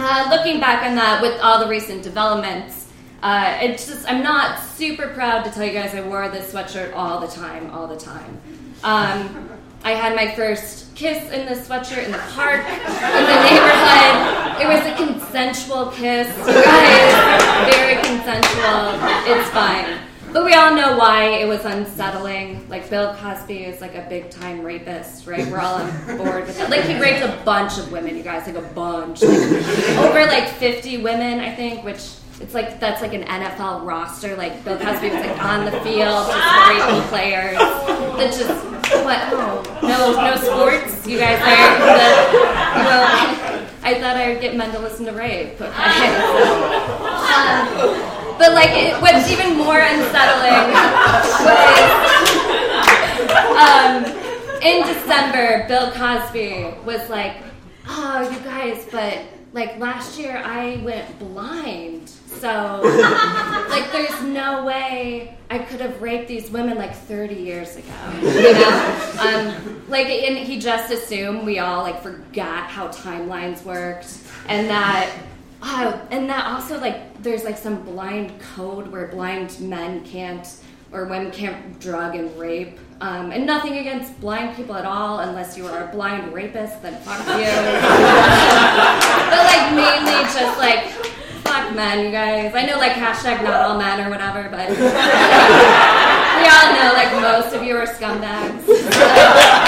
uh, 0.00 0.28
looking 0.30 0.60
back 0.60 0.84
on 0.84 0.94
that 0.96 1.20
with 1.22 1.40
all 1.40 1.60
the 1.60 1.68
recent 1.68 2.02
developments, 2.02 2.88
uh, 3.22 3.58
it's 3.60 3.86
just 3.86 4.10
I'm 4.10 4.22
not 4.22 4.58
super 4.60 5.08
proud 5.08 5.44
to 5.44 5.50
tell 5.50 5.64
you 5.64 5.72
guys 5.72 5.94
I 5.94 6.00
wore 6.00 6.28
this 6.28 6.52
sweatshirt 6.52 6.94
all 6.94 7.20
the 7.20 7.28
time, 7.28 7.70
all 7.70 7.86
the 7.86 7.98
time. 7.98 8.40
Um, 8.82 9.48
I 9.82 9.92
had 9.92 10.14
my 10.14 10.34
first 10.34 10.94
kiss 10.94 11.30
in 11.30 11.46
this 11.46 11.66
sweatshirt 11.68 12.04
in 12.04 12.12
the 12.12 12.18
park, 12.34 12.60
in 12.66 13.24
the 13.24 13.42
neighborhood. 13.44 14.60
It 14.60 14.68
was 14.68 14.84
a 14.86 14.94
consensual 14.96 15.86
kiss, 15.90 16.28
guys. 16.46 17.74
Very 17.74 17.94
consensual. 18.02 18.98
It's 19.26 19.48
fine. 19.50 20.09
But 20.32 20.44
we 20.44 20.54
all 20.54 20.74
know 20.74 20.96
why 20.96 21.24
it 21.24 21.48
was 21.48 21.64
unsettling. 21.64 22.68
Like 22.68 22.88
Bill 22.88 23.14
Cosby 23.14 23.64
is 23.64 23.80
like 23.80 23.96
a 23.96 24.06
big 24.08 24.30
time 24.30 24.62
rapist, 24.62 25.26
right? 25.26 25.46
We're 25.50 25.58
all 25.58 25.76
on 25.76 26.16
board 26.18 26.46
with 26.46 26.56
that. 26.58 26.70
Like 26.70 26.84
he 26.84 27.00
raped 27.00 27.22
a 27.22 27.36
bunch 27.44 27.78
of 27.78 27.90
women, 27.90 28.16
you 28.16 28.22
guys, 28.22 28.46
like 28.46 28.56
a 28.56 28.68
bunch. 28.74 29.22
Like, 29.22 29.40
over 29.98 30.26
like 30.26 30.48
50 30.48 30.98
women, 31.02 31.40
I 31.40 31.54
think, 31.54 31.84
which 31.84 32.14
it's 32.40 32.54
like 32.54 32.78
that's 32.78 33.02
like 33.02 33.12
an 33.12 33.24
NFL 33.24 33.84
roster. 33.84 34.36
Like 34.36 34.64
Bill 34.64 34.78
Cosby 34.78 35.10
was 35.10 35.26
like 35.26 35.42
on 35.42 35.64
the 35.64 35.72
field, 35.80 36.26
just 36.26 36.68
raping 36.68 37.02
players. 37.08 37.58
That 37.58 38.32
just 38.32 38.70
what? 39.04 39.18
Oh, 39.32 39.62
no, 39.82 40.12
no 40.14 40.36
sports. 40.36 41.06
You 41.06 41.18
guys 41.18 41.38
the. 41.38 41.46
I 43.82 43.94
thought 44.00 44.16
I 44.16 44.28
would 44.32 44.40
get 44.40 44.56
men 44.56 44.70
to 44.72 44.78
listen 44.78 45.06
to 45.06 45.12
rape. 45.12 45.60
Okay. 45.60 45.70
Um, 47.80 48.19
but 48.40 48.54
like, 48.54 48.70
it, 48.70 48.94
what's 49.02 49.30
even 49.30 49.54
more 49.58 49.78
unsettling 49.78 50.72
was 51.44 51.60
um, 53.54 54.04
in 54.62 54.86
December, 54.86 55.66
Bill 55.68 55.92
Cosby 55.92 56.74
was 56.86 57.06
like, 57.10 57.36
"Oh, 57.86 58.30
you 58.30 58.38
guys, 58.40 58.86
but 58.90 59.18
like 59.52 59.78
last 59.78 60.18
year 60.18 60.38
I 60.42 60.76
went 60.82 61.18
blind, 61.18 62.08
so 62.08 62.80
like 63.68 63.92
there's 63.92 64.22
no 64.22 64.64
way 64.64 65.36
I 65.50 65.58
could 65.58 65.82
have 65.82 66.00
raped 66.00 66.28
these 66.28 66.50
women 66.50 66.78
like 66.78 66.94
30 66.94 67.34
years 67.34 67.76
ago, 67.76 67.92
you 68.22 68.52
know? 68.54 68.96
Um, 69.20 69.82
like, 69.88 70.06
and 70.06 70.38
he 70.38 70.58
just 70.58 70.90
assumed 70.90 71.44
we 71.44 71.58
all 71.58 71.82
like 71.82 72.02
forgot 72.02 72.70
how 72.70 72.88
timelines 72.88 73.62
worked, 73.64 74.16
and 74.48 74.70
that 74.70 75.14
Oh, 75.62 76.06
and 76.10 76.28
that 76.30 76.46
also 76.46 76.78
like 76.80 77.22
there's 77.22 77.44
like 77.44 77.58
some 77.58 77.82
blind 77.82 78.38
code 78.40 78.88
where 78.88 79.08
blind 79.08 79.60
men 79.60 80.04
can't 80.04 80.46
or 80.92 81.04
women 81.04 81.30
can't 81.30 81.78
drug 81.78 82.16
and 82.16 82.36
rape. 82.38 82.78
Um, 83.00 83.30
and 83.30 83.46
nothing 83.46 83.78
against 83.78 84.20
blind 84.20 84.56
people 84.56 84.74
at 84.74 84.84
all, 84.84 85.20
unless 85.20 85.56
you 85.56 85.66
are 85.66 85.88
a 85.88 85.92
blind 85.92 86.34
rapist, 86.34 86.82
then 86.82 87.00
fuck 87.02 87.18
you. 87.20 87.24
but 89.30 89.44
like 89.46 89.72
mainly 89.74 90.22
just 90.34 90.58
like 90.58 90.88
fuck 91.44 91.74
men, 91.74 92.04
you 92.04 92.10
guys. 92.10 92.54
I 92.54 92.66
know 92.66 92.76
like 92.76 92.92
hashtag 92.92 93.42
not 93.42 93.62
all 93.62 93.78
men 93.78 94.06
or 94.06 94.10
whatever, 94.10 94.48
but 94.50 94.68
we 96.40 96.46
all 96.48 96.72
know 96.74 96.92
like 96.94 97.12
most 97.20 97.54
of 97.54 97.62
you 97.62 97.76
are 97.76 97.86
scumbags. 97.86 98.66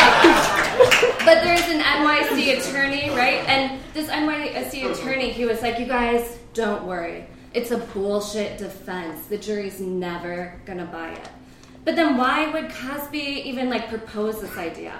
but 1.32 1.44
there's 1.44 1.66
an 1.70 1.80
NYC 1.80 2.58
attorney, 2.58 3.08
right? 3.08 3.42
And 3.48 3.80
this 3.94 4.10
NYC 4.10 4.92
attorney, 4.92 5.30
he 5.30 5.46
was 5.46 5.62
like, 5.62 5.78
you 5.78 5.86
guys, 5.86 6.38
don't 6.52 6.84
worry. 6.84 7.24
It's 7.54 7.70
a 7.70 7.78
bullshit 7.78 8.58
defense. 8.58 9.28
The 9.28 9.38
jury's 9.38 9.80
never 9.80 10.60
gonna 10.66 10.84
buy 10.84 11.12
it. 11.12 11.28
But 11.86 11.96
then 11.96 12.18
why 12.18 12.50
would 12.50 12.70
Cosby 12.70 13.44
even 13.46 13.70
like 13.70 13.88
propose 13.88 14.42
this 14.42 14.58
idea? 14.58 14.92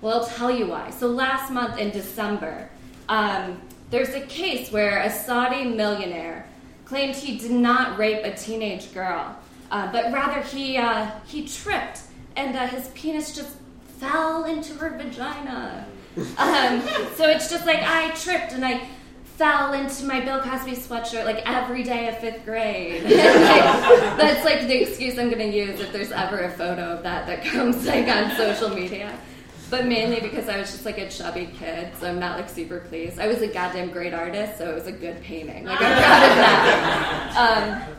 Well, 0.00 0.20
I'll 0.20 0.26
tell 0.26 0.52
you 0.52 0.68
why. 0.68 0.90
So 0.90 1.08
last 1.08 1.50
month 1.50 1.78
in 1.78 1.90
December, 1.90 2.70
um, 3.08 3.60
there's 3.90 4.10
a 4.10 4.20
case 4.20 4.70
where 4.70 5.02
a 5.02 5.10
Saudi 5.10 5.64
millionaire 5.64 6.46
claimed 6.84 7.16
he 7.16 7.38
did 7.38 7.50
not 7.50 7.98
rape 7.98 8.24
a 8.24 8.32
teenage 8.36 8.94
girl, 8.94 9.36
uh, 9.72 9.90
but 9.90 10.12
rather 10.12 10.42
he 10.42 10.76
uh, 10.76 11.10
he 11.26 11.44
tripped 11.44 12.02
and 12.36 12.56
uh, 12.56 12.68
his 12.68 12.88
penis 12.90 13.34
just 13.34 13.56
fell 14.02 14.44
into 14.44 14.74
her 14.74 14.90
vagina. 14.98 15.86
Um, 16.36 16.82
so 17.14 17.28
it's 17.28 17.48
just 17.48 17.64
like 17.64 17.78
I 17.82 18.10
tripped 18.16 18.52
and 18.52 18.64
I 18.64 18.86
fell 19.36 19.72
into 19.72 20.04
my 20.04 20.20
Bill 20.20 20.40
Cosby 20.40 20.72
sweatshirt 20.72 21.24
like 21.24 21.48
every 21.48 21.84
day 21.84 22.08
of 22.08 22.18
fifth 22.18 22.44
grade. 22.44 23.02
like, 23.04 23.12
that's 23.12 24.44
like 24.44 24.66
the 24.66 24.82
excuse 24.82 25.18
I'm 25.18 25.30
going 25.30 25.50
to 25.50 25.56
use 25.56 25.80
if 25.80 25.92
there's 25.92 26.10
ever 26.10 26.40
a 26.40 26.50
photo 26.50 26.82
of 26.82 27.04
that 27.04 27.26
that 27.28 27.44
comes 27.44 27.86
like 27.86 28.08
on 28.08 28.36
social 28.36 28.70
media. 28.70 29.16
But 29.70 29.86
mainly 29.86 30.20
because 30.20 30.48
I 30.48 30.58
was 30.58 30.70
just 30.70 30.84
like 30.84 30.98
a 30.98 31.08
chubby 31.08 31.48
kid, 31.58 31.92
so 31.98 32.06
I'm 32.06 32.18
not 32.18 32.36
like 32.36 32.50
super 32.50 32.80
pleased. 32.80 33.18
I 33.18 33.28
was 33.28 33.40
a 33.40 33.46
goddamn 33.46 33.90
great 33.90 34.12
artist, 34.12 34.58
so 34.58 34.68
it 34.70 34.74
was 34.74 34.86
a 34.86 34.92
good 34.92 35.22
painting. 35.22 35.64
Like 35.64 35.80
I'm 35.80 35.96
proud 35.96 36.22
of 36.22 36.36
that. 36.36 37.86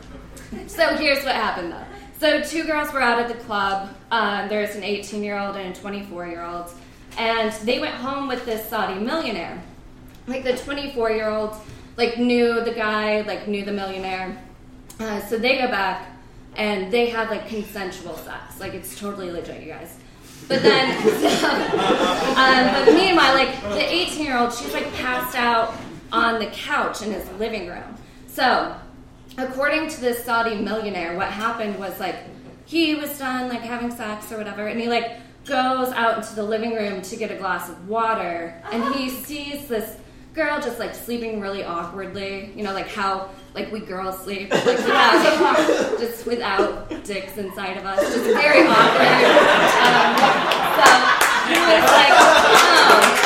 Um, 0.54 0.68
so 0.68 0.96
here's 0.96 1.24
what 1.24 1.34
happened 1.34 1.72
though. 1.72 1.93
So 2.24 2.40
two 2.40 2.64
girls 2.64 2.90
were 2.90 3.02
out 3.02 3.18
at 3.18 3.28
the 3.28 3.34
club. 3.44 3.94
Um, 4.10 4.48
there's 4.48 4.76
an 4.76 4.82
18 4.82 5.22
year 5.22 5.38
old 5.38 5.56
and 5.56 5.76
a 5.76 5.78
24 5.78 6.26
year 6.26 6.42
old, 6.42 6.72
and 7.18 7.52
they 7.66 7.78
went 7.78 7.96
home 7.96 8.28
with 8.28 8.46
this 8.46 8.66
Saudi 8.66 8.98
millionaire. 8.98 9.62
Like 10.26 10.42
the 10.42 10.56
24 10.56 11.10
year 11.10 11.28
old, 11.28 11.54
like 11.98 12.16
knew 12.16 12.64
the 12.64 12.72
guy, 12.72 13.20
like 13.20 13.46
knew 13.46 13.62
the 13.62 13.74
millionaire. 13.74 14.42
Uh, 14.98 15.20
so 15.26 15.36
they 15.36 15.58
go 15.58 15.68
back 15.68 16.16
and 16.56 16.90
they 16.90 17.10
have 17.10 17.28
like 17.28 17.46
consensual 17.46 18.16
sex. 18.16 18.58
Like 18.58 18.72
it's 18.72 18.98
totally 18.98 19.30
legit, 19.30 19.60
you 19.60 19.68
guys. 19.68 19.98
But 20.48 20.62
then, 20.62 20.96
um, 22.38 22.86
but 22.86 22.94
meanwhile, 22.94 23.34
like 23.34 23.60
the 23.64 23.86
18 23.86 24.24
year 24.24 24.38
old, 24.38 24.54
she's 24.54 24.72
like 24.72 24.90
passed 24.94 25.36
out 25.36 25.74
on 26.10 26.38
the 26.38 26.46
couch 26.46 27.02
in 27.02 27.12
his 27.12 27.30
living 27.32 27.68
room. 27.68 27.98
So, 28.28 28.74
according 29.36 29.88
to 29.88 30.00
this 30.00 30.24
Saudi 30.24 30.56
millionaire, 30.56 31.16
what 31.16 31.28
happened 31.30 31.78
was 31.78 31.98
like 32.00 32.16
he 32.66 32.94
was 32.94 33.18
done 33.18 33.48
like 33.48 33.60
having 33.60 33.90
sex 33.90 34.32
or 34.32 34.38
whatever, 34.38 34.66
and 34.66 34.80
he 34.80 34.88
like 34.88 35.18
goes 35.44 35.88
out 35.92 36.18
into 36.18 36.34
the 36.34 36.42
living 36.42 36.74
room 36.74 37.02
to 37.02 37.16
get 37.16 37.30
a 37.30 37.36
glass 37.36 37.68
of 37.68 37.88
water, 37.88 38.60
and 38.72 38.94
he 38.94 39.08
sees 39.08 39.68
this 39.68 39.98
girl 40.32 40.60
just 40.60 40.78
like 40.78 40.94
sleeping 40.94 41.40
really 41.40 41.62
awkwardly. 41.62 42.52
You 42.56 42.64
know, 42.64 42.72
like 42.72 42.88
how 42.88 43.30
like 43.54 43.70
we 43.70 43.80
girls 43.80 44.18
sleep, 44.22 44.52
like 44.52 44.64
without, 44.64 45.98
just 45.98 46.26
without 46.26 46.88
dicks 47.04 47.36
inside 47.36 47.76
of 47.76 47.84
us, 47.84 48.00
just 48.00 48.24
very 48.24 48.66
awkward. 48.66 49.24
Um, 49.84 50.16
so 50.74 51.24
he 51.48 51.54
was 51.60 51.84
like, 51.92 52.12
oh. 52.16 53.20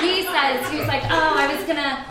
He 0.00 0.22
says 0.22 0.68
he 0.70 0.78
was 0.78 0.88
like, 0.88 1.04
oh, 1.04 1.34
I 1.36 1.54
was 1.54 1.64
gonna, 1.66 2.04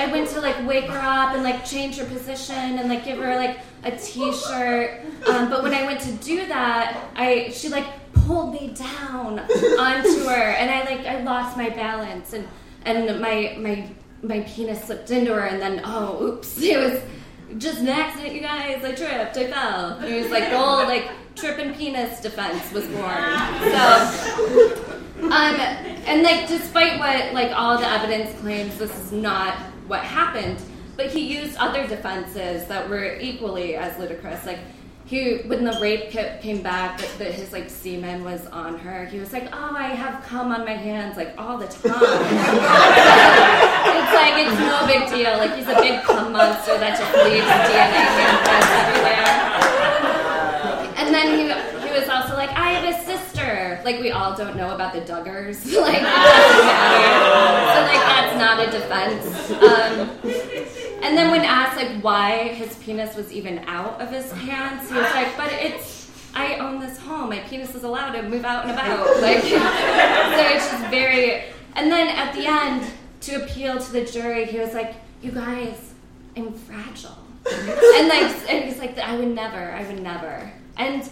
I 0.00 0.10
went 0.10 0.30
to 0.30 0.40
like 0.40 0.66
wake 0.66 0.86
her 0.86 0.98
up 0.98 1.34
and 1.34 1.42
like 1.42 1.64
change 1.64 1.98
her 1.98 2.06
position 2.06 2.78
and 2.78 2.88
like 2.88 3.04
give 3.04 3.18
her 3.18 3.36
like 3.36 3.58
a 3.84 3.90
t-shirt. 3.90 5.02
Um, 5.28 5.50
but 5.50 5.62
when 5.62 5.74
I 5.74 5.84
went 5.84 6.00
to 6.00 6.12
do 6.12 6.46
that, 6.46 7.10
I 7.14 7.50
she 7.50 7.68
like 7.68 7.86
pulled 8.14 8.54
me 8.54 8.68
down 8.68 9.38
onto 9.38 10.24
her, 10.24 10.52
and 10.58 10.70
I 10.70 10.84
like 10.84 11.06
I 11.06 11.22
lost 11.22 11.56
my 11.56 11.68
balance 11.68 12.32
and 12.32 12.48
and 12.86 13.20
my 13.20 13.56
my 13.58 13.90
my 14.22 14.40
penis 14.40 14.84
slipped 14.84 15.10
into 15.10 15.34
her, 15.34 15.46
and 15.46 15.60
then 15.60 15.82
oh, 15.84 16.22
oops, 16.22 16.60
it 16.62 16.78
was 16.78 17.02
just 17.58 17.80
an 17.80 17.88
accident, 17.88 18.34
you 18.34 18.40
guys. 18.40 18.82
I 18.82 18.92
tripped, 18.92 19.36
I 19.36 19.50
fell. 19.50 20.00
It 20.02 20.22
was 20.22 20.30
like 20.30 20.48
the 20.48 20.58
whole 20.58 20.84
like 20.84 21.10
trip 21.34 21.58
and 21.58 21.74
penis 21.76 22.20
defense 22.20 22.72
was 22.72 22.86
born. 22.86 23.18
So, 23.74 24.96
um, 25.24 25.56
and 26.06 26.22
like 26.22 26.48
despite 26.48 26.98
what 26.98 27.34
like 27.34 27.52
all 27.52 27.76
the 27.76 27.86
evidence 27.86 28.38
claims, 28.40 28.78
this 28.78 28.96
is 28.98 29.12
not 29.12 29.56
what 29.90 30.00
happened. 30.00 30.58
But 30.96 31.06
he 31.06 31.20
used 31.20 31.56
other 31.56 31.86
defenses 31.86 32.66
that 32.68 32.88
were 32.88 33.18
equally 33.20 33.74
as 33.74 33.98
ludicrous, 33.98 34.46
like 34.46 34.60
he 35.06 35.38
when 35.48 35.64
the 35.64 35.76
rape 35.80 36.10
kit 36.10 36.40
came 36.40 36.62
back 36.62 36.98
that, 37.00 37.18
that 37.18 37.32
his 37.34 37.52
like 37.52 37.68
semen 37.68 38.22
was 38.22 38.46
on 38.46 38.78
her 38.78 39.06
he 39.06 39.18
was 39.18 39.32
like 39.32 39.48
oh 39.52 39.74
i 39.74 39.88
have 39.88 40.22
cum 40.22 40.52
on 40.52 40.64
my 40.64 40.74
hands 40.74 41.16
like 41.16 41.34
all 41.36 41.58
the 41.58 41.66
time. 41.66 41.90
It's 43.90 44.14
like 44.14 44.34
it's 44.42 44.58
no 44.58 44.86
big 44.86 45.08
deal. 45.08 45.38
Like 45.38 45.54
he's 45.56 45.66
a 45.66 45.74
big 45.80 46.02
cum 46.02 46.32
monster 46.32 46.78
that 46.78 46.98
just 46.98 47.12
leaves 47.24 47.46
dna 47.46 48.06
everywhere. 48.60 49.40
And 50.98 51.14
then 51.14 51.26
he, 51.38 51.69
like, 52.50 52.58
I 52.58 52.72
have 52.72 52.94
a 52.94 53.04
sister. 53.04 53.80
Like 53.84 54.00
we 54.00 54.10
all 54.10 54.36
don't 54.36 54.56
know 54.56 54.74
about 54.74 54.92
the 54.92 55.00
Duggars. 55.00 55.64
like. 55.80 56.02
So 57.70 57.80
like 57.82 58.00
that's 58.00 58.36
not 58.36 58.58
a 58.58 58.70
defense. 58.70 59.50
Um, 59.50 60.10
and 61.02 61.16
then 61.16 61.30
when 61.30 61.42
asked 61.42 61.76
like 61.76 62.02
why 62.02 62.48
his 62.48 62.74
penis 62.76 63.16
was 63.16 63.32
even 63.32 63.60
out 63.60 64.00
of 64.00 64.10
his 64.10 64.32
pants, 64.32 64.88
he 64.88 64.96
was 64.96 65.10
like, 65.12 65.36
but 65.36 65.52
it's 65.52 66.10
I 66.34 66.56
own 66.56 66.80
this 66.80 66.98
home. 66.98 67.30
My 67.30 67.38
penis 67.40 67.74
is 67.74 67.84
allowed 67.84 68.12
to 68.12 68.22
move 68.22 68.44
out 68.44 68.64
and 68.64 68.72
about. 68.72 69.20
Like 69.22 69.42
so 69.42 69.48
it's 69.52 70.70
just 70.70 70.86
very 70.90 71.44
and 71.76 71.90
then 71.90 72.08
at 72.08 72.34
the 72.34 72.46
end, 72.46 72.90
to 73.22 73.44
appeal 73.44 73.78
to 73.78 73.92
the 73.92 74.04
jury, 74.04 74.46
he 74.46 74.58
was 74.58 74.74
like, 74.74 74.94
You 75.22 75.32
guys, 75.32 75.94
I'm 76.36 76.52
fragile. 76.52 77.16
and 77.46 78.08
like 78.08 78.50
and 78.50 78.64
he's 78.64 78.78
like, 78.78 78.98
I 78.98 79.16
would 79.16 79.28
never, 79.28 79.72
I 79.72 79.86
would 79.86 80.02
never. 80.02 80.52
And 80.76 81.08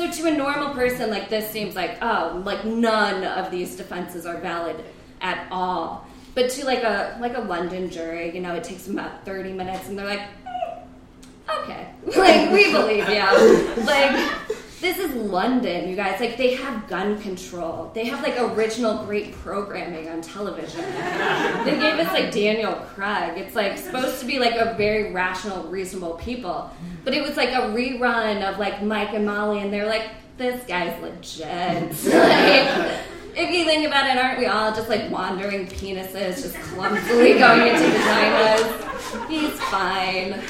so 0.00 0.10
to 0.10 0.28
a 0.28 0.34
normal 0.34 0.72
person, 0.72 1.10
like 1.10 1.28
this 1.28 1.50
seems 1.50 1.76
like, 1.76 1.98
oh, 2.00 2.40
like 2.46 2.64
none 2.64 3.22
of 3.22 3.50
these 3.50 3.76
defenses 3.76 4.24
are 4.24 4.38
valid 4.38 4.82
at 5.20 5.46
all. 5.50 6.06
But 6.34 6.48
to 6.50 6.64
like 6.64 6.82
a 6.82 7.18
like 7.20 7.36
a 7.36 7.40
London 7.40 7.90
jury, 7.90 8.34
you 8.34 8.40
know, 8.40 8.54
it 8.54 8.64
takes 8.64 8.84
them 8.84 8.98
about 8.98 9.26
30 9.26 9.52
minutes 9.52 9.88
and 9.88 9.98
they're 9.98 10.06
like, 10.06 10.22
"Hmm, 10.46 11.60
okay. 11.64 11.88
like 12.16 12.50
we 12.50 12.72
believe 12.72 13.08
you. 13.08 13.84
Like 13.84 14.40
this 14.80 14.98
is 14.98 15.14
London, 15.14 15.88
you 15.88 15.96
guys. 15.96 16.20
Like 16.20 16.36
they 16.36 16.54
have 16.54 16.88
gun 16.88 17.20
control. 17.20 17.90
They 17.94 18.06
have 18.06 18.22
like 18.22 18.40
original 18.40 19.04
great 19.04 19.32
programming 19.32 20.08
on 20.08 20.22
television. 20.22 20.80
they 21.64 21.78
gave 21.78 21.98
us 21.98 22.12
like 22.12 22.32
Daniel 22.32 22.72
Craig. 22.72 23.36
It's 23.36 23.54
like 23.54 23.76
supposed 23.76 24.20
to 24.20 24.26
be 24.26 24.38
like 24.38 24.54
a 24.54 24.74
very 24.74 25.12
rational, 25.12 25.64
reasonable 25.64 26.14
people. 26.14 26.70
But 27.04 27.12
it 27.12 27.22
was 27.22 27.36
like 27.36 27.50
a 27.50 27.68
rerun 27.74 28.42
of 28.42 28.58
like 28.58 28.82
Mike 28.82 29.12
and 29.12 29.26
Molly 29.26 29.60
and 29.60 29.72
they're 29.72 29.86
like, 29.86 30.08
this 30.38 30.64
guy's 30.66 31.00
legit. 31.02 31.44
like 32.14 33.00
if 33.36 33.50
you 33.50 33.64
think 33.66 33.86
about 33.86 34.08
it, 34.08 34.16
aren't 34.16 34.38
we 34.38 34.46
all 34.46 34.74
just 34.74 34.88
like 34.88 35.10
wandering 35.10 35.66
penises, 35.66 36.42
just 36.42 36.54
clumsily 36.54 37.38
going 37.38 37.66
into 37.66 37.82
vaginas? 37.82 39.28
He's 39.28 39.60
fine. 39.60 40.40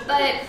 but 0.06 0.44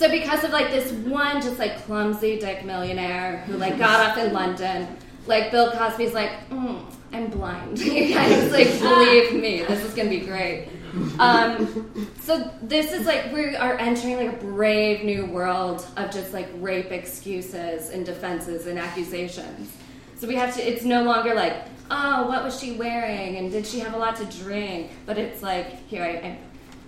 so 0.00 0.08
because 0.08 0.44
of 0.44 0.50
like 0.50 0.70
this 0.70 0.92
one 0.92 1.42
just 1.42 1.58
like 1.58 1.76
clumsy 1.84 2.38
dick 2.38 2.64
millionaire 2.64 3.44
who 3.46 3.58
like 3.58 3.76
got 3.76 4.00
off 4.00 4.16
in 4.16 4.32
London, 4.32 4.88
like 5.26 5.50
Bill 5.50 5.72
Cosby's 5.72 6.14
like, 6.14 6.48
mm, 6.48 6.82
I'm 7.12 7.28
blind. 7.28 7.78
you 7.84 8.14
guys 8.14 8.50
like 8.50 8.80
believe 8.80 9.34
me, 9.34 9.62
this 9.62 9.84
is 9.84 9.92
gonna 9.92 10.08
be 10.08 10.20
great. 10.20 10.70
Um, 11.18 12.10
so 12.18 12.50
this 12.62 12.92
is 12.92 13.04
like 13.04 13.30
we 13.30 13.54
are 13.54 13.74
entering 13.74 14.16
like 14.16 14.40
a 14.40 14.46
brave 14.46 15.04
new 15.04 15.26
world 15.26 15.86
of 15.98 16.10
just 16.10 16.32
like 16.32 16.48
rape 16.54 16.92
excuses 16.92 17.90
and 17.90 18.06
defenses 18.06 18.68
and 18.68 18.78
accusations. 18.78 19.76
So 20.16 20.26
we 20.26 20.34
have 20.36 20.54
to. 20.56 20.66
It's 20.66 20.82
no 20.82 21.02
longer 21.02 21.34
like, 21.34 21.66
oh, 21.90 22.26
what 22.26 22.42
was 22.42 22.58
she 22.58 22.72
wearing 22.72 23.36
and 23.36 23.52
did 23.52 23.66
she 23.66 23.80
have 23.80 23.92
a 23.92 23.98
lot 23.98 24.16
to 24.16 24.24
drink? 24.42 24.92
But 25.04 25.18
it's 25.18 25.42
like 25.42 25.86
here 25.88 26.02
I, 26.02 26.08
I 26.08 26.38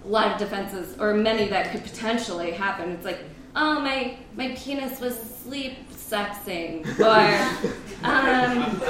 a 0.05 0.09
lot 0.09 0.33
of 0.33 0.39
defenses, 0.39 0.97
or 0.99 1.15
many 1.15 1.49
that 1.49 1.71
could 1.71 1.83
potentially 1.83 2.51
happen. 2.51 2.91
It's 2.91 3.05
like, 3.05 3.21
oh, 3.55 3.81
my 3.81 4.17
my 4.35 4.55
penis 4.57 5.01
was 5.01 5.19
sleep 5.19 5.91
sexing, 5.91 6.85
or 6.99 7.05
um, 8.05 8.81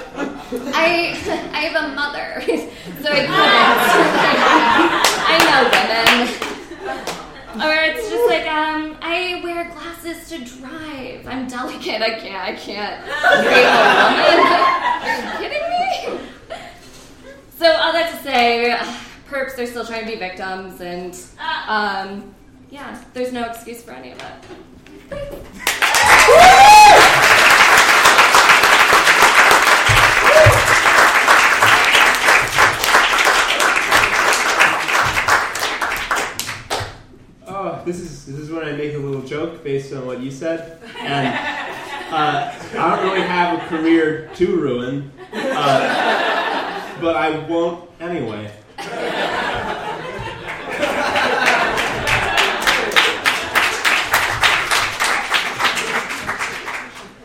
I 0.75 1.17
I 1.53 1.61
have 1.67 1.85
a 1.85 1.95
mother, 1.95 2.41
so 3.03 3.09
I 3.11 3.21
couldn't. 3.21 3.33
I 5.29 5.39
know 5.49 5.63
women. 5.71 6.49
Or 7.55 7.75
it's 7.75 8.09
just 8.09 8.29
like, 8.31 8.47
um, 8.47 8.97
I 9.03 9.43
wear 9.45 9.71
glasses 9.73 10.27
to 10.31 10.39
drive. 10.39 11.27
I'm 11.27 11.47
delicate. 11.47 12.01
I 12.01 12.19
can't. 12.19 12.43
I 12.43 12.55
can't 12.55 13.05
Are 15.03 15.21
you 15.21 15.51
kidding 15.51 15.69
me? 15.69 16.19
So 17.59 17.71
all 17.71 17.93
that 17.93 18.11
to 18.17 18.23
say 18.23 18.73
perps 19.33 19.59
are 19.59 19.67
still 19.67 19.87
trying 19.87 20.05
to 20.05 20.13
be 20.13 20.19
victims, 20.19 20.83
and 20.83 21.19
um, 21.67 22.35
yeah, 22.71 23.03
there's 23.15 23.33
no 23.33 23.49
excuse 23.49 23.83
for 23.83 23.93
any 23.93 24.13
of 24.13 24.19
it. 24.19 24.25
Oh, 37.49 37.83
this 37.87 38.01
is 38.01 38.27
this 38.27 38.37
is 38.37 38.51
when 38.51 38.65
I 38.65 38.73
make 38.73 38.93
a 38.93 38.99
little 38.99 39.23
joke 39.23 39.65
based 39.65 39.95
on 39.95 40.05
what 40.05 40.21
you 40.21 40.31
said, 40.31 40.79
and 41.01 41.29
uh, 42.13 42.53
I 42.79 42.97
don't 42.97 43.05
really 43.09 43.27
have 43.27 43.63
a 43.63 43.67
career 43.69 44.31
to 44.35 44.57
ruin, 44.57 45.11
uh, 45.33 46.99
but 47.01 47.17
I 47.17 47.39
won't 47.49 47.89
anyway. 47.99 48.53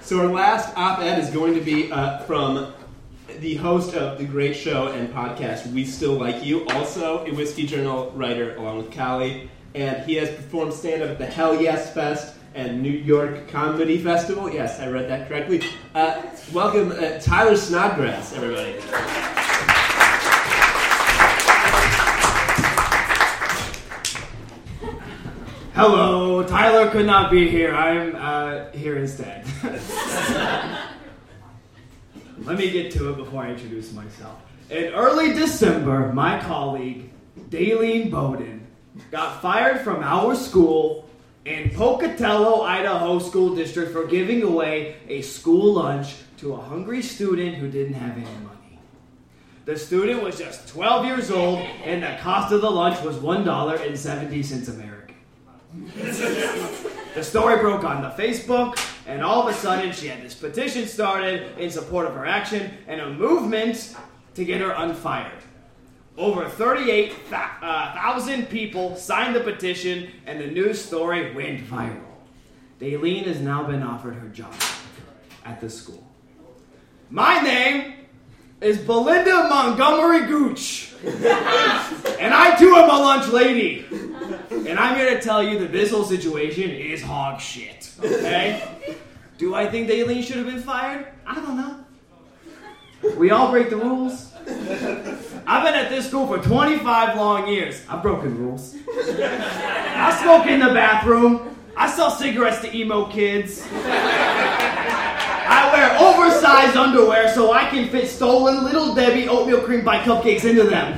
So 0.07 0.21
our 0.21 0.31
last 0.31 0.73
op-ed 0.77 1.19
is 1.19 1.29
going 1.31 1.53
to 1.55 1.59
be 1.59 1.91
uh, 1.91 2.19
from 2.19 2.71
the 3.41 3.55
host 3.55 3.93
of 3.93 4.17
the 4.17 4.23
great 4.23 4.55
show 4.55 4.87
and 4.87 5.13
podcast 5.13 5.69
We 5.73 5.83
Still 5.83 6.13
Like 6.13 6.45
You, 6.45 6.65
also 6.69 7.25
a 7.25 7.33
Whiskey 7.33 7.67
Journal 7.67 8.13
writer 8.15 8.55
along 8.55 8.77
with 8.77 8.89
Calle, 8.89 9.49
and 9.75 10.05
he 10.05 10.15
has 10.15 10.29
performed 10.29 10.71
stand-up 10.71 11.09
at 11.09 11.17
the 11.17 11.25
Hell 11.25 11.61
Yes 11.61 11.93
Fest 11.93 12.35
and 12.55 12.81
New 12.81 12.89
York 12.89 13.49
Comedy 13.49 13.97
Festival. 13.97 14.49
Yes, 14.49 14.79
I 14.79 14.87
read 14.87 15.09
that 15.09 15.27
correctly. 15.27 15.61
Uh, 15.93 16.21
welcome, 16.53 16.93
uh, 16.93 17.19
Tyler 17.19 17.57
Snodgrass, 17.57 18.31
everybody. 18.31 18.75
Hello, 25.77 26.41
Tyler 26.41 26.89
could 26.89 27.05
not 27.05 27.29
be 27.29 27.47
here. 27.47 27.71
I'm 27.71 28.15
uh, 28.15 28.71
here 28.71 28.97
instead. 28.97 29.45
Let 32.39 32.57
me 32.57 32.71
get 32.71 32.91
to 32.93 33.11
it 33.11 33.17
before 33.17 33.43
I 33.43 33.51
introduce 33.51 33.93
myself. 33.93 34.39
In 34.71 34.85
early 34.85 35.33
December, 35.33 36.11
my 36.13 36.39
colleague, 36.39 37.11
Dalene 37.51 38.09
Bowden, 38.09 38.65
got 39.11 39.39
fired 39.39 39.81
from 39.81 40.01
our 40.01 40.33
school 40.33 41.07
in 41.45 41.69
Pocatello, 41.69 42.63
Idaho 42.63 43.19
School 43.19 43.53
District 43.55 43.91
for 43.91 44.07
giving 44.07 44.41
away 44.41 44.95
a 45.07 45.21
school 45.21 45.75
lunch 45.75 46.15
to 46.37 46.55
a 46.55 46.57
hungry 46.57 47.03
student 47.03 47.53
who 47.57 47.69
didn't 47.69 47.93
have 47.93 48.17
any 48.17 48.25
money. 48.43 48.79
The 49.65 49.77
student 49.77 50.23
was 50.23 50.39
just 50.39 50.69
12 50.69 51.05
years 51.05 51.29
old, 51.29 51.59
and 51.85 52.01
the 52.01 52.17
cost 52.19 52.51
of 52.51 52.61
the 52.61 52.71
lunch 52.71 52.99
was 53.03 53.17
$1.70 53.17 54.69
American. 54.69 54.96
The 57.13 57.23
story 57.23 57.57
broke 57.59 57.83
on 57.83 58.01
the 58.01 58.09
Facebook, 58.09 58.77
and 59.07 59.23
all 59.23 59.47
of 59.47 59.53
a 59.53 59.57
sudden, 59.57 59.91
she 59.91 60.07
had 60.07 60.23
this 60.23 60.35
petition 60.35 60.87
started 60.87 61.57
in 61.57 61.69
support 61.69 62.07
of 62.07 62.13
her 62.13 62.25
action 62.25 62.71
and 62.87 63.01
a 63.01 63.09
movement 63.09 63.95
to 64.35 64.45
get 64.45 64.61
her 64.61 64.71
unfired. 64.71 65.31
Over 66.17 66.49
38,000 66.49 68.41
uh, 68.41 68.45
people 68.47 68.95
signed 68.95 69.35
the 69.35 69.39
petition, 69.39 70.11
and 70.25 70.39
the 70.39 70.47
news 70.47 70.83
story 70.83 71.33
went 71.33 71.65
viral. 71.67 72.01
Dalene 72.79 73.25
has 73.25 73.39
now 73.39 73.63
been 73.63 73.83
offered 73.83 74.15
her 74.15 74.27
job 74.29 74.53
at 75.45 75.61
the 75.61 75.69
school. 75.69 76.03
My 77.09 77.39
name 77.39 77.93
is 78.61 78.77
Belinda 78.77 79.47
Montgomery 79.49 80.27
Gooch, 80.27 80.93
and 81.05 82.33
I 82.33 82.55
too 82.57 82.75
am 82.75 82.89
a 82.89 82.99
lunch 82.99 83.31
lady. 83.31 83.85
And 84.51 84.79
I'm 84.79 84.95
here 84.95 85.09
to 85.15 85.21
tell 85.21 85.43
you 85.43 85.59
that 85.59 85.71
this 85.71 85.91
whole 85.91 86.03
situation 86.03 86.69
is 86.71 87.01
hog 87.01 87.39
shit. 87.39 87.91
Okay? 87.99 88.61
Do 89.37 89.53
I 89.55 89.67
think 89.69 89.89
Dalene 89.89 90.23
should 90.23 90.37
have 90.37 90.47
been 90.47 90.61
fired? 90.61 91.07
I 91.25 91.35
don't 91.35 91.55
know. 91.55 91.85
We 93.17 93.29
all 93.31 93.51
break 93.51 93.69
the 93.69 93.77
rules. 93.77 94.33
I've 94.47 95.63
been 95.63 95.75
at 95.75 95.89
this 95.89 96.07
school 96.07 96.25
for 96.25 96.39
25 96.39 97.15
long 97.17 97.47
years. 97.47 97.83
I've 97.87 98.01
broken 98.01 98.37
rules. 98.37 98.75
I 98.87 100.19
smoke 100.21 100.47
in 100.47 100.59
the 100.59 100.73
bathroom. 100.73 101.55
I 101.75 101.89
sell 101.89 102.09
cigarettes 102.09 102.61
to 102.61 102.75
emo 102.75 103.05
kids. 103.05 103.67
I 105.49 105.69
wear 105.71 105.95
oversized 105.99 106.75
underwear 106.75 107.29
so 107.33 107.53
I 107.53 107.69
can 107.69 107.87
fit 107.89 108.09
stolen 108.09 108.63
Little 108.63 108.95
Debbie 108.95 109.27
oatmeal 109.27 109.61
cream 109.61 109.83
pie 109.85 110.03
cupcakes 110.03 110.43
into 110.43 110.63
them. 110.63 110.97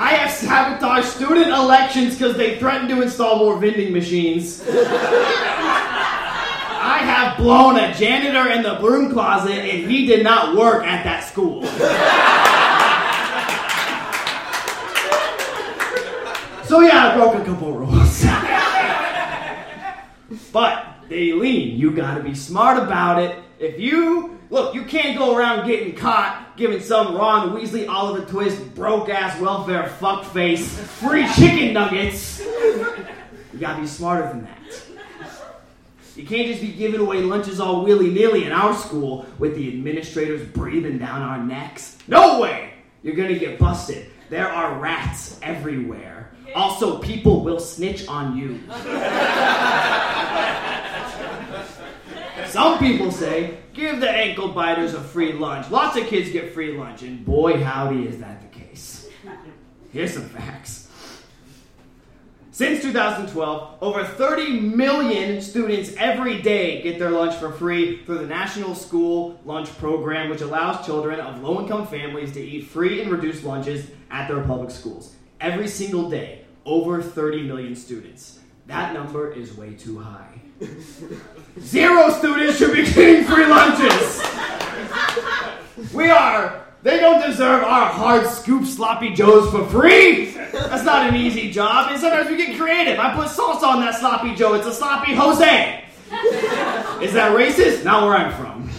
I 0.00 0.10
have 0.10 0.30
sabotaged 0.30 1.08
student 1.08 1.48
elections 1.48 2.14
because 2.16 2.36
they 2.36 2.56
threatened 2.60 2.88
to 2.90 3.02
install 3.02 3.40
more 3.40 3.58
vending 3.58 3.92
machines. 3.92 4.62
I 6.80 6.98
have 7.02 7.36
blown 7.36 7.76
a 7.76 7.92
janitor 7.94 8.48
in 8.48 8.62
the 8.62 8.76
broom 8.80 9.12
closet 9.12 9.58
and 9.58 9.90
he 9.90 10.06
did 10.06 10.22
not 10.22 10.54
work 10.54 10.84
at 10.86 11.02
that 11.02 11.24
school. 11.24 11.64
So 16.64 16.80
yeah, 16.80 17.08
I 17.08 17.16
broke 17.16 17.34
a 17.34 17.44
couple 17.44 17.72
rules. 17.72 18.22
but 20.52 21.08
Dalene, 21.08 21.76
you 21.76 21.90
gotta 21.90 22.22
be 22.22 22.36
smart 22.36 22.80
about 22.80 23.20
it. 23.20 23.42
If 23.58 23.80
you 23.80 24.37
look, 24.50 24.74
you 24.74 24.84
can't 24.84 25.18
go 25.18 25.36
around 25.36 25.66
getting 25.66 25.94
caught 25.94 26.48
giving 26.58 26.80
some 26.80 27.14
Ron 27.14 27.56
Weasley, 27.56 27.88
Oliver 27.88 28.26
Twist, 28.26 28.74
broke 28.74 29.08
ass 29.08 29.40
welfare 29.40 29.94
fuckface 30.00 30.66
free 30.66 31.26
chicken 31.34 31.72
nuggets. 31.72 32.40
You 32.40 33.60
gotta 33.60 33.80
be 33.80 33.86
smarter 33.86 34.28
than 34.28 34.42
that. 34.42 34.58
You 36.16 36.26
can't 36.26 36.48
just 36.48 36.60
be 36.60 36.72
giving 36.72 37.00
away 37.00 37.22
lunches 37.22 37.60
all 37.60 37.84
willy 37.84 38.10
nilly 38.10 38.44
in 38.44 38.50
our 38.50 38.74
school 38.74 39.24
with 39.38 39.54
the 39.54 39.68
administrators 39.68 40.44
breathing 40.48 40.98
down 40.98 41.22
our 41.22 41.38
necks. 41.38 41.96
No 42.08 42.40
way! 42.40 42.72
You're 43.04 43.14
gonna 43.14 43.38
get 43.38 43.60
busted. 43.60 44.10
There 44.28 44.48
are 44.48 44.80
rats 44.80 45.38
everywhere. 45.42 46.32
Also, 46.56 46.98
people 46.98 47.44
will 47.44 47.60
snitch 47.60 48.08
on 48.08 48.36
you. 48.36 48.58
Some 52.48 52.78
people 52.78 53.12
say, 53.12 53.58
give 53.78 54.00
the 54.00 54.10
ankle 54.10 54.48
biters 54.48 54.94
a 54.94 55.00
free 55.00 55.32
lunch. 55.32 55.70
Lots 55.70 55.96
of 55.96 56.06
kids 56.06 56.30
get 56.30 56.52
free 56.52 56.76
lunch, 56.76 57.02
and 57.02 57.24
boy, 57.24 57.62
howdy, 57.62 58.06
is 58.06 58.18
that 58.18 58.40
the 58.42 58.58
case. 58.58 59.08
Here's 59.92 60.12
some 60.12 60.28
facts. 60.28 60.88
Since 62.50 62.82
2012, 62.82 63.78
over 63.80 64.04
30 64.04 64.60
million 64.60 65.40
students 65.40 65.94
every 65.96 66.42
day 66.42 66.82
get 66.82 66.98
their 66.98 67.10
lunch 67.10 67.36
for 67.36 67.52
free 67.52 68.02
through 68.04 68.18
the 68.18 68.26
National 68.26 68.74
School 68.74 69.40
Lunch 69.44 69.68
Program, 69.78 70.28
which 70.28 70.40
allows 70.40 70.84
children 70.84 71.20
of 71.20 71.40
low 71.40 71.60
income 71.60 71.86
families 71.86 72.32
to 72.32 72.40
eat 72.40 72.66
free 72.66 73.00
and 73.00 73.12
reduced 73.12 73.44
lunches 73.44 73.86
at 74.10 74.26
their 74.26 74.42
public 74.42 74.72
schools. 74.72 75.14
Every 75.40 75.68
single 75.68 76.10
day, 76.10 76.44
over 76.64 77.00
30 77.00 77.44
million 77.44 77.76
students. 77.76 78.40
That 78.66 78.92
number 78.92 79.30
is 79.32 79.56
way 79.56 79.74
too 79.74 80.00
high. 80.00 80.40
Zero 81.60 82.10
students 82.10 82.58
should 82.58 82.74
be 82.74 82.84
getting 82.84 83.24
free 83.24 83.46
lunches. 83.46 84.22
We 85.92 86.10
are. 86.10 86.64
They 86.82 87.00
don't 87.00 87.20
deserve 87.28 87.64
our 87.64 87.86
hard 87.86 88.26
scoop 88.26 88.64
sloppy 88.64 89.14
joes 89.14 89.50
for 89.50 89.66
free. 89.66 90.30
That's 90.30 90.84
not 90.84 91.08
an 91.08 91.16
easy 91.16 91.50
job. 91.50 91.90
And 91.90 92.00
sometimes 92.00 92.30
we 92.30 92.36
get 92.36 92.56
creative. 92.56 92.98
I 92.98 93.14
put 93.14 93.28
salsa 93.28 93.64
on 93.64 93.80
that 93.80 93.96
sloppy 93.96 94.34
joe. 94.34 94.54
It's 94.54 94.66
a 94.66 94.72
sloppy 94.72 95.14
Jose. 95.14 95.84
Is 97.02 97.12
that 97.12 97.36
racist? 97.36 97.84
Not 97.84 98.04
where 98.04 98.16
I'm 98.16 98.32
from. 98.32 98.70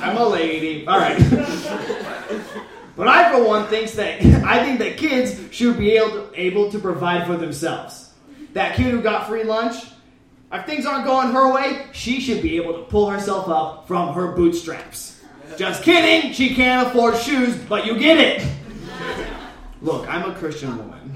I'm 0.00 0.16
a 0.16 0.28
lady. 0.28 0.86
All 0.86 0.98
right. 0.98 1.18
But 2.96 3.08
I, 3.08 3.30
for 3.30 3.46
one, 3.46 3.66
thinks 3.68 3.92
that 3.92 4.20
I 4.44 4.64
think 4.64 4.78
that 4.80 4.96
kids 4.96 5.38
should 5.54 5.78
be 5.78 5.92
able 5.92 6.10
to, 6.10 6.40
able 6.40 6.72
to 6.72 6.78
provide 6.78 7.26
for 7.26 7.36
themselves. 7.36 8.05
That 8.56 8.74
kid 8.74 8.86
who 8.86 9.02
got 9.02 9.28
free 9.28 9.44
lunch, 9.44 9.84
if 10.50 10.64
things 10.64 10.86
aren't 10.86 11.04
going 11.04 11.28
her 11.28 11.52
way, 11.52 11.88
she 11.92 12.22
should 12.22 12.40
be 12.40 12.56
able 12.56 12.72
to 12.72 12.84
pull 12.84 13.10
herself 13.10 13.50
up 13.50 13.86
from 13.86 14.14
her 14.14 14.28
bootstraps. 14.28 15.20
Just 15.58 15.82
kidding, 15.82 16.32
she 16.32 16.54
can't 16.54 16.88
afford 16.88 17.18
shoes, 17.18 17.54
but 17.68 17.84
you 17.84 17.98
get 17.98 18.16
it. 18.16 18.48
Look, 19.82 20.08
I'm 20.08 20.30
a 20.30 20.34
Christian 20.34 20.74
woman. 20.78 21.14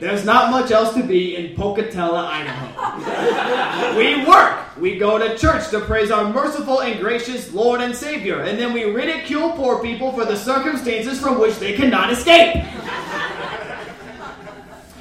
There's 0.00 0.24
not 0.24 0.50
much 0.50 0.70
else 0.70 0.94
to 0.94 1.02
be 1.02 1.36
in 1.36 1.54
Pocatello, 1.54 2.16
Idaho. 2.16 3.98
we 3.98 4.24
work. 4.24 4.78
We 4.78 4.98
go 4.98 5.18
to 5.18 5.36
church 5.36 5.68
to 5.70 5.80
praise 5.80 6.10
our 6.10 6.32
merciful 6.32 6.80
and 6.80 6.98
gracious 6.98 7.52
Lord 7.52 7.82
and 7.82 7.94
Savior, 7.94 8.40
and 8.40 8.58
then 8.58 8.72
we 8.72 8.84
ridicule 8.84 9.52
poor 9.52 9.82
people 9.82 10.12
for 10.12 10.24
the 10.24 10.36
circumstances 10.36 11.20
from 11.20 11.38
which 11.38 11.58
they 11.58 11.76
cannot 11.76 12.10
escape. 12.10 12.64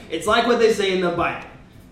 it's 0.10 0.28
like 0.28 0.48
what 0.48 0.60
they 0.60 0.74
say 0.74 0.94
in 0.94 1.02
the 1.02 1.12
Bible 1.12 1.50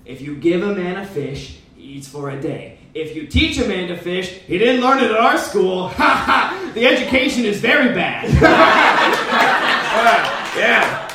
if 0.07 0.21
you 0.21 0.35
give 0.35 0.63
a 0.63 0.73
man 0.73 0.97
a 0.97 1.05
fish, 1.05 1.59
he 1.75 1.83
eats 1.83 2.07
for 2.07 2.29
a 2.29 2.41
day. 2.41 2.79
If 2.93 3.15
you 3.15 3.27
teach 3.27 3.59
a 3.59 3.67
man 3.67 3.89
to 3.89 3.97
fish, 3.97 4.29
he 4.29 4.57
didn't 4.57 4.81
learn 4.81 4.99
it 4.99 5.11
at 5.11 5.17
our 5.17 5.37
school. 5.37 5.89
Ha 5.89 5.93
ha! 6.25 6.71
The 6.73 6.85
education 6.85 7.45
is 7.45 7.59
very 7.59 7.93
bad. 7.93 8.29
yeah. 10.57 11.06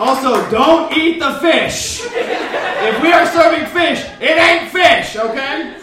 Also, 0.00 0.50
don't 0.50 0.96
eat 0.96 1.18
the 1.18 1.34
fish. 1.40 2.00
If 2.06 3.02
we 3.02 3.12
are 3.12 3.26
serving 3.26 3.66
fish, 3.66 4.02
it 4.18 4.38
ain't 4.38 4.70
fish, 4.72 5.14
okay? 5.14 5.76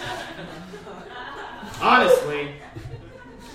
Honestly, 1.79 2.55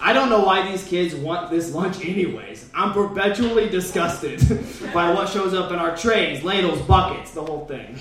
I 0.01 0.13
don't 0.13 0.31
know 0.31 0.45
why 0.45 0.71
these 0.71 0.85
kids 0.85 1.17
want 1.17 1.51
this 1.51 1.75
lunch 1.75 2.05
anyways. 2.05 2.71
I'm 2.73 2.93
perpetually 2.93 3.69
disgusted 3.71 4.39
by 4.95 5.13
what 5.13 5.29
shows 5.29 5.53
up 5.53 5.73
in 5.73 5.81
our 5.81 5.97
trays, 5.97 6.45
ladles, 6.45 6.81
buckets, 6.83 7.33
the 7.33 7.43
whole 7.43 7.67
thing. 7.67 7.99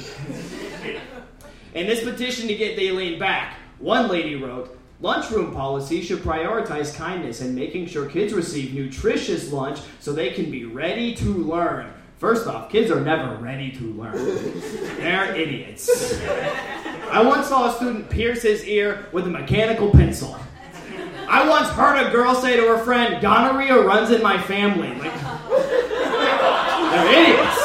In 1.73 1.87
this 1.87 2.03
petition 2.03 2.47
to 2.47 2.53
get 2.53 2.77
Dalene 2.77 3.17
back, 3.17 3.57
one 3.79 4.07
lady 4.07 4.35
wrote, 4.35 4.77
Lunchroom 4.99 5.51
policy 5.51 6.03
should 6.03 6.19
prioritize 6.19 6.95
kindness 6.95 7.41
and 7.41 7.55
making 7.55 7.87
sure 7.87 8.05
kids 8.05 8.33
receive 8.33 8.75
nutritious 8.75 9.51
lunch 9.51 9.79
so 9.99 10.13
they 10.13 10.29
can 10.29 10.51
be 10.51 10.65
ready 10.65 11.15
to 11.15 11.25
learn. 11.25 11.91
First 12.21 12.45
off, 12.45 12.69
kids 12.69 12.91
are 12.91 13.01
never 13.01 13.35
ready 13.37 13.71
to 13.71 13.83
learn. 13.93 14.13
They're 14.97 15.33
idiots. 15.33 15.89
I 17.09 17.23
once 17.25 17.47
saw 17.47 17.71
a 17.71 17.75
student 17.75 18.11
pierce 18.11 18.43
his 18.43 18.63
ear 18.65 19.07
with 19.11 19.25
a 19.25 19.29
mechanical 19.31 19.89
pencil. 19.89 20.37
I 21.27 21.49
once 21.49 21.69
heard 21.69 21.97
a 21.97 22.11
girl 22.11 22.35
say 22.35 22.57
to 22.57 22.67
her 22.67 22.77
friend, 22.83 23.19
gonorrhea 23.23 23.81
runs 23.81 24.11
in 24.11 24.21
my 24.21 24.39
family. 24.39 24.89
Like, 24.89 25.19
they're 26.91 27.23
idiots. 27.23 27.57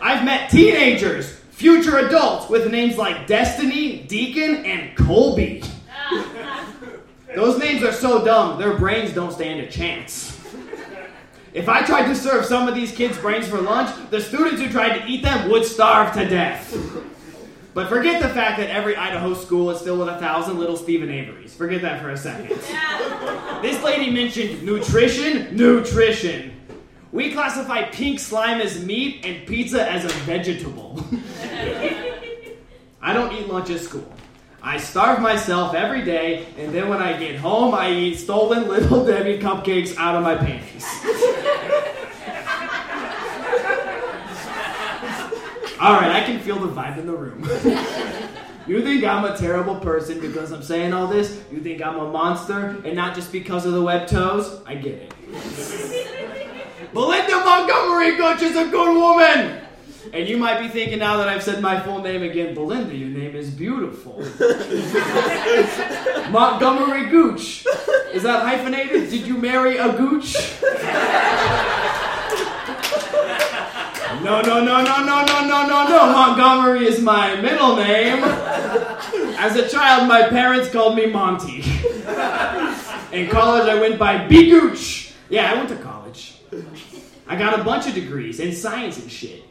I've 0.00 0.24
met 0.24 0.48
teenagers, 0.48 1.32
future 1.50 1.98
adults, 1.98 2.48
with 2.48 2.70
names 2.70 2.98
like 2.98 3.26
Destiny, 3.26 4.04
Deacon, 4.04 4.64
and 4.64 4.96
Colby. 4.96 5.64
Those 7.34 7.58
names 7.58 7.82
are 7.82 7.92
so 7.92 8.24
dumb, 8.24 8.60
their 8.60 8.78
brains 8.78 9.12
don't 9.12 9.32
stand 9.32 9.58
a 9.58 9.66
chance. 9.68 10.31
If 11.54 11.68
I 11.68 11.82
tried 11.82 12.06
to 12.06 12.16
serve 12.16 12.46
some 12.46 12.66
of 12.66 12.74
these 12.74 12.92
kids' 12.92 13.18
brains 13.18 13.46
for 13.46 13.60
lunch, 13.60 13.90
the 14.10 14.20
students 14.20 14.60
who 14.60 14.70
tried 14.70 14.98
to 14.98 15.06
eat 15.06 15.22
them 15.22 15.50
would 15.50 15.64
starve 15.66 16.14
to 16.14 16.26
death. 16.26 16.74
But 17.74 17.88
forget 17.88 18.22
the 18.22 18.28
fact 18.28 18.58
that 18.58 18.70
every 18.70 18.96
Idaho 18.96 19.34
school 19.34 19.70
is 19.70 19.80
filled 19.82 20.00
with 20.00 20.08
a 20.08 20.18
thousand 20.18 20.58
little 20.58 20.76
Stephen 20.76 21.08
Averys. 21.08 21.50
Forget 21.50 21.82
that 21.82 22.00
for 22.00 22.10
a 22.10 22.16
second. 22.16 22.48
This 23.62 23.82
lady 23.82 24.10
mentioned 24.10 24.62
nutrition, 24.62 25.54
nutrition. 25.56 26.52
We 27.12 27.32
classify 27.32 27.84
pink 27.90 28.18
slime 28.18 28.60
as 28.60 28.82
meat 28.82 29.24
and 29.24 29.46
pizza 29.46 29.90
as 29.90 30.04
a 30.04 30.08
vegetable. 30.20 31.04
I 33.02 33.12
don't 33.12 33.32
eat 33.34 33.48
lunch 33.48 33.68
at 33.70 33.80
school. 33.80 34.10
I 34.64 34.78
starve 34.78 35.20
myself 35.20 35.74
every 35.74 36.04
day, 36.04 36.46
and 36.56 36.72
then 36.72 36.88
when 36.88 37.02
I 37.02 37.18
get 37.18 37.34
home, 37.34 37.74
I 37.74 37.90
eat 37.90 38.14
stolen 38.18 38.68
little 38.68 39.04
Debbie 39.06 39.38
cupcakes 39.38 39.96
out 39.96 40.14
of 40.14 40.22
my 40.22 40.36
panties. 40.36 40.86
All 45.80 45.94
right, 45.94 46.12
I 46.12 46.22
can 46.24 46.38
feel 46.38 46.60
the 46.60 46.68
vibe 46.68 46.96
in 46.98 47.06
the 47.06 47.12
room. 47.12 47.42
you 48.68 48.84
think 48.84 49.02
I'm 49.02 49.24
a 49.24 49.36
terrible 49.36 49.74
person 49.74 50.20
because 50.20 50.52
I'm 50.52 50.62
saying 50.62 50.92
all 50.92 51.08
this? 51.08 51.42
You 51.50 51.60
think 51.60 51.82
I'm 51.82 51.98
a 51.98 52.08
monster 52.08 52.80
and 52.84 52.94
not 52.94 53.16
just 53.16 53.32
because 53.32 53.66
of 53.66 53.72
the 53.72 53.82
web 53.82 54.06
toes? 54.06 54.60
I 54.64 54.76
get 54.76 54.94
it. 54.94 55.14
Belinda 56.94 57.44
Montgomery 57.44 58.16
Gooch 58.16 58.42
is 58.42 58.56
a 58.56 58.68
good 58.68 58.94
woman! 58.94 59.60
And 60.12 60.28
you 60.28 60.36
might 60.36 60.60
be 60.60 60.68
thinking 60.68 60.98
now 60.98 61.16
that 61.18 61.28
I've 61.28 61.42
said 61.42 61.62
my 61.62 61.80
full 61.80 62.02
name 62.02 62.22
again, 62.22 62.54
Belinda, 62.54 62.94
your 62.94 63.08
name 63.08 63.34
is 63.36 63.50
beautiful. 63.50 64.18
Montgomery 66.30 67.08
Gooch. 67.08 67.66
Is 68.12 68.22
that 68.22 68.42
hyphenated? 68.42 69.10
Did 69.10 69.26
you 69.26 69.38
marry 69.38 69.78
a 69.78 69.92
gooch? 69.92 70.36
No, 74.22 74.40
no, 74.40 74.62
no, 74.62 74.82
no, 74.84 75.04
no, 75.04 75.24
no, 75.24 75.46
no, 75.46 75.66
no, 75.66 75.88
no. 75.88 76.12
Montgomery 76.12 76.86
is 76.86 77.00
my 77.00 77.40
middle 77.40 77.76
name. 77.76 78.22
As 79.38 79.56
a 79.56 79.68
child, 79.68 80.06
my 80.06 80.28
parents 80.28 80.70
called 80.70 80.96
me 80.96 81.06
Monty. 81.06 81.62
In 83.12 83.28
college, 83.30 83.68
I 83.68 83.78
went 83.80 83.98
by 83.98 84.26
B 84.26 84.50
Gooch. 84.50 85.12
Yeah, 85.28 85.50
I 85.50 85.54
went 85.54 85.68
to 85.70 85.76
college. 85.76 86.34
I 87.26 87.36
got 87.36 87.58
a 87.58 87.64
bunch 87.64 87.86
of 87.86 87.94
degrees 87.94 88.38
in 88.38 88.54
science 88.54 88.98
and 88.98 89.10
shit. 89.10 89.42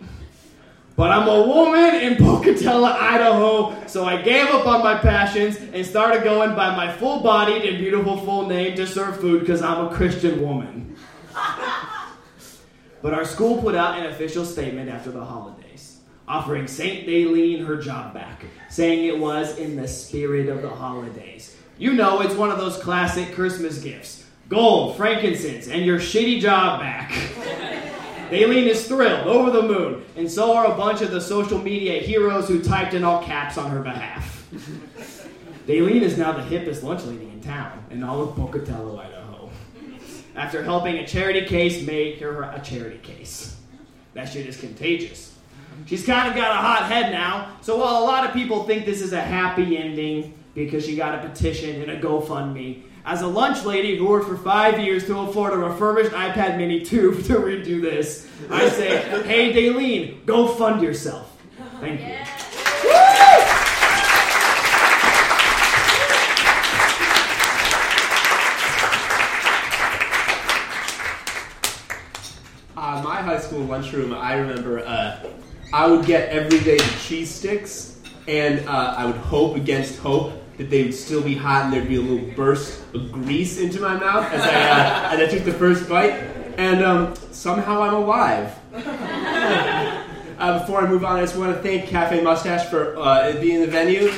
But 0.96 1.12
I'm 1.12 1.28
a 1.28 1.48
woman 1.48 1.96
in 1.96 2.16
Pocatello, 2.24 2.88
Idaho, 2.88 3.88
so 3.88 4.06
I 4.06 4.22
gave 4.22 4.48
up 4.48 4.68
on 4.68 4.84
my 4.84 4.98
passions 4.98 5.58
and 5.58 5.86
started 5.86 6.24
going 6.24 6.56
by 6.56 6.76
my 6.76 6.92
full 6.92 7.22
bodied 7.22 7.64
and 7.64 7.78
beautiful 7.78 8.18
full 8.18 8.48
name 8.48 8.76
to 8.76 8.86
serve 8.86 9.20
food 9.20 9.42
because 9.42 9.62
I'm 9.62 9.88
a 9.88 9.96
Christian 9.96 10.42
woman. 10.42 10.96
but 13.02 13.14
our 13.14 13.26
school 13.26 13.62
put 13.62 13.76
out 13.76 14.00
an 14.00 14.08
official 14.08 14.46
statement 14.46 14.90
after 14.90 15.12
the 15.12 15.24
holidays, 15.24 16.00
offering 16.28 16.68
St. 16.68 17.08
Dalene 17.08 17.66
her 17.66 17.78
job 17.78 18.14
back, 18.14 18.44
saying 18.70 19.06
it 19.06 19.18
was 19.18 19.58
in 19.58 19.76
the 19.76 19.88
spirit 19.88 20.50
of 20.50 20.62
the 20.62 20.70
holidays. 20.70 21.56
You 21.78 21.94
know, 21.94 22.22
it's 22.22 22.36
one 22.36 22.52
of 22.52 22.60
those 22.60 22.78
classic 22.78 23.34
Christmas 23.34 23.80
gifts 23.80 24.26
gold, 24.50 24.98
frankincense, 24.98 25.70
and 25.70 25.86
your 25.86 25.98
shitty 25.98 26.42
job 26.42 26.82
back. 26.82 27.88
Dalene 28.32 28.68
is 28.68 28.88
thrilled, 28.88 29.28
over 29.28 29.52
the 29.52 29.62
moon, 29.62 30.06
and 30.16 30.32
so 30.32 30.56
are 30.56 30.72
a 30.72 30.78
bunch 30.78 31.02
of 31.02 31.12
the 31.12 31.20
social 31.20 31.58
media 31.58 32.02
heroes 32.02 32.48
who 32.48 32.64
typed 32.64 32.94
in 32.94 33.04
all 33.04 33.22
caps 33.22 33.58
on 33.58 33.70
her 33.70 33.82
behalf. 33.82 34.48
Dalene 35.68 36.02
is 36.02 36.18
now 36.18 36.32
the 36.32 36.42
hippest 36.42 36.82
lunch 36.82 37.04
lady 37.04 37.26
in 37.26 37.42
town, 37.42 37.84
in 37.90 38.02
all 38.04 38.22
of 38.22 38.34
Pocatello, 38.38 38.98
Idaho. 39.02 39.50
After 40.34 40.64
helping 40.64 40.96
a 40.96 41.06
charity 41.06 41.46
case 41.46 41.86
make 41.86 42.22
her 42.22 42.44
a 42.44 42.62
charity 42.64 43.00
case. 43.00 43.58
That 44.14 44.30
shit 44.30 44.46
is 44.46 44.56
contagious. 44.56 45.38
She's 45.86 46.06
kind 46.06 46.30
of 46.30 46.36
got 46.36 46.52
a 46.52 46.58
hot 46.58 46.90
head 46.90 47.12
now, 47.12 47.58
so 47.60 47.80
while 47.80 48.02
a 48.02 48.06
lot 48.06 48.26
of 48.26 48.34
people 48.34 48.64
think 48.64 48.86
this 48.86 49.02
is 49.02 49.12
a 49.12 49.22
happy 49.22 49.76
ending 49.76 50.38
because 50.56 50.86
she 50.86 50.96
got 50.96 51.16
a 51.16 51.28
petition 51.28 51.82
and 51.82 51.92
a 51.92 52.00
GoFundMe, 52.00 52.84
as 53.06 53.22
a 53.22 53.28
lunch 53.28 53.66
lady 53.66 53.98
who 53.98 54.08
worked 54.08 54.28
for 54.28 54.38
five 54.38 54.80
years 54.80 55.06
to 55.06 55.20
afford 55.20 55.54
a 55.54 55.58
refurbished 55.58 56.12
iPad 56.12 56.58
Mini 56.58 56.82
2 56.84 57.22
to 57.24 57.36
redo 57.36 57.82
this, 57.82 58.28
I 58.50 58.70
say, 58.70 58.98
hey, 59.24 59.54
Dalene, 59.54 60.26
go 60.26 60.48
fund 60.48 60.82
yourself. 60.82 61.38
Thank 61.80 62.02
you. 62.02 62.16
Uh, 72.78 73.02
my 73.04 73.22
high 73.22 73.40
school 73.40 73.60
lunchroom, 73.60 74.14
I 74.14 74.34
remember 74.34 74.80
uh, 74.80 75.24
I 75.72 75.88
would 75.88 76.06
get 76.06 76.30
everyday 76.30 76.80
cheese 77.00 77.34
sticks, 77.34 78.02
and 78.28 78.68
uh, 78.68 78.96
I 78.98 79.06
would 79.06 79.18
hope 79.18 79.56
against 79.56 80.00
hope 80.00 80.41
that 80.62 80.70
they 80.70 80.84
would 80.84 80.94
still 80.94 81.24
be 81.24 81.34
hot 81.36 81.66
and 81.66 81.74
there'd 81.74 81.88
be 81.88 81.96
a 81.96 82.02
little 82.02 82.30
burst 82.36 82.84
of 82.94 83.12
grease 83.12 83.58
into 83.58 83.82
my 83.82 83.96
mouth 83.96 84.32
as 84.32 84.42
I, 84.44 84.70
uh, 84.70 85.14
as 85.14 85.20
I 85.20 85.36
took 85.36 85.44
the 85.44 85.54
first 85.54 85.90
bite. 85.90 86.12
And 86.58 86.84
um, 86.84 87.16
somehow 87.32 87.82
I'm 87.82 87.96
alive. 87.96 88.54
Uh, 88.72 90.60
before 90.60 90.84
I 90.84 90.88
move 90.88 91.04
on, 91.04 91.18
I 91.18 91.22
just 91.22 91.36
want 91.36 91.56
to 91.56 91.62
thank 91.64 91.88
Cafe 91.88 92.22
Mustache 92.22 92.70
for 92.70 92.96
uh, 92.98 93.34
being 93.42 93.62
the 93.62 93.68
venue. 93.68 94.12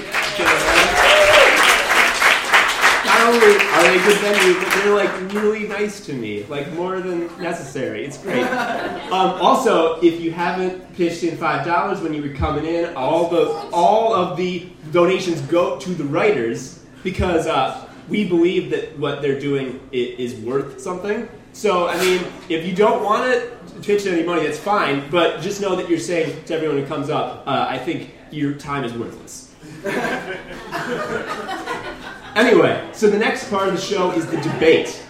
Not 3.24 3.36
only 3.36 3.56
are 3.56 3.84
they 3.84 4.00
a 4.00 4.04
good 4.04 4.18
venue, 4.18 4.60
but 4.60 4.74
they're 4.74 4.94
like 4.96 5.34
really 5.34 5.66
nice 5.66 6.06
to 6.08 6.14
me, 6.14 6.44
like 6.50 6.70
more 6.74 7.00
than 7.00 7.28
necessary. 7.42 8.04
It's 8.06 8.18
great. 8.18 8.46
Um, 9.14 9.30
also, 9.40 10.02
if 10.02 10.20
you 10.20 10.32
haven't 10.32 10.92
pitched 10.96 11.24
in 11.24 11.38
five 11.38 11.64
dollars 11.66 12.02
when 12.02 12.14
you 12.16 12.22
were 12.24 12.34
coming 12.36 12.66
in, 12.66 12.94
all 12.96 13.30
the 13.30 13.46
all 13.72 14.12
of 14.14 14.36
the 14.38 14.68
donations 14.92 15.40
go 15.42 15.78
to 15.80 15.94
the 15.94 16.04
writers 16.04 16.84
because 17.04 17.46
uh, 17.48 17.88
we 18.10 18.28
believe 18.28 18.72
that 18.72 18.98
what 18.98 19.22
they're 19.22 19.40
doing 19.40 19.80
i- 19.94 19.96
is 19.96 20.34
worth 20.36 20.82
something. 20.82 21.30
So, 21.54 21.88
I 21.88 21.96
mean, 22.04 22.24
if 22.50 22.66
you 22.66 22.74
don't 22.76 23.04
want 23.04 23.32
to 23.32 23.52
pitch 23.84 24.08
any 24.08 24.24
money, 24.24 24.44
that's 24.48 24.58
fine. 24.58 25.08
But 25.12 25.42
just 25.42 25.62
know 25.62 25.76
that 25.76 25.88
you're 25.88 26.00
saying 26.00 26.44
to 26.46 26.56
everyone 26.56 26.80
who 26.80 26.88
comes 26.88 27.12
up, 27.12 27.44
uh, 27.48 27.68
I 27.70 27.78
think 27.78 28.10
your 28.32 28.54
time 28.54 28.84
is 28.84 28.94
worthless. 28.94 29.54
Anyway, 32.36 32.90
so 32.94 33.12
the 33.12 33.18
next 33.18 33.48
part 33.52 33.68
of 33.68 33.76
the 33.76 33.82
show 33.82 34.10
is 34.12 34.26
the 34.26 34.38
debate. 34.38 35.04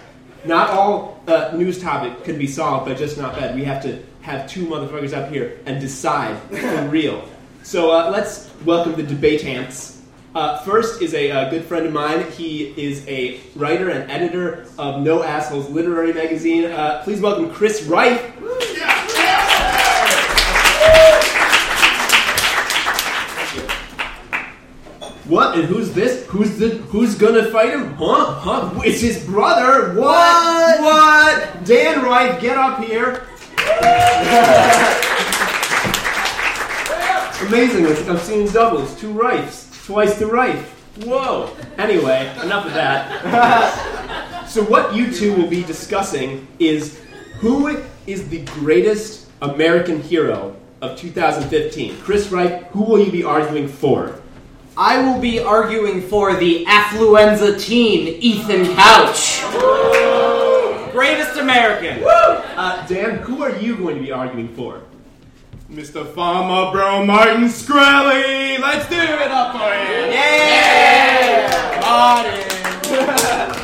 Not 0.44 0.72
all 0.72 1.22
uh, 1.26 1.52
news 1.56 1.82
topic 1.82 2.26
can 2.26 2.38
be 2.38 2.48
solved 2.48 2.86
by 2.86 2.96
just 2.96 3.18
not 3.18 3.34
bad. 3.36 3.56
We 3.56 3.64
have 3.64 3.82
to 3.84 4.04
have 4.22 4.50
two 4.50 4.66
motherfuckers 4.66 5.14
up 5.14 5.32
here 5.32 5.58
and 5.66 5.80
decide 5.80 6.38
for 6.50 6.90
real. 6.90 7.26
So 7.64 7.92
uh, 7.92 8.10
let's 8.10 8.52
welcome 8.66 8.96
the 8.96 9.04
debate 9.04 9.46
ants. 9.46 10.02
Uh, 10.36 10.58
first 10.64 11.02
is 11.02 11.14
a 11.14 11.32
uh, 11.32 11.50
good 11.50 11.64
friend 11.64 11.86
of 11.86 11.94
mine. 11.94 12.30
He 12.32 12.74
is 12.76 13.08
a 13.08 13.40
writer 13.56 13.90
and 13.90 14.12
editor 14.12 14.68
of 14.78 15.02
No 15.02 15.24
Assholes 15.24 15.70
Literary 15.70 16.12
Magazine. 16.12 16.66
Uh, 16.66 17.04
please 17.06 17.22
welcome 17.22 17.54
Chris 17.54 17.84
Rife. 17.84 18.34
What? 25.26 25.58
And 25.58 25.66
who's 25.66 25.94
this? 25.94 26.26
Who's 26.28 26.58
the? 26.58 26.70
Who's 26.92 27.16
gonna 27.16 27.50
fight 27.50 27.70
him? 27.70 27.94
Huh? 27.94 28.26
Huh? 28.26 28.82
It's 28.84 29.00
his 29.00 29.26
brother. 29.26 29.98
What? 30.00 30.82
What? 30.82 31.64
Dan 31.64 32.04
Rife, 32.04 32.42
get 32.42 32.58
up 32.58 32.84
here. 32.84 33.24
Amazing. 37.48 37.86
I've 37.86 38.10
I've 38.10 38.22
seen 38.22 38.52
doubles, 38.52 39.00
two 39.00 39.14
rights, 39.14 39.70
twice 39.86 40.20
the 40.20 40.28
right. 40.28 40.60
Whoa. 41.06 41.56
Anyway, 41.78 42.30
enough 42.44 42.66
of 42.66 42.74
that. 42.74 44.46
so 44.48 44.64
what 44.64 44.94
you 44.94 45.12
two 45.12 45.34
will 45.36 45.48
be 45.48 45.64
discussing 45.64 46.48
is 46.60 47.00
who 47.36 47.82
is 48.08 48.28
the 48.28 48.44
greatest 48.46 49.30
American 49.42 50.02
hero 50.02 50.56
of 50.82 50.98
2015. 50.98 51.98
Chris 52.02 52.30
Rife, 52.30 52.64
who 52.68 52.84
will 52.84 53.00
you 53.00 53.12
be 53.12 53.24
arguing 53.24 53.70
for? 53.70 54.20
I 54.76 55.00
will 55.04 55.20
be 55.20 55.40
arguing 55.40 56.02
for 56.02 56.36
the 56.36 56.66
affluenza 56.66 57.62
teen, 57.62 58.08
Ethan 58.20 58.76
Couch. 58.76 59.42
Greatest 60.92 61.38
American. 61.38 62.04
Uh, 62.04 62.84
Dan, 62.88 63.18
who 63.18 63.44
are 63.44 63.56
you 63.58 63.76
going 63.78 63.96
to 63.96 64.02
be 64.02 64.12
arguing 64.12 64.48
for? 64.56 64.82
Mr. 65.70 66.12
Farmer 66.14 66.72
Bro 66.72 67.06
Martin 67.06 67.44
Shkreli! 67.46 68.60
Let's 68.60 68.90
do 68.90 68.96
it 68.96 69.32
up 69.32 69.52
for 69.54 69.74
him! 69.74 70.10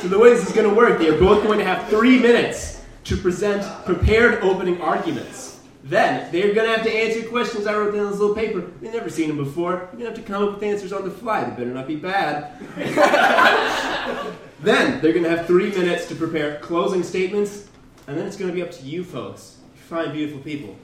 So 0.00 0.08
the 0.08 0.18
way 0.18 0.30
this 0.30 0.48
is 0.48 0.54
going 0.54 0.66
to 0.66 0.74
work, 0.74 0.98
they're 0.98 1.20
both 1.20 1.44
going 1.44 1.58
to 1.58 1.64
have 1.64 1.86
three 1.90 2.18
minutes 2.18 2.82
to 3.04 3.18
present 3.18 3.62
prepared 3.84 4.42
opening 4.42 4.80
arguments. 4.80 5.49
Then 5.90 6.30
they're 6.30 6.54
going 6.54 6.70
to 6.70 6.76
have 6.76 6.86
to 6.86 6.92
answer 6.92 7.28
questions 7.28 7.66
I 7.66 7.76
wrote 7.76 7.92
down 7.92 8.04
on 8.04 8.12
this 8.12 8.20
little 8.20 8.36
paper. 8.36 8.60
They've 8.60 8.92
never 8.92 9.10
seen 9.10 9.26
them 9.26 9.38
before. 9.38 9.72
You're 9.72 9.86
going 9.86 9.98
to 9.98 10.04
have 10.06 10.14
to 10.14 10.22
come 10.22 10.44
up 10.44 10.54
with 10.54 10.62
answers 10.62 10.92
on 10.92 11.02
the 11.02 11.10
fly. 11.10 11.42
They 11.42 11.50
better 11.50 11.74
not 11.74 11.88
be 11.88 11.96
bad. 11.96 12.56
then 14.60 15.00
they're 15.00 15.12
going 15.12 15.24
to 15.24 15.30
have 15.30 15.48
three 15.48 15.70
minutes 15.70 16.06
to 16.06 16.14
prepare 16.14 16.60
closing 16.60 17.02
statements, 17.02 17.66
and 18.06 18.16
then 18.16 18.24
it's 18.24 18.36
going 18.36 18.48
to 18.48 18.54
be 18.54 18.62
up 18.62 18.70
to 18.70 18.84
you 18.84 19.02
folks, 19.02 19.56
you 19.74 19.82
fine, 19.82 20.12
beautiful 20.12 20.40
people, 20.42 20.76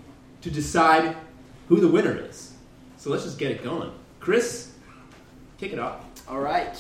to 0.42 0.50
decide 0.50 1.14
who 1.68 1.78
the 1.78 1.86
winner 1.86 2.18
is. 2.28 2.54
So 2.96 3.10
let's 3.10 3.22
just 3.22 3.38
get 3.38 3.52
it 3.52 3.62
going. 3.62 3.92
Chris, 4.18 4.72
kick 5.56 5.72
it 5.72 5.78
off. 5.78 6.00
All 6.28 6.40
right. 6.40 6.76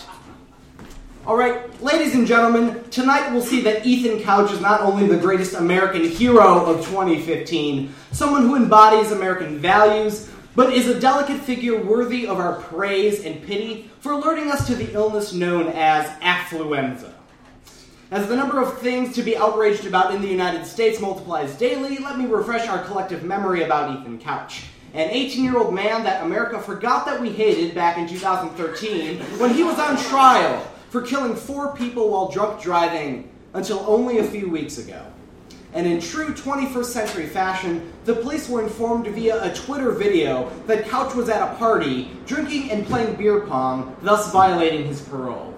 All 1.26 1.36
right, 1.36 1.82
ladies 1.82 2.14
and 2.14 2.24
gentlemen, 2.24 2.84
tonight 2.90 3.32
we'll 3.32 3.42
see 3.42 3.60
that 3.62 3.84
Ethan 3.84 4.22
Couch 4.22 4.52
is 4.52 4.60
not 4.60 4.80
only 4.82 5.08
the 5.08 5.16
greatest 5.16 5.54
American 5.54 6.04
hero 6.04 6.64
of 6.64 6.86
2015, 6.86 7.92
someone 8.12 8.42
who 8.42 8.54
embodies 8.54 9.10
American 9.10 9.58
values, 9.58 10.30
but 10.54 10.72
is 10.72 10.86
a 10.86 11.00
delicate 11.00 11.40
figure 11.40 11.82
worthy 11.82 12.28
of 12.28 12.38
our 12.38 12.60
praise 12.60 13.24
and 13.24 13.44
pity 13.44 13.90
for 13.98 14.12
alerting 14.12 14.52
us 14.52 14.68
to 14.68 14.76
the 14.76 14.92
illness 14.92 15.32
known 15.32 15.66
as 15.74 16.06
affluenza. 16.20 17.12
As 18.12 18.28
the 18.28 18.36
number 18.36 18.62
of 18.62 18.78
things 18.78 19.12
to 19.16 19.22
be 19.24 19.36
outraged 19.36 19.84
about 19.84 20.14
in 20.14 20.22
the 20.22 20.28
United 20.28 20.64
States 20.64 21.00
multiplies 21.00 21.56
daily, 21.58 21.98
let 21.98 22.20
me 22.20 22.26
refresh 22.26 22.68
our 22.68 22.84
collective 22.84 23.24
memory 23.24 23.64
about 23.64 23.98
Ethan 23.98 24.20
Couch. 24.20 24.66
An 24.94 25.10
18 25.10 25.42
year 25.42 25.58
old 25.58 25.74
man 25.74 26.04
that 26.04 26.22
America 26.22 26.60
forgot 26.60 27.04
that 27.06 27.20
we 27.20 27.30
hated 27.30 27.74
back 27.74 27.98
in 27.98 28.06
2013 28.06 29.18
when 29.40 29.52
he 29.52 29.64
was 29.64 29.80
on 29.80 29.96
trial 29.96 30.64
for 30.90 31.02
killing 31.02 31.34
four 31.34 31.74
people 31.74 32.10
while 32.10 32.28
drunk 32.28 32.60
driving 32.60 33.30
until 33.54 33.80
only 33.86 34.18
a 34.18 34.24
few 34.24 34.48
weeks 34.48 34.78
ago. 34.78 35.04
And 35.72 35.86
in 35.86 36.00
true 36.00 36.32
21st 36.32 36.84
century 36.86 37.26
fashion, 37.26 37.92
the 38.04 38.14
police 38.14 38.48
were 38.48 38.62
informed 38.62 39.06
via 39.08 39.42
a 39.44 39.54
Twitter 39.54 39.90
video 39.90 40.50
that 40.66 40.88
Couch 40.88 41.14
was 41.14 41.28
at 41.28 41.42
a 41.42 41.54
party, 41.56 42.10
drinking 42.26 42.70
and 42.70 42.86
playing 42.86 43.16
beer 43.16 43.40
pong, 43.40 43.94
thus 44.00 44.32
violating 44.32 44.86
his 44.86 45.02
parole. 45.02 45.54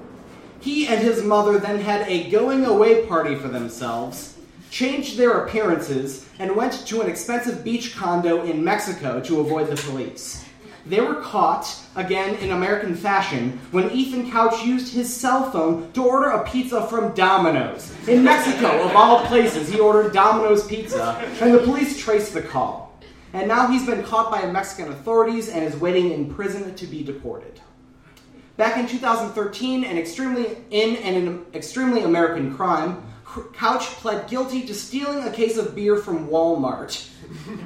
He 0.60 0.88
and 0.88 1.00
his 1.00 1.22
mother 1.22 1.58
then 1.58 1.78
had 1.78 2.08
a 2.08 2.28
going 2.30 2.64
away 2.64 3.06
party 3.06 3.36
for 3.36 3.46
themselves, 3.46 4.36
changed 4.70 5.16
their 5.16 5.44
appearances, 5.44 6.28
and 6.40 6.56
went 6.56 6.86
to 6.86 7.00
an 7.00 7.08
expensive 7.08 7.62
beach 7.62 7.94
condo 7.94 8.42
in 8.42 8.64
Mexico 8.64 9.20
to 9.20 9.40
avoid 9.40 9.68
the 9.68 9.76
police. 9.76 10.44
They 10.86 11.00
were 11.00 11.16
caught, 11.16 11.74
again 11.96 12.36
in 12.36 12.50
American 12.50 12.94
fashion, 12.94 13.60
when 13.70 13.90
Ethan 13.90 14.30
Couch 14.30 14.64
used 14.64 14.94
his 14.94 15.14
cell 15.14 15.50
phone 15.50 15.92
to 15.92 16.04
order 16.04 16.30
a 16.30 16.48
pizza 16.48 16.86
from 16.86 17.14
Domino's. 17.14 17.92
In 18.06 18.24
Mexico, 18.24 18.82
of 18.82 18.96
all 18.96 19.26
places, 19.26 19.68
he 19.68 19.80
ordered 19.80 20.12
Domino's 20.12 20.66
pizza, 20.66 21.16
and 21.40 21.52
the 21.52 21.58
police 21.58 21.98
traced 21.98 22.32
the 22.32 22.42
call. 22.42 22.98
And 23.32 23.48
now 23.48 23.66
he's 23.66 23.84
been 23.84 24.02
caught 24.02 24.30
by 24.30 24.50
Mexican 24.50 24.90
authorities 24.90 25.50
and 25.50 25.62
is 25.62 25.76
waiting 25.76 26.12
in 26.12 26.32
prison 26.34 26.74
to 26.74 26.86
be 26.86 27.02
deported. 27.02 27.60
Back 28.56 28.78
in 28.78 28.88
2013, 28.88 29.84
an 29.84 29.98
extremely 29.98 30.56
in 30.70 30.96
an 30.96 31.44
extremely 31.54 32.02
American 32.02 32.56
crime, 32.56 33.02
Couch 33.54 33.82
pled 33.82 34.28
guilty 34.28 34.62
to 34.66 34.74
stealing 34.74 35.22
a 35.22 35.30
case 35.30 35.58
of 35.58 35.76
beer 35.76 35.96
from 35.96 36.28
Walmart, 36.28 37.08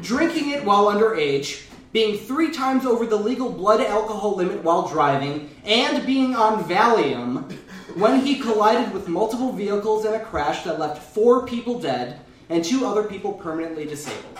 drinking 0.02 0.50
it 0.50 0.64
while 0.64 0.86
underage, 0.86 1.62
being 1.92 2.18
three 2.18 2.50
times 2.50 2.86
over 2.86 3.06
the 3.06 3.16
legal 3.16 3.50
blood 3.50 3.80
alcohol 3.80 4.34
limit 4.34 4.62
while 4.64 4.88
driving, 4.88 5.50
and 5.64 6.04
being 6.06 6.34
on 6.34 6.64
Valium 6.64 7.52
when 7.94 8.20
he 8.20 8.38
collided 8.38 8.92
with 8.92 9.08
multiple 9.08 9.52
vehicles 9.52 10.06
in 10.06 10.14
a 10.14 10.20
crash 10.20 10.64
that 10.64 10.78
left 10.78 11.02
four 11.12 11.46
people 11.46 11.78
dead, 11.78 12.20
and 12.48 12.64
two 12.64 12.86
other 12.86 13.04
people 13.04 13.34
permanently 13.34 13.84
disabled. 13.84 14.38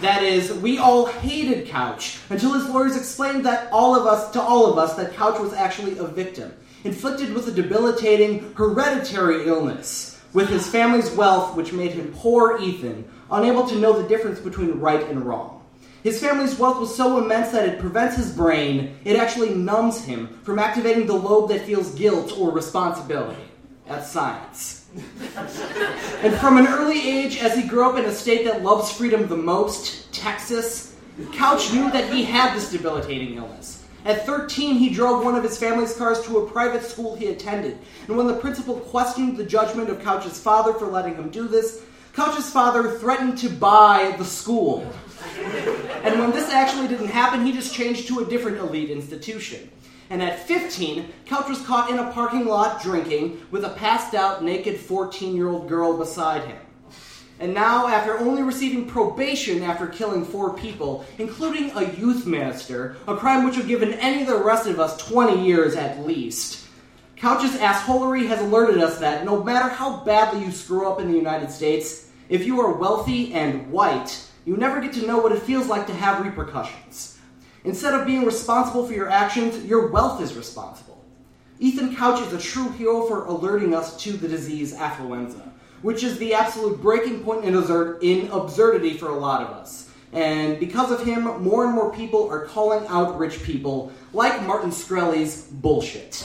That 0.00 0.22
is, 0.22 0.52
we 0.54 0.78
all 0.78 1.06
hated 1.06 1.68
Couch 1.68 2.18
until 2.30 2.54
his 2.54 2.68
lawyers 2.68 2.96
explained 2.96 3.44
that 3.44 3.70
all 3.70 3.94
of 3.94 4.06
us 4.06 4.30
to 4.32 4.40
all 4.40 4.70
of 4.70 4.78
us 4.78 4.94
that 4.96 5.14
Couch 5.14 5.38
was 5.38 5.52
actually 5.52 5.98
a 5.98 6.04
victim, 6.04 6.52
inflicted 6.84 7.34
with 7.34 7.48
a 7.48 7.52
debilitating 7.52 8.54
hereditary 8.54 9.46
illness, 9.46 10.20
with 10.32 10.48
his 10.48 10.66
family's 10.66 11.10
wealth 11.10 11.54
which 11.56 11.72
made 11.72 11.92
him 11.92 12.12
poor 12.16 12.58
Ethan, 12.60 13.04
unable 13.30 13.66
to 13.66 13.76
know 13.76 14.00
the 14.00 14.08
difference 14.08 14.40
between 14.40 14.80
right 14.80 15.08
and 15.08 15.24
wrong. 15.24 15.59
His 16.02 16.20
family's 16.20 16.58
wealth 16.58 16.80
was 16.80 16.94
so 16.94 17.22
immense 17.22 17.50
that 17.52 17.68
it 17.68 17.78
prevents 17.78 18.16
his 18.16 18.32
brain, 18.32 18.96
it 19.04 19.16
actually 19.16 19.54
numbs 19.54 20.04
him 20.04 20.40
from 20.42 20.58
activating 20.58 21.06
the 21.06 21.14
lobe 21.14 21.50
that 21.50 21.66
feels 21.66 21.94
guilt 21.94 22.36
or 22.38 22.50
responsibility. 22.50 23.42
That's 23.86 24.10
science. 24.10 24.86
and 26.22 26.34
from 26.36 26.56
an 26.56 26.66
early 26.66 27.00
age, 27.00 27.38
as 27.38 27.56
he 27.56 27.62
grew 27.62 27.88
up 27.88 27.98
in 27.98 28.04
a 28.06 28.12
state 28.12 28.44
that 28.44 28.62
loves 28.62 28.92
freedom 28.92 29.28
the 29.28 29.36
most, 29.36 30.12
Texas, 30.12 30.96
Couch 31.32 31.72
knew 31.72 31.90
that 31.90 32.10
he 32.12 32.24
had 32.24 32.54
this 32.54 32.70
debilitating 32.70 33.34
illness. 33.34 33.84
At 34.04 34.24
13, 34.24 34.76
he 34.76 34.88
drove 34.88 35.22
one 35.22 35.34
of 35.34 35.42
his 35.42 35.58
family's 35.58 35.94
cars 35.94 36.22
to 36.22 36.38
a 36.38 36.50
private 36.50 36.82
school 36.82 37.14
he 37.14 37.26
attended, 37.26 37.78
and 38.08 38.16
when 38.16 38.26
the 38.26 38.36
principal 38.36 38.76
questioned 38.76 39.36
the 39.36 39.44
judgment 39.44 39.90
of 39.90 40.02
Couch's 40.02 40.40
father 40.40 40.72
for 40.72 40.86
letting 40.86 41.14
him 41.14 41.28
do 41.28 41.46
this, 41.46 41.82
Couch's 42.14 42.48
father 42.48 42.98
threatened 42.98 43.36
to 43.38 43.50
buy 43.50 44.14
the 44.16 44.24
school. 44.24 44.90
And 46.02 46.18
when 46.18 46.30
this 46.30 46.48
actually 46.48 46.88
didn't 46.88 47.08
happen, 47.08 47.44
he 47.44 47.52
just 47.52 47.74
changed 47.74 48.08
to 48.08 48.20
a 48.20 48.24
different 48.24 48.56
elite 48.56 48.88
institution. 48.88 49.70
And 50.08 50.22
at 50.22 50.40
15, 50.40 51.12
Couch 51.26 51.48
was 51.48 51.60
caught 51.60 51.90
in 51.90 51.98
a 51.98 52.10
parking 52.10 52.46
lot 52.46 52.82
drinking 52.82 53.42
with 53.50 53.64
a 53.64 53.70
passed 53.70 54.14
out, 54.14 54.42
naked 54.42 54.78
14 54.78 55.36
year 55.36 55.48
old 55.48 55.68
girl 55.68 55.96
beside 55.96 56.44
him. 56.44 56.58
And 57.38 57.54
now, 57.54 57.86
after 57.86 58.18
only 58.18 58.42
receiving 58.42 58.86
probation 58.86 59.62
after 59.62 59.86
killing 59.86 60.24
four 60.24 60.52
people, 60.54 61.06
including 61.18 61.70
a 61.70 61.90
youth 61.94 62.26
minister, 62.26 62.96
a 63.08 63.16
crime 63.16 63.44
which 63.44 63.56
would 63.56 63.62
have 63.62 63.68
given 63.68 63.94
any 63.94 64.22
of 64.22 64.28
the 64.28 64.36
rest 64.36 64.66
of 64.66 64.78
us 64.80 64.96
20 65.08 65.42
years 65.42 65.74
at 65.74 66.04
least, 66.06 66.66
Couch's 67.16 67.56
assholery 67.58 68.26
has 68.26 68.40
alerted 68.40 68.82
us 68.82 68.98
that 68.98 69.24
no 69.24 69.42
matter 69.42 69.68
how 69.68 70.04
badly 70.04 70.44
you 70.44 70.50
screw 70.50 70.90
up 70.90 71.00
in 71.00 71.10
the 71.10 71.16
United 71.16 71.50
States, 71.50 72.10
if 72.28 72.46
you 72.46 72.60
are 72.60 72.72
wealthy 72.72 73.32
and 73.32 73.70
white, 73.70 74.26
you 74.44 74.56
never 74.56 74.80
get 74.80 74.92
to 74.94 75.06
know 75.06 75.18
what 75.18 75.32
it 75.32 75.42
feels 75.42 75.66
like 75.66 75.86
to 75.86 75.94
have 75.94 76.24
repercussions. 76.24 77.18
Instead 77.64 77.94
of 77.94 78.06
being 78.06 78.24
responsible 78.24 78.86
for 78.86 78.94
your 78.94 79.08
actions, 79.08 79.64
your 79.66 79.88
wealth 79.88 80.20
is 80.22 80.34
responsible. 80.34 81.04
Ethan 81.58 81.94
Couch 81.94 82.26
is 82.26 82.32
a 82.32 82.38
true 82.38 82.70
hero 82.70 83.06
for 83.06 83.26
alerting 83.26 83.74
us 83.74 83.96
to 84.02 84.12
the 84.12 84.26
disease 84.26 84.74
affluenza, 84.74 85.46
which 85.82 86.02
is 86.02 86.16
the 86.18 86.32
absolute 86.32 86.80
breaking 86.80 87.22
point 87.22 87.44
in, 87.44 87.54
absurdity 88.32 88.96
for 88.96 89.08
a 89.08 89.18
lot 89.18 89.42
of 89.42 89.48
us. 89.48 89.90
And 90.12 90.58
because 90.58 90.90
of 90.90 91.04
him, 91.04 91.24
more 91.42 91.66
and 91.66 91.74
more 91.74 91.92
people 91.92 92.28
are 92.30 92.46
calling 92.46 92.86
out 92.88 93.18
rich 93.18 93.42
people 93.42 93.92
like 94.14 94.42
Martin 94.46 94.70
Shkreli's 94.70 95.42
bullshit. 95.42 96.24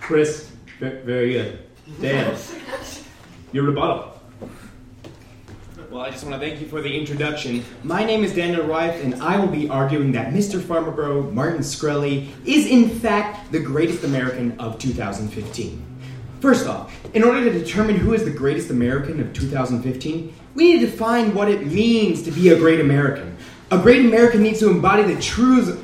Chris, 0.00 0.50
very 0.78 1.32
good. 1.32 1.58
Dan, 2.00 2.36
your 3.52 3.64
rebuttal. 3.64 4.12
Well, 5.90 6.04
I 6.04 6.10
just 6.10 6.24
want 6.24 6.40
to 6.40 6.46
thank 6.46 6.60
you 6.60 6.66
for 6.66 6.82
the 6.82 6.94
introduction. 6.94 7.64
My 7.82 8.04
name 8.04 8.24
is 8.24 8.34
Daniel 8.34 8.66
Rife, 8.66 9.02
and 9.02 9.14
I 9.22 9.38
will 9.38 9.46
be 9.48 9.68
arguing 9.68 10.12
that 10.12 10.32
Mr. 10.32 10.60
Farmer 10.60 10.90
Bro, 10.90 11.30
Martin 11.30 11.60
Shkreli, 11.60 12.28
is 12.44 12.66
in 12.66 12.90
fact 12.90 13.50
the 13.52 13.60
greatest 13.60 14.04
American 14.04 14.58
of 14.58 14.78
2015. 14.78 15.82
First 16.40 16.66
off, 16.66 16.92
in 17.14 17.24
order 17.24 17.44
to 17.44 17.58
determine 17.58 17.96
who 17.96 18.12
is 18.12 18.24
the 18.24 18.30
greatest 18.30 18.68
American 18.70 19.20
of 19.20 19.32
2015, 19.32 20.34
we 20.54 20.72
need 20.72 20.80
to 20.80 20.86
define 20.86 21.34
what 21.34 21.48
it 21.48 21.66
means 21.66 22.22
to 22.24 22.30
be 22.30 22.50
a 22.50 22.58
great 22.58 22.80
American. 22.80 23.36
A 23.70 23.78
great 23.78 24.04
American 24.04 24.42
needs 24.42 24.58
to 24.60 24.70
embody 24.70 25.02
the 25.02 25.20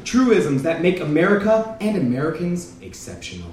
truisms 0.05 0.63
that 0.63 0.83
make 0.83 1.01
America 1.01 1.77
and 1.81 1.97
Americans 1.97 2.77
exceptional. 2.83 3.53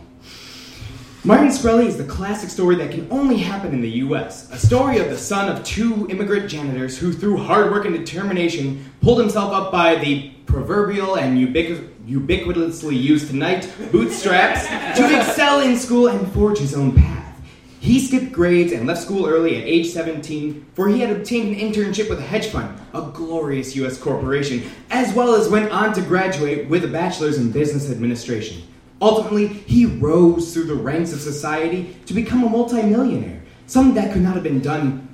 Martin 1.25 1.49
Shkreli 1.49 1.85
is 1.85 1.97
the 1.97 2.05
classic 2.05 2.49
story 2.49 2.77
that 2.77 2.91
can 2.91 3.05
only 3.11 3.35
happen 3.35 3.73
in 3.73 3.81
the 3.81 3.89
US. 3.89 4.49
A 4.53 4.57
story 4.57 4.99
of 4.99 5.09
the 5.09 5.17
son 5.17 5.49
of 5.49 5.61
two 5.65 6.07
immigrant 6.09 6.49
janitors 6.49 6.97
who, 6.97 7.11
through 7.11 7.35
hard 7.35 7.71
work 7.71 7.83
and 7.83 7.93
determination, 7.93 8.89
pulled 9.01 9.19
himself 9.19 9.51
up 9.51 9.69
by 9.69 9.95
the 9.95 10.29
proverbial 10.45 11.15
and 11.15 11.37
ubiqu- 11.37 11.89
ubiquitously 12.07 12.97
used 12.97 13.27
tonight 13.27 13.69
bootstraps 13.91 14.65
to 14.97 15.19
excel 15.19 15.59
in 15.59 15.75
school 15.75 16.07
and 16.07 16.31
forge 16.31 16.57
his 16.57 16.73
own 16.73 16.95
path. 16.95 17.41
He 17.81 17.99
skipped 17.99 18.31
grades 18.31 18.71
and 18.71 18.87
left 18.87 19.01
school 19.01 19.27
early 19.27 19.57
at 19.57 19.65
age 19.65 19.89
17, 19.89 20.67
for 20.73 20.87
he 20.87 21.01
had 21.01 21.11
obtained 21.11 21.53
an 21.53 21.59
internship 21.59 22.09
with 22.09 22.19
a 22.19 22.23
hedge 22.23 22.47
fund, 22.47 22.79
a 22.93 23.01
glorious 23.01 23.75
US 23.75 23.97
corporation, 23.97 24.63
as 24.89 25.13
well 25.13 25.35
as 25.35 25.49
went 25.49 25.69
on 25.69 25.91
to 25.95 26.01
graduate 26.01 26.69
with 26.69 26.85
a 26.85 26.87
bachelor's 26.87 27.37
in 27.37 27.51
business 27.51 27.91
administration. 27.91 28.63
Ultimately, 29.01 29.47
he 29.47 29.85
rose 29.85 30.53
through 30.53 30.65
the 30.65 30.75
ranks 30.75 31.13
of 31.13 31.21
society 31.21 31.95
to 32.05 32.13
become 32.13 32.43
a 32.43 32.49
multimillionaire, 32.49 33.41
something 33.67 33.95
that 33.95 34.11
could 34.11 34.21
not 34.21 34.33
have 34.33 34.43
been 34.43 34.59
done 34.59 35.07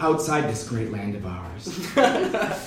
outside 0.00 0.50
this 0.50 0.68
great 0.68 0.90
land 0.92 1.14
of 1.16 1.24
ours. 1.24 1.66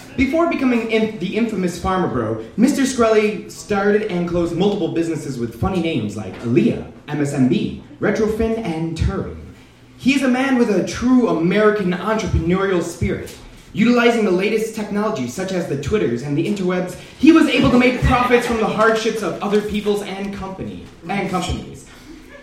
Before 0.17 0.49
becoming 0.49 0.89
in- 0.89 1.19
the 1.19 1.37
infamous 1.37 1.79
Farmer 1.79 2.07
Bro, 2.07 2.45
Mr. 2.57 2.83
Shkreli 2.83 3.51
started 3.51 4.03
and 4.11 4.27
closed 4.27 4.55
multiple 4.55 4.89
businesses 4.93 5.37
with 5.37 5.59
funny 5.59 5.81
names 5.81 6.17
like 6.17 6.33
Elea, 6.41 6.91
MSMB, 7.07 7.81
Retrophin, 7.99 8.57
and 8.57 8.97
Turing. 8.97 9.37
He 9.99 10.15
is 10.15 10.23
a 10.23 10.27
man 10.27 10.57
with 10.57 10.69
a 10.69 10.87
true 10.87 11.27
American 11.27 11.91
entrepreneurial 11.91 12.81
spirit. 12.81 13.37
Utilizing 13.73 14.25
the 14.25 14.31
latest 14.31 14.75
technology, 14.75 15.27
such 15.27 15.51
as 15.51 15.67
the 15.67 15.79
Twitters 15.81 16.23
and 16.23 16.35
the 16.37 16.45
interwebs, 16.45 16.95
he 17.19 17.31
was 17.31 17.47
able 17.47 17.69
to 17.69 17.77
make 17.77 18.01
profits 18.01 18.47
from 18.47 18.57
the 18.57 18.65
hardships 18.65 19.21
of 19.21 19.41
other 19.43 19.61
peoples 19.61 20.01
and 20.01 20.33
company 20.33 20.85
and 21.07 21.29
companies. 21.29 21.87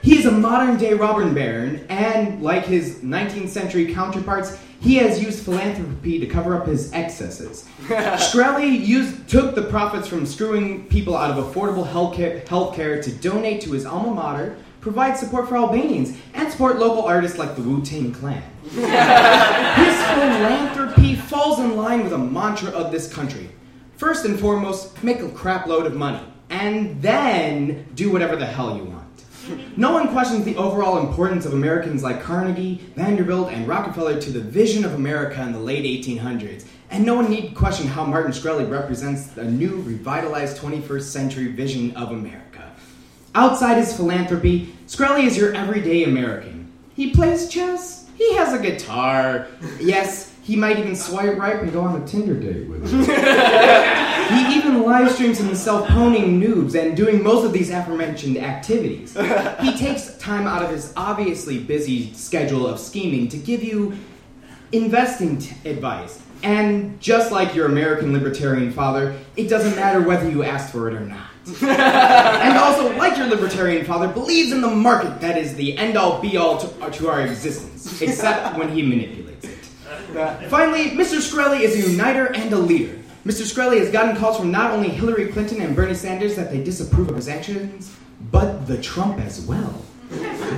He 0.02 0.18
is 0.18 0.26
a 0.26 0.30
modern 0.30 0.76
day 0.76 0.94
Robin 0.94 1.34
baron, 1.34 1.84
and 1.88 2.40
like 2.40 2.64
his 2.64 3.00
19th 3.00 3.48
century 3.48 3.92
counterparts, 3.92 4.56
he 4.78 4.96
has 4.96 5.20
used 5.20 5.44
philanthropy 5.44 6.20
to 6.20 6.26
cover 6.26 6.54
up 6.54 6.68
his 6.68 6.92
excesses. 6.92 7.68
Shkreli 7.86 8.86
used, 8.86 9.28
took 9.28 9.56
the 9.56 9.62
profits 9.62 10.06
from 10.06 10.24
screwing 10.24 10.86
people 10.86 11.16
out 11.16 11.36
of 11.36 11.44
affordable 11.44 11.88
healthcare, 11.88 12.44
healthcare 12.44 13.02
to 13.02 13.10
donate 13.10 13.62
to 13.62 13.72
his 13.72 13.84
alma 13.84 14.14
mater, 14.14 14.56
provide 14.86 15.18
support 15.18 15.48
for 15.48 15.56
Albanians, 15.56 16.16
and 16.32 16.48
support 16.48 16.78
local 16.78 17.02
artists 17.02 17.38
like 17.38 17.56
the 17.56 17.60
Wu 17.60 17.84
Tang 17.84 18.12
Clan. 18.12 18.40
His 18.62 18.76
philanthropy 20.14 21.16
falls 21.16 21.58
in 21.58 21.76
line 21.76 22.04
with 22.04 22.12
a 22.12 22.18
mantra 22.18 22.70
of 22.70 22.92
this 22.92 23.12
country. 23.12 23.50
First 23.96 24.24
and 24.26 24.38
foremost, 24.38 25.02
make 25.02 25.18
a 25.18 25.28
crap 25.30 25.66
load 25.66 25.86
of 25.86 25.96
money, 25.96 26.24
and 26.50 27.02
then 27.02 27.88
do 27.96 28.12
whatever 28.12 28.36
the 28.36 28.46
hell 28.46 28.76
you 28.76 28.84
want. 28.84 29.24
No 29.76 29.90
one 29.90 30.06
questions 30.12 30.44
the 30.44 30.54
overall 30.54 31.04
importance 31.04 31.46
of 31.46 31.52
Americans 31.52 32.04
like 32.04 32.22
Carnegie, 32.22 32.80
Vanderbilt, 32.94 33.50
and 33.50 33.66
Rockefeller 33.66 34.20
to 34.20 34.30
the 34.30 34.40
vision 34.40 34.84
of 34.84 34.94
America 34.94 35.42
in 35.42 35.50
the 35.50 35.58
late 35.58 35.84
1800s, 35.84 36.64
and 36.90 37.04
no 37.04 37.16
one 37.16 37.28
need 37.28 37.56
question 37.56 37.88
how 37.88 38.04
Martin 38.04 38.30
Shkreli 38.30 38.70
represents 38.70 39.26
the 39.26 39.42
new, 39.42 39.82
revitalized 39.82 40.58
21st 40.58 41.02
century 41.02 41.48
vision 41.48 41.90
of 41.96 42.12
America. 42.12 42.45
Outside 43.36 43.76
his 43.76 43.94
philanthropy, 43.94 44.74
Shkreli 44.86 45.26
is 45.26 45.36
your 45.36 45.54
everyday 45.54 46.04
American. 46.04 46.72
He 46.94 47.10
plays 47.10 47.50
chess, 47.50 48.08
he 48.16 48.34
has 48.34 48.54
a 48.54 48.58
guitar. 48.58 49.46
Yes, 49.78 50.34
he 50.42 50.56
might 50.56 50.78
even 50.78 50.96
swipe 50.96 51.36
right 51.36 51.60
and 51.60 51.70
go 51.70 51.82
on 51.82 52.00
a 52.00 52.06
Tinder 52.06 52.32
date 52.32 52.66
with 52.66 52.90
you. 52.90 52.98
he 54.36 54.56
even 54.56 54.82
live 54.84 55.12
streams 55.12 55.36
himself 55.36 55.86
honing 55.86 56.40
noobs 56.40 56.74
and 56.80 56.96
doing 56.96 57.22
most 57.22 57.44
of 57.44 57.52
these 57.52 57.68
aforementioned 57.68 58.38
activities. 58.38 59.12
He 59.60 59.76
takes 59.76 60.16
time 60.16 60.46
out 60.46 60.62
of 60.62 60.70
his 60.70 60.94
obviously 60.96 61.58
busy 61.58 62.14
schedule 62.14 62.66
of 62.66 62.80
scheming 62.80 63.28
to 63.28 63.36
give 63.36 63.62
you 63.62 63.98
investing 64.72 65.36
t- 65.40 65.68
advice. 65.68 66.22
And 66.42 66.98
just 67.02 67.32
like 67.32 67.54
your 67.54 67.66
American 67.66 68.14
libertarian 68.14 68.72
father, 68.72 69.14
it 69.36 69.48
doesn't 69.48 69.76
matter 69.76 70.00
whether 70.00 70.26
you 70.26 70.42
asked 70.42 70.72
for 70.72 70.88
it 70.88 70.94
or 70.94 71.00
not. 71.00 71.28
and 71.62 72.58
also, 72.58 72.96
like 72.96 73.16
your 73.16 73.28
libertarian 73.28 73.86
father, 73.86 74.08
believes 74.08 74.50
in 74.50 74.60
the 74.60 74.70
market 74.70 75.20
that 75.20 75.38
is 75.38 75.54
the 75.54 75.78
end 75.78 75.96
all 75.96 76.20
be 76.20 76.36
all 76.36 76.58
to, 76.58 76.84
uh, 76.84 76.90
to 76.90 77.08
our 77.08 77.20
existence, 77.20 78.02
except 78.02 78.58
when 78.58 78.68
he 78.68 78.82
manipulates 78.82 79.44
it. 79.44 80.16
Uh, 80.16 80.36
finally, 80.48 80.90
Mr. 80.90 81.18
Shkreli 81.20 81.60
is 81.60 81.76
a 81.76 81.90
uniter 81.90 82.34
and 82.34 82.52
a 82.52 82.58
leader. 82.58 82.98
Mr. 83.24 83.42
Shkreli 83.42 83.78
has 83.78 83.90
gotten 83.90 84.16
calls 84.16 84.36
from 84.38 84.50
not 84.50 84.72
only 84.72 84.88
Hillary 84.88 85.28
Clinton 85.28 85.62
and 85.62 85.76
Bernie 85.76 85.94
Sanders 85.94 86.34
that 86.34 86.50
they 86.50 86.62
disapprove 86.62 87.10
of 87.10 87.16
his 87.16 87.28
actions, 87.28 87.94
but 88.32 88.66
the 88.66 88.80
Trump 88.82 89.20
as 89.20 89.40
well. 89.42 89.82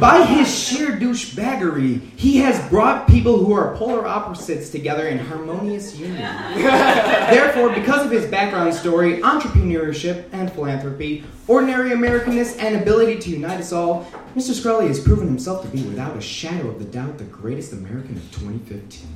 By 0.01 0.25
his 0.25 0.49
sheer 0.49 0.91
douchebaggery, 0.93 2.01
he 2.17 2.37
has 2.39 2.69
brought 2.69 3.09
people 3.09 3.45
who 3.45 3.53
are 3.53 3.75
polar 3.77 4.07
opposites 4.07 4.71
together 4.71 5.09
in 5.09 5.19
harmonious 5.19 5.97
union. 5.97 6.19
Therefore, 6.55 7.71
because 7.71 8.07
of 8.07 8.13
his 8.13 8.27
background 8.27 8.75
story, 8.75 9.19
entrepreneurship 9.19 10.29
and 10.33 10.53
philanthropy, 10.53 11.25
ordinary 11.49 11.91
Americanness, 11.91 12.57
and 12.63 12.77
ability 12.77 13.19
to 13.19 13.31
unite 13.31 13.59
us 13.59 13.73
all, 13.73 14.07
Mr. 14.37 14.55
Shkreli 14.55 14.87
has 14.87 15.01
proven 15.01 15.27
himself 15.27 15.63
to 15.63 15.69
be, 15.69 15.83
without 15.83 16.17
a 16.17 16.21
shadow 16.21 16.69
of 16.69 16.81
a 16.81 16.85
doubt, 16.85 17.19
the 17.19 17.25
greatest 17.25 17.73
American 17.73 18.17
of 18.17 18.31
2015. 18.31 19.09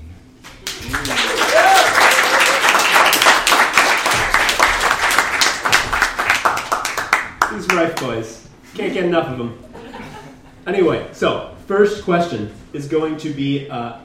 These 7.53 7.69
Rife 7.69 7.97
boys. 8.01 8.49
Can't 8.75 8.95
get 8.95 9.05
enough 9.05 9.29
of 9.29 9.39
them. 9.39 9.72
Anyway, 10.67 11.09
so 11.13 11.55
first 11.67 12.05
question 12.05 12.53
is 12.73 12.87
going 12.87 13.17
to 13.17 13.33
be 13.33 13.69
uh, 13.69 13.99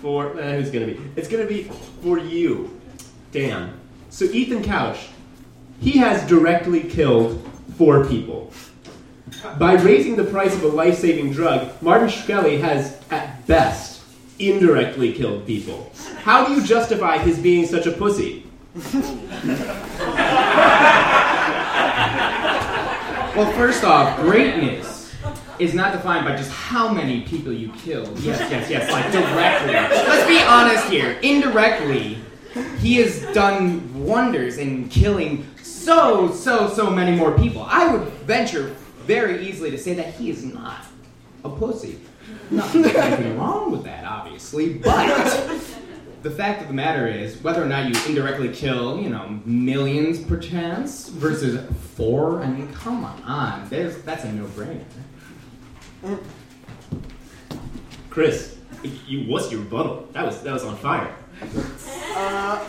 for 0.00 0.38
eh, 0.38 0.56
who's 0.56 0.70
going 0.70 0.86
to 0.86 0.94
be? 0.94 1.10
It's 1.16 1.28
going 1.28 1.46
to 1.46 1.52
be 1.52 1.64
for 2.02 2.18
you, 2.18 2.80
Dan. 3.32 3.72
So 4.10 4.26
Ethan 4.26 4.62
Couch, 4.62 5.08
he 5.80 5.98
has 5.98 6.26
directly 6.28 6.84
killed 6.84 7.44
four 7.76 8.06
people. 8.06 8.52
By 9.58 9.74
raising 9.74 10.16
the 10.16 10.24
price 10.24 10.54
of 10.54 10.62
a 10.62 10.68
life-saving 10.68 11.32
drug, 11.32 11.70
Martin 11.82 12.08
Shkreli 12.08 12.60
has, 12.60 13.00
at 13.10 13.46
best, 13.46 14.02
indirectly 14.38 15.12
killed 15.12 15.46
people. 15.46 15.92
How 16.22 16.46
do 16.46 16.54
you 16.54 16.64
justify 16.64 17.18
his 17.18 17.38
being 17.38 17.66
such 17.66 17.86
a 17.86 17.92
pussy? 17.92 18.46
Well, 23.38 23.52
first 23.52 23.84
off, 23.84 24.18
greatness 24.18 24.87
is 25.58 25.74
not 25.74 25.92
defined 25.92 26.24
by 26.24 26.36
just 26.36 26.50
how 26.50 26.92
many 26.92 27.22
people 27.22 27.52
you 27.52 27.70
killed. 27.72 28.18
Yes, 28.20 28.40
yes, 28.50 28.70
yes, 28.70 28.90
like 28.90 29.10
directly. 29.12 29.72
Let's 29.72 30.28
be 30.28 30.40
honest 30.40 30.88
here. 30.88 31.18
Indirectly, 31.22 32.18
he 32.78 32.96
has 32.96 33.22
done 33.34 34.04
wonders 34.04 34.58
in 34.58 34.88
killing 34.88 35.46
so, 35.62 36.30
so, 36.32 36.68
so 36.68 36.90
many 36.90 37.16
more 37.16 37.36
people. 37.36 37.62
I 37.62 37.92
would 37.94 38.08
venture 38.24 38.74
very 39.06 39.46
easily 39.48 39.70
to 39.70 39.78
say 39.78 39.94
that 39.94 40.14
he 40.14 40.30
is 40.30 40.44
not 40.44 40.84
a 41.44 41.48
pussy. 41.48 42.00
Nothing, 42.50 42.82
nothing 42.82 43.38
wrong 43.38 43.70
with 43.70 43.84
that, 43.84 44.04
obviously, 44.04 44.74
but 44.74 45.06
the 46.22 46.30
fact 46.30 46.62
of 46.62 46.68
the 46.68 46.74
matter 46.74 47.06
is, 47.06 47.42
whether 47.42 47.62
or 47.62 47.66
not 47.66 47.88
you 47.88 48.08
indirectly 48.08 48.48
kill, 48.50 49.00
you 49.00 49.08
know, 49.08 49.40
millions 49.44 50.18
perchance 50.18 51.08
versus 51.08 51.64
four, 51.94 52.42
I 52.42 52.48
mean, 52.48 52.72
come 52.72 53.04
on, 53.04 53.68
there's 53.68 54.02
that's 54.02 54.24
a 54.24 54.32
no-brainer. 54.32 54.84
Chris, 58.10 58.56
you 59.06 59.30
what's 59.30 59.50
your 59.50 59.60
rebuttal? 59.60 60.08
That 60.12 60.24
was 60.24 60.42
that 60.42 60.52
was 60.52 60.64
on 60.64 60.76
fire. 60.76 61.14
Uh, 62.14 62.64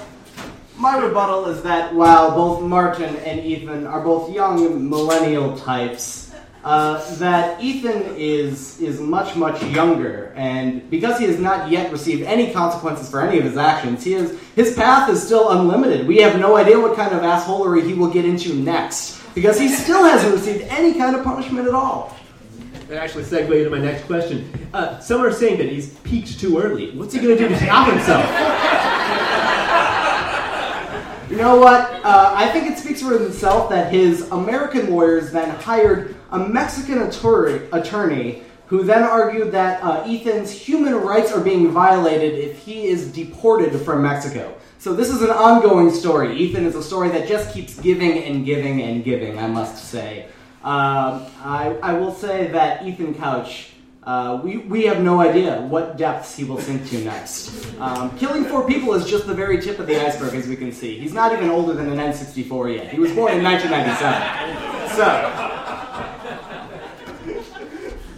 my 0.78 0.98
rebuttal 0.98 1.46
is 1.46 1.62
that 1.64 1.94
while 1.94 2.32
both 2.32 2.62
Martin 2.62 3.16
and 3.18 3.40
Ethan 3.40 3.86
are 3.86 4.02
both 4.02 4.34
young 4.34 4.90
millennial 4.90 5.58
types, 5.58 6.34
uh, 6.64 7.16
that 7.16 7.62
Ethan 7.62 8.16
is 8.18 8.80
is 8.82 9.00
much 9.00 9.36
much 9.36 9.62
younger, 9.64 10.34
and 10.36 10.90
because 10.90 11.20
he 11.20 11.26
has 11.26 11.40
not 11.40 11.70
yet 11.70 11.92
received 11.92 12.24
any 12.24 12.52
consequences 12.52 13.10
for 13.10 13.22
any 13.22 13.38
of 13.38 13.44
his 13.44 13.58
actions, 13.58 14.04
he 14.04 14.14
is 14.14 14.40
his 14.56 14.76
path 14.76 15.10
is 15.10 15.22
still 15.22 15.50
unlimited. 15.50 16.08
We 16.08 16.18
have 16.18 16.40
no 16.40 16.58
idea 16.58 16.80
what 16.80 16.96
kind 16.96 17.14
of 17.14 17.22
assholery 17.22 17.86
he 17.86 17.94
will 17.94 18.10
get 18.10 18.26
into 18.26 18.56
next, 18.56 19.22
because 19.36 19.60
he 19.60 19.70
still 19.70 20.04
hasn't 20.04 20.34
received 20.34 20.64
any 20.70 20.94
kind 20.96 21.16
of 21.16 21.24
punishment 21.24 21.68
at 21.68 21.74
all. 21.74 22.16
That 22.90 22.98
actually 23.04 23.24
segued 23.24 23.52
into 23.52 23.70
my 23.70 23.78
next 23.78 24.06
question. 24.06 24.52
Uh, 24.74 25.00
some 25.00 25.22
are 25.22 25.32
saying 25.32 25.60
that 25.60 25.70
he's 25.70 25.94
peaked 26.00 26.40
too 26.40 26.58
early. 26.58 26.90
What's 26.98 27.14
he 27.14 27.20
going 27.20 27.38
to 27.38 27.44
do 27.44 27.48
to 27.48 27.58
stop 27.58 27.88
himself? 27.88 28.26
You 31.30 31.38
know 31.38 31.58
what? 31.58 32.04
Uh, 32.04 32.34
I 32.36 32.50
think 32.50 32.66
it 32.66 32.80
speaks 32.80 33.04
for 33.04 33.14
itself 33.14 33.70
that 33.70 33.94
his 33.94 34.32
American 34.32 34.90
lawyers 34.90 35.32
then 35.32 35.52
hired 35.60 36.16
a 36.32 36.40
Mexican 36.40 37.04
attorney, 37.04 37.68
attorney 37.72 38.42
who 38.66 38.82
then 38.82 39.04
argued 39.04 39.52
that 39.52 39.84
uh, 39.84 40.04
Ethan's 40.08 40.52
human 40.52 40.96
rights 40.96 41.32
are 41.32 41.42
being 41.42 41.70
violated 41.70 42.40
if 42.40 42.58
he 42.58 42.88
is 42.88 43.12
deported 43.12 43.80
from 43.82 44.02
Mexico. 44.02 44.56
So 44.80 44.96
this 44.96 45.10
is 45.10 45.22
an 45.22 45.30
ongoing 45.30 45.92
story. 45.92 46.36
Ethan 46.36 46.66
is 46.66 46.74
a 46.74 46.82
story 46.82 47.10
that 47.10 47.28
just 47.28 47.54
keeps 47.54 47.80
giving 47.80 48.24
and 48.24 48.44
giving 48.44 48.82
and 48.82 49.04
giving, 49.04 49.38
I 49.38 49.46
must 49.46 49.78
say. 49.92 50.30
Um, 50.64 51.26
I, 51.42 51.78
I 51.82 51.94
will 51.94 52.14
say 52.14 52.48
that 52.48 52.86
Ethan 52.86 53.14
Couch, 53.16 53.70
uh, 54.04 54.42
we, 54.44 54.58
we 54.58 54.84
have 54.86 55.02
no 55.02 55.22
idea 55.22 55.62
what 55.62 55.96
depths 55.98 56.36
he 56.36 56.44
will 56.44 56.60
sink 56.60 56.88
to 56.90 57.04
next. 57.04 57.74
Um, 57.80 58.18
killing 58.18 58.44
four 58.46 58.68
people 58.68 58.94
is 58.94 59.08
just 59.10 59.26
the 59.26 59.34
very 59.34 59.62
tip 59.62 59.80
of 59.80 59.88
the 59.88 59.96
iceberg, 60.06 60.34
as 60.36 60.48
we 60.48 60.56
can 60.58 60.72
see. 60.72 61.00
He's 61.00 61.14
not 61.14 61.32
even 61.32 61.50
older 61.50 61.74
than 61.74 61.90
an 61.92 61.98
N64 61.98 62.76
yet. 62.76 62.90
He 62.90 63.00
was 63.00 63.12
born 63.14 63.34
in 63.38 63.44
1997. 63.44 64.96
So, 64.96 65.46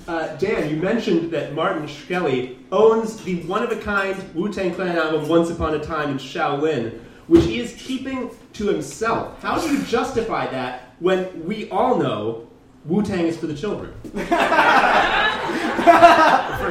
Uh, 0.08 0.36
Dan, 0.38 0.70
you 0.70 0.76
mentioned 0.76 1.32
that 1.32 1.54
Martin 1.54 1.84
Shkreli 1.84 2.58
owns 2.74 3.16
the 3.24 3.44
one-of-a-kind 3.44 4.34
Wu-Tang 4.36 4.74
Clan 4.76 4.98
album 4.98 5.30
"Once 5.30 5.50
Upon 5.50 5.74
a 5.76 5.80
Time 5.80 6.10
in 6.10 6.18
Shaolin," 6.18 7.00
which 7.28 7.46
he 7.46 7.62
is 7.62 7.76
keeping 7.78 8.30
to 8.54 8.68
himself. 8.68 9.42
How 9.42 9.58
do 9.58 9.72
you 9.74 9.82
justify 9.84 10.48
that 10.48 10.91
when 11.02 11.46
we 11.46 11.70
all 11.70 11.98
know 11.98 12.48
Wu-Tang 12.86 13.26
is 13.26 13.36
for 13.38 13.48
the 13.48 13.56
children? 13.56 13.94
First 14.04 14.22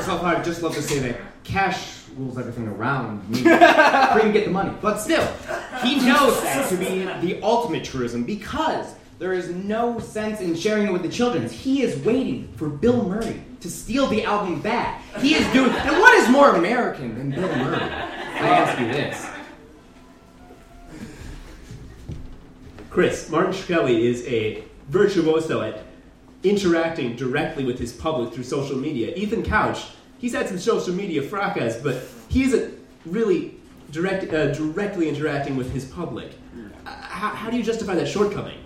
off, 0.08 0.22
I'd 0.22 0.44
just 0.44 0.62
love 0.62 0.74
to 0.76 0.82
say 0.82 1.00
that 1.00 1.16
cash 1.44 1.98
rules 2.16 2.38
everything 2.38 2.68
around 2.68 3.28
me. 3.28 3.38
Free 3.42 4.22
to 4.22 4.30
get 4.32 4.44
the 4.44 4.50
money. 4.50 4.72
But 4.80 4.98
still, 4.98 5.26
he 5.82 5.96
knows 5.96 6.40
that 6.42 6.68
to 6.70 6.76
be 6.76 7.04
the 7.26 7.42
ultimate 7.42 7.84
truism 7.84 8.24
because 8.24 8.94
there 9.18 9.32
is 9.32 9.50
no 9.50 9.98
sense 9.98 10.40
in 10.40 10.54
sharing 10.54 10.86
it 10.86 10.92
with 10.92 11.02
the 11.02 11.08
children. 11.08 11.48
He 11.48 11.82
is 11.82 12.02
waiting 12.04 12.52
for 12.56 12.68
Bill 12.68 13.06
Murray 13.06 13.42
to 13.60 13.70
steal 13.70 14.06
the 14.06 14.24
album 14.24 14.60
back. 14.60 15.02
He 15.18 15.34
is 15.34 15.46
doing. 15.52 15.72
And 15.72 15.98
what 15.98 16.14
is 16.14 16.28
more 16.28 16.54
American 16.54 17.18
than 17.18 17.30
Bill 17.30 17.48
Murray? 17.56 17.82
I 17.82 18.48
ask 18.48 18.80
you 18.80 18.86
this. 18.86 19.39
Chris, 22.90 23.30
Martin 23.30 23.52
Shkreli 23.52 24.00
is 24.00 24.26
a 24.26 24.64
virtuoso 24.88 25.62
at 25.62 25.84
interacting 26.42 27.14
directly 27.14 27.64
with 27.64 27.78
his 27.78 27.92
public 27.92 28.34
through 28.34 28.42
social 28.42 28.76
media. 28.76 29.14
Ethan 29.14 29.44
Couch, 29.44 29.86
he's 30.18 30.34
had 30.34 30.48
some 30.48 30.58
social 30.58 30.92
media 30.92 31.22
fracas, 31.22 31.76
but 31.76 32.02
he 32.28 32.42
isn't 32.42 32.76
really 33.06 33.54
direct, 33.92 34.32
uh, 34.32 34.52
directly 34.52 35.08
interacting 35.08 35.56
with 35.56 35.72
his 35.72 35.84
public. 35.84 36.32
Uh, 36.84 36.90
how, 36.90 37.28
how 37.28 37.48
do 37.48 37.56
you 37.56 37.62
justify 37.62 37.94
that 37.94 38.08
shortcoming? 38.08 38.58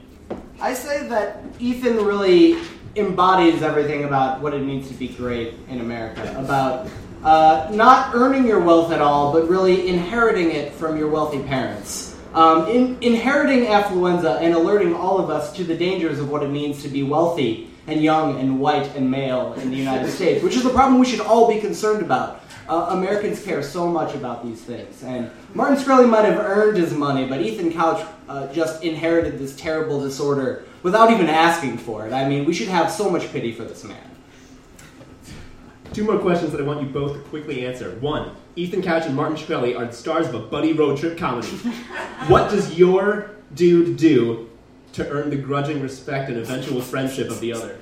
I 0.58 0.72
say 0.72 1.06
that 1.08 1.42
Ethan 1.58 2.02
really 2.02 2.56
embodies 2.96 3.60
everything 3.60 4.04
about 4.04 4.40
what 4.40 4.54
it 4.54 4.62
means 4.62 4.88
to 4.88 4.94
be 4.94 5.08
great 5.08 5.54
in 5.68 5.80
America. 5.80 6.22
About 6.38 6.88
uh, 7.22 7.68
not 7.74 8.14
earning 8.14 8.46
your 8.46 8.60
wealth 8.60 8.90
at 8.90 9.02
all, 9.02 9.34
but 9.34 9.50
really 9.50 9.86
inheriting 9.86 10.52
it 10.52 10.72
from 10.72 10.96
your 10.96 11.08
wealthy 11.10 11.42
parents. 11.42 12.13
Um, 12.34 12.68
in, 12.68 12.98
inheriting 13.00 13.66
affluenza 13.66 14.40
and 14.40 14.54
alerting 14.54 14.92
all 14.92 15.18
of 15.20 15.30
us 15.30 15.52
to 15.52 15.62
the 15.62 15.76
dangers 15.76 16.18
of 16.18 16.30
what 16.30 16.42
it 16.42 16.50
means 16.50 16.82
to 16.82 16.88
be 16.88 17.04
wealthy 17.04 17.70
and 17.86 18.02
young 18.02 18.40
and 18.40 18.58
white 18.58 18.94
and 18.96 19.08
male 19.08 19.52
in 19.54 19.70
the 19.70 19.76
United 19.76 20.10
States, 20.18 20.42
which 20.42 20.56
is 20.56 20.64
a 20.64 20.70
problem 20.70 20.98
we 20.98 21.06
should 21.06 21.20
all 21.20 21.48
be 21.48 21.60
concerned 21.60 22.02
about. 22.02 22.40
Uh, 22.68 22.88
Americans 22.90 23.44
care 23.44 23.62
so 23.62 23.86
much 23.86 24.14
about 24.14 24.44
these 24.44 24.60
things. 24.60 25.02
And 25.04 25.30
Martin 25.52 25.76
Shkreli 25.76 26.08
might 26.08 26.24
have 26.24 26.38
earned 26.38 26.78
his 26.78 26.92
money, 26.92 27.26
but 27.26 27.40
Ethan 27.40 27.72
Couch 27.72 28.04
uh, 28.28 28.52
just 28.52 28.82
inherited 28.82 29.38
this 29.38 29.54
terrible 29.54 30.00
disorder 30.00 30.64
without 30.82 31.10
even 31.10 31.28
asking 31.28 31.78
for 31.78 32.06
it. 32.06 32.12
I 32.12 32.28
mean, 32.28 32.46
we 32.46 32.54
should 32.54 32.68
have 32.68 32.90
so 32.90 33.10
much 33.10 33.30
pity 33.30 33.52
for 33.52 33.64
this 33.64 33.84
man. 33.84 34.13
Two 35.94 36.02
more 36.02 36.18
questions 36.18 36.50
that 36.50 36.60
I 36.60 36.64
want 36.64 36.82
you 36.82 36.88
both 36.88 37.12
to 37.12 37.20
quickly 37.28 37.64
answer. 37.64 37.92
One, 38.00 38.34
Ethan 38.56 38.82
Couch 38.82 39.04
and 39.06 39.14
Martin 39.14 39.36
Shkreli 39.36 39.78
are 39.78 39.86
the 39.86 39.92
stars 39.92 40.26
of 40.26 40.34
a 40.34 40.40
buddy 40.40 40.72
road 40.72 40.98
trip 40.98 41.16
comedy. 41.16 41.46
what 42.26 42.50
does 42.50 42.76
your 42.76 43.30
dude 43.54 43.96
do 43.96 44.50
to 44.94 45.08
earn 45.08 45.30
the 45.30 45.36
grudging 45.36 45.80
respect 45.80 46.30
and 46.30 46.38
eventual 46.38 46.80
friendship 46.80 47.30
of 47.30 47.38
the 47.38 47.52
other? 47.52 47.78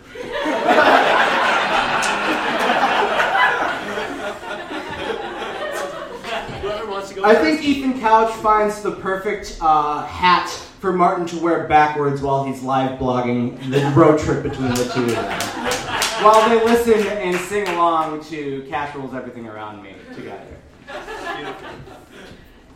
I 7.24 7.34
think 7.40 7.62
Ethan 7.62 7.98
Couch 7.98 8.34
finds 8.42 8.82
the 8.82 8.92
perfect 8.92 9.56
uh, 9.62 10.04
hat 10.04 10.50
for 10.80 10.92
Martin 10.92 11.24
to 11.28 11.38
wear 11.38 11.66
backwards 11.66 12.20
while 12.20 12.44
he's 12.44 12.62
live 12.62 12.98
blogging 12.98 13.70
the 13.70 13.80
road 13.98 14.20
trip 14.20 14.42
between 14.42 14.74
the 14.74 14.90
two 14.92 15.04
of 15.04 15.14
them. 15.14 15.61
While 16.22 16.48
they 16.48 16.64
listen 16.64 17.04
and 17.18 17.36
sing 17.36 17.66
along 17.66 18.22
to 18.26 18.64
Cash 18.68 18.94
Rules 18.94 19.12
Everything 19.12 19.48
Around 19.48 19.82
Me 19.82 19.96
together. 20.14 20.56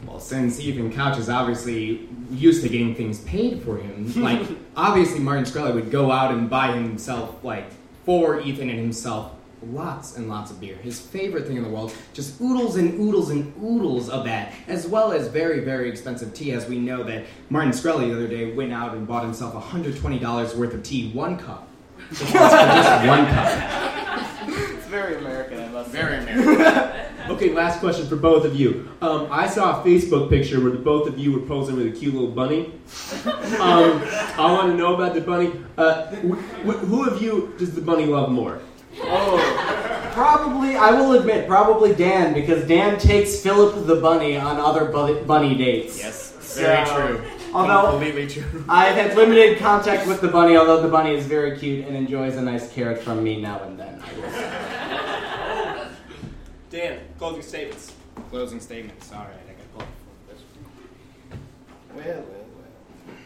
Well, 0.04 0.18
since 0.18 0.58
Ethan 0.58 0.92
Couch 0.92 1.16
is 1.16 1.28
obviously 1.28 2.08
used 2.32 2.64
to 2.64 2.68
getting 2.68 2.96
things 2.96 3.20
paid 3.20 3.62
for 3.62 3.76
him, 3.78 4.12
like 4.20 4.44
obviously 4.76 5.20
Martin 5.20 5.44
Shkreli 5.44 5.74
would 5.74 5.92
go 5.92 6.10
out 6.10 6.34
and 6.34 6.50
buy 6.50 6.72
himself 6.72 7.44
like 7.44 7.66
for 8.04 8.40
Ethan 8.40 8.68
and 8.68 8.80
himself 8.80 9.30
lots 9.62 10.16
and 10.16 10.28
lots 10.28 10.50
of 10.50 10.60
beer. 10.60 10.74
His 10.76 11.00
favorite 11.00 11.46
thing 11.46 11.56
in 11.56 11.62
the 11.62 11.68
world, 11.68 11.94
just 12.14 12.40
oodles 12.40 12.74
and 12.74 12.98
oodles 13.00 13.30
and 13.30 13.54
oodles 13.62 14.08
of 14.08 14.24
that, 14.24 14.54
as 14.66 14.88
well 14.88 15.12
as 15.12 15.28
very, 15.28 15.60
very 15.60 15.88
expensive 15.88 16.34
tea, 16.34 16.50
as 16.50 16.66
we 16.66 16.80
know 16.80 17.04
that 17.04 17.24
Martin 17.48 17.70
Shkreli 17.70 18.08
the 18.08 18.16
other 18.16 18.28
day 18.28 18.52
went 18.52 18.72
out 18.72 18.94
and 18.94 19.06
bought 19.06 19.22
himself 19.22 19.54
$120 19.54 20.56
worth 20.56 20.74
of 20.74 20.82
tea, 20.82 21.12
one 21.12 21.38
cup. 21.38 21.65
Just 22.10 22.34
one 22.34 23.26
cup. 23.26 24.48
It's 24.48 24.86
very 24.86 25.16
American, 25.16 25.60
I 25.60 25.68
must 25.68 25.92
say. 25.92 26.00
Very 26.02 26.18
American. 26.18 27.02
Okay, 27.26 27.52
last 27.52 27.80
question 27.80 28.06
for 28.06 28.14
both 28.14 28.44
of 28.44 28.54
you. 28.54 28.88
Um, 29.02 29.26
I 29.32 29.48
saw 29.48 29.80
a 29.82 29.84
Facebook 29.84 30.30
picture 30.30 30.60
where 30.60 30.70
the 30.70 30.78
both 30.78 31.08
of 31.08 31.18
you 31.18 31.32
were 31.32 31.40
posing 31.44 31.74
with 31.74 31.88
a 31.88 31.90
cute 31.90 32.14
little 32.14 32.30
bunny. 32.30 32.72
Um, 33.26 34.00
I 34.38 34.52
want 34.52 34.70
to 34.70 34.76
know 34.76 34.94
about 34.94 35.14
the 35.14 35.22
bunny. 35.22 35.50
Uh, 35.76 36.06
wh- 36.14 36.38
wh- 36.64 36.78
who 36.86 37.04
of 37.08 37.20
you 37.20 37.52
does 37.58 37.74
the 37.74 37.80
bunny 37.80 38.06
love 38.06 38.30
more? 38.30 38.60
Oh, 39.02 40.10
probably, 40.12 40.76
I 40.76 40.92
will 40.92 41.14
admit, 41.18 41.48
probably 41.48 41.94
Dan, 41.94 42.32
because 42.32 42.64
Dan 42.68 42.96
takes 42.98 43.40
Philip 43.40 43.86
the 43.86 43.96
bunny 43.96 44.36
on 44.36 44.58
other 44.60 44.84
bu- 44.84 45.24
bunny 45.24 45.56
dates. 45.56 45.98
Yes, 45.98 46.54
very 46.56 46.86
So, 46.86 46.94
true. 46.94 47.24
Although 47.56 47.92
Completely 47.92 48.26
true. 48.26 48.64
I've 48.68 48.94
had 48.94 49.16
limited 49.16 49.58
contact 49.58 50.06
with 50.06 50.20
the 50.20 50.28
bunny, 50.28 50.58
although 50.58 50.82
the 50.82 50.88
bunny 50.88 51.14
is 51.14 51.24
very 51.24 51.58
cute 51.58 51.86
and 51.86 51.96
enjoys 51.96 52.36
a 52.36 52.42
nice 52.42 52.70
carrot 52.70 52.98
from 52.98 53.24
me 53.24 53.40
now 53.40 53.62
and 53.62 53.80
then. 53.80 54.02
I 54.02 54.12
will 54.20 54.30
say. 54.30 55.88
Dan, 56.68 57.00
closing 57.16 57.40
statements. 57.40 57.94
Closing 58.28 58.60
statements. 58.60 59.10
All 59.10 59.20
right, 59.20 59.30
I 59.30 59.52
got 59.52 59.72
called 59.72 59.88
for 60.28 60.34
this. 60.34 60.42
Well, 61.94 62.04
well, 62.04 62.24
well. 62.26 63.16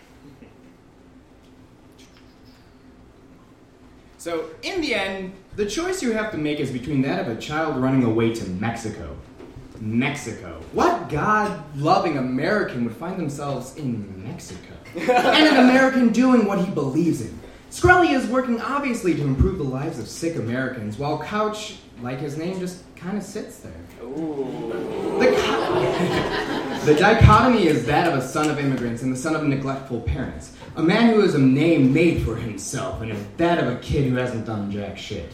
So, 4.18 4.50
in 4.62 4.80
the 4.80 4.94
end, 4.94 5.32
the 5.56 5.66
choice 5.66 6.04
you 6.04 6.12
have 6.12 6.30
to 6.30 6.38
make 6.38 6.60
is 6.60 6.70
between 6.70 7.02
that 7.02 7.26
of 7.26 7.36
a 7.36 7.40
child 7.40 7.78
running 7.78 8.04
away 8.04 8.32
to 8.34 8.48
Mexico. 8.48 9.16
Mexico. 9.80 10.60
What 10.72 11.08
God 11.08 11.62
loving 11.76 12.18
American 12.18 12.84
would 12.84 12.94
find 12.96 13.18
themselves 13.18 13.76
in 13.76 14.22
Mexico? 14.22 14.74
and 14.96 15.08
an 15.56 15.56
American 15.68 16.10
doing 16.10 16.44
what 16.46 16.58
he 16.64 16.70
believes 16.72 17.20
in. 17.20 17.38
Shkreli 17.70 18.12
is 18.14 18.26
working 18.26 18.60
obviously 18.60 19.14
to 19.14 19.22
improve 19.22 19.58
the 19.58 19.64
lives 19.64 19.98
of 20.00 20.08
sick 20.08 20.34
Americans, 20.36 20.98
while 20.98 21.20
Couch, 21.22 21.76
like 22.02 22.18
his 22.18 22.36
name, 22.36 22.58
just 22.58 22.82
kind 22.96 23.16
of 23.16 23.22
sits 23.22 23.58
there. 23.60 23.72
The, 24.00 24.06
co- 25.36 26.84
the 26.84 26.94
dichotomy 26.96 27.68
is 27.68 27.86
that 27.86 28.08
of 28.12 28.18
a 28.18 28.22
son 28.26 28.50
of 28.50 28.58
immigrants 28.58 29.02
and 29.02 29.12
the 29.12 29.16
son 29.16 29.36
of 29.36 29.44
neglectful 29.44 30.00
parents. 30.00 30.56
A 30.76 30.82
man 30.82 31.14
who 31.14 31.20
has 31.20 31.34
a 31.34 31.38
name 31.38 31.92
made 31.92 32.24
for 32.24 32.34
himself 32.34 33.00
and 33.02 33.12
that 33.36 33.58
of 33.58 33.68
a 33.72 33.76
kid 33.78 34.08
who 34.10 34.16
hasn't 34.16 34.46
done 34.46 34.70
jack 34.70 34.98
shit. 34.98 35.32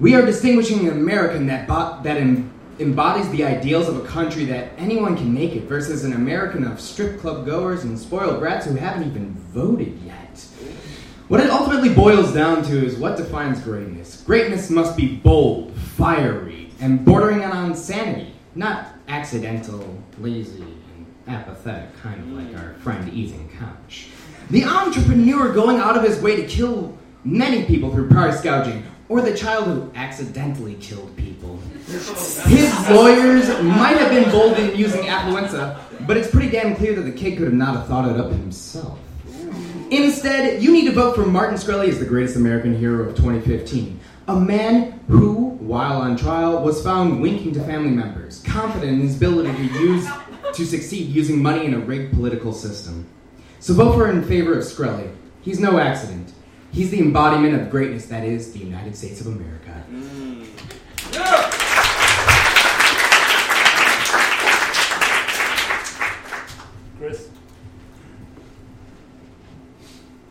We 0.00 0.14
are 0.14 0.24
distinguishing 0.24 0.88
an 0.88 0.96
American 0.96 1.46
that, 1.48 1.68
bo- 1.68 2.00
that 2.02 2.16
em- 2.16 2.50
embodies 2.80 3.28
the 3.30 3.44
ideals 3.44 3.88
of 3.88 3.96
a 3.96 4.06
country 4.06 4.44
that 4.46 4.72
anyone 4.78 5.16
can 5.16 5.32
make 5.32 5.54
it 5.54 5.64
versus 5.64 6.04
an 6.04 6.12
American 6.12 6.64
of 6.64 6.80
strip 6.80 7.20
club 7.20 7.44
goers 7.44 7.84
and 7.84 7.98
spoiled 7.98 8.38
brats 8.38 8.66
who 8.66 8.74
haven't 8.74 9.08
even 9.08 9.34
voted 9.52 9.98
yet. 10.04 10.46
What 11.28 11.40
it 11.40 11.50
ultimately 11.50 11.92
boils 11.92 12.32
down 12.32 12.62
to 12.64 12.86
is 12.86 12.96
what 12.96 13.16
defines 13.16 13.60
greatness. 13.60 14.22
Greatness 14.22 14.70
must 14.70 14.96
be 14.96 15.16
bold, 15.16 15.74
fiery, 15.76 16.70
and 16.80 17.04
bordering 17.04 17.44
on 17.44 17.70
insanity, 17.70 18.32
not 18.54 18.94
accidental, 19.08 20.02
lazy, 20.18 20.62
and 20.62 21.06
apathetic, 21.26 21.94
kind 22.00 22.20
of 22.20 22.28
like 22.28 22.62
our 22.62 22.74
friend 22.74 23.12
Ethan 23.12 23.48
Couch. 23.58 24.08
The 24.50 24.64
entrepreneur 24.64 25.52
going 25.52 25.78
out 25.78 25.96
of 25.96 26.02
his 26.02 26.18
way 26.22 26.36
to 26.36 26.46
kill 26.46 26.96
many 27.24 27.64
people 27.64 27.92
through 27.92 28.08
price 28.08 28.40
gouging, 28.40 28.84
or 29.08 29.20
the 29.20 29.36
child 29.36 29.66
who 29.66 29.90
accidentally 29.94 30.74
killed 30.74 31.16
people. 31.16 31.56
His 31.86 32.90
lawyers 32.90 33.48
might 33.62 33.96
have 33.96 34.10
been 34.10 34.30
bold 34.30 34.58
in 34.58 34.76
using 34.76 35.02
affluenza, 35.04 35.80
but 36.06 36.16
it's 36.16 36.30
pretty 36.30 36.50
damn 36.50 36.76
clear 36.76 36.94
that 36.94 37.02
the 37.02 37.12
kid 37.12 37.38
could 37.38 37.46
have 37.46 37.54
not 37.54 37.74
have 37.74 37.86
thought 37.86 38.08
it 38.08 38.20
up 38.20 38.30
himself. 38.30 38.98
Instead, 39.90 40.62
you 40.62 40.72
need 40.72 40.84
to 40.84 40.92
vote 40.92 41.14
for 41.14 41.24
Martin 41.24 41.56
Shkreli 41.56 41.88
as 41.88 41.98
the 41.98 42.04
greatest 42.04 42.36
American 42.36 42.76
hero 42.76 43.08
of 43.08 43.16
2015. 43.16 43.98
A 44.28 44.38
man 44.38 45.00
who, 45.08 45.34
while 45.60 46.02
on 46.02 46.14
trial, 46.14 46.62
was 46.62 46.82
found 46.82 47.22
winking 47.22 47.54
to 47.54 47.64
family 47.64 47.90
members, 47.90 48.42
confident 48.42 48.92
in 48.92 49.00
his 49.00 49.16
ability 49.16 49.50
to 49.56 49.64
use 49.80 50.06
to 50.52 50.66
succeed 50.66 51.08
using 51.08 51.42
money 51.42 51.64
in 51.64 51.72
a 51.72 51.78
rigged 51.78 52.12
political 52.12 52.52
system. 52.52 53.06
So 53.60 53.72
vote 53.72 53.94
for 53.94 54.10
in 54.10 54.22
favor 54.24 54.58
of 54.58 54.64
Shkreli. 54.64 55.10
He's 55.40 55.58
no 55.58 55.78
accident. 55.78 56.32
He's 56.78 56.90
the 56.92 57.00
embodiment 57.00 57.60
of 57.60 57.70
greatness 57.70 58.06
that 58.06 58.22
is 58.22 58.52
the 58.52 58.60
United 58.60 58.94
States 58.94 59.20
of 59.20 59.26
America. 59.26 59.84
Chris? 66.96 67.30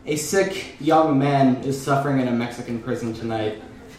A 0.06 0.16
sick 0.16 0.80
young 0.80 1.18
man 1.18 1.56
is 1.64 1.78
suffering 1.78 2.18
in 2.18 2.28
a 2.28 2.32
Mexican 2.32 2.80
prison 2.80 3.12
tonight. 3.12 3.62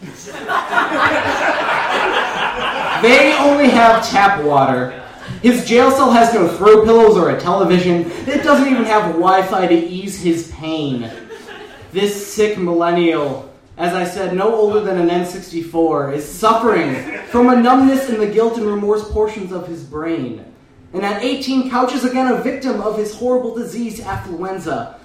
they 3.00 3.32
only 3.38 3.70
have 3.70 4.04
tap 4.10 4.42
water. 4.42 5.00
His 5.40 5.64
jail 5.68 5.92
cell 5.92 6.10
has 6.10 6.34
no 6.34 6.48
throw 6.48 6.84
pillows 6.84 7.16
or 7.16 7.30
a 7.30 7.38
television. 7.38 8.10
It 8.26 8.42
doesn't 8.42 8.66
even 8.66 8.82
have 8.86 9.12
Wi 9.12 9.42
Fi 9.44 9.68
to 9.68 9.74
ease 9.74 10.20
his 10.20 10.50
pain. 10.50 11.08
This 11.92 12.24
sick 12.24 12.56
millennial, 12.56 13.52
as 13.76 13.94
I 13.94 14.04
said, 14.04 14.36
no 14.36 14.54
older 14.54 14.80
than 14.80 14.96
an 14.98 15.08
N64, 15.08 16.14
is 16.14 16.28
suffering 16.28 16.94
from 17.26 17.48
a 17.48 17.60
numbness 17.60 18.08
in 18.08 18.20
the 18.20 18.28
guilt 18.28 18.58
and 18.58 18.66
remorse 18.66 19.10
portions 19.10 19.50
of 19.50 19.66
his 19.66 19.82
brain. 19.82 20.44
And 20.92 21.04
at 21.04 21.24
18, 21.24 21.68
Couch 21.68 21.92
is 21.92 22.04
again 22.04 22.32
a 22.32 22.42
victim 22.42 22.80
of 22.80 22.96
his 22.96 23.14
horrible 23.14 23.56
disease, 23.56 24.00
affluenza. 24.00 24.98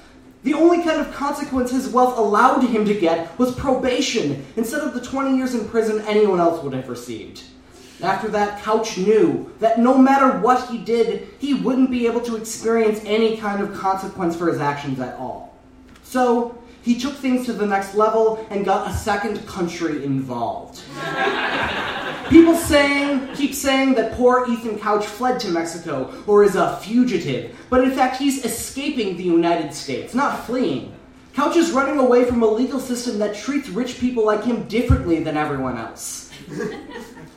The 0.44 0.54
only 0.54 0.84
kind 0.84 1.02
of 1.02 1.12
consequence 1.12 1.72
his 1.72 1.90
wealth 1.90 2.20
allowed 2.20 2.62
him 2.64 2.86
to 2.86 2.94
get 2.94 3.38
was 3.40 3.56
probation 3.56 4.46
instead 4.56 4.82
of 4.82 4.94
the 4.94 5.02
20 5.02 5.36
years 5.36 5.56
in 5.56 5.68
prison 5.68 6.06
anyone 6.06 6.40
else 6.40 6.64
would 6.64 6.74
have 6.74 6.88
received. 6.88 7.44
After 8.04 8.28
that, 8.28 8.62
Couch 8.62 9.00
knew 9.00 9.52
that 9.60 9.80
no 9.80 9.98
matter 9.98 10.38
what 10.38 10.70
he 10.70 10.78
did, 10.78 11.30
he 11.40 11.56
wouldn't 11.56 11.90
be 11.90 12.06
able 12.06 12.22
to 12.22 12.36
experience 12.36 13.02
any 13.06 13.38
kind 13.38 13.64
of 13.64 13.74
consequence 13.74 14.36
for 14.36 14.52
his 14.52 14.62
actions 14.62 15.00
at 15.00 15.16
all. 15.16 15.58
So, 16.04 16.62
he 16.86 17.00
took 17.00 17.16
things 17.16 17.48
to 17.48 17.54
the 17.54 17.66
next 17.66 17.96
level 17.96 18.46
and 18.52 18.64
got 18.64 18.88
a 18.88 18.94
second 18.94 19.46
country 19.48 20.06
involved. 20.06 20.84
People 22.30 22.56
saying, 22.56 23.34
keep 23.36 23.56
saying 23.56 23.96
that 23.96 24.14
poor 24.14 24.46
Ethan 24.48 24.78
Couch 24.78 25.06
fled 25.06 25.40
to 25.40 25.50
Mexico 25.50 26.14
or 26.28 26.44
is 26.44 26.56
a 26.56 26.78
fugitive, 26.78 27.56
but 27.72 27.84
in 27.84 27.92
fact 27.92 28.18
he's 28.18 28.46
escaping 28.46 29.18
the 29.18 29.24
United 29.24 29.74
States, 29.74 30.14
not 30.14 30.46
fleeing. 30.46 30.94
Couch 31.34 31.58
is 31.58 31.72
running 31.72 31.98
away 31.98 32.24
from 32.24 32.44
a 32.44 32.48
legal 32.48 32.80
system 32.80 33.18
that 33.18 33.36
treats 33.36 33.68
rich 33.70 34.00
people 34.00 34.24
like 34.24 34.44
him 34.44 34.68
differently 34.68 35.24
than 35.24 35.36
everyone 35.38 35.78
else. 35.78 36.32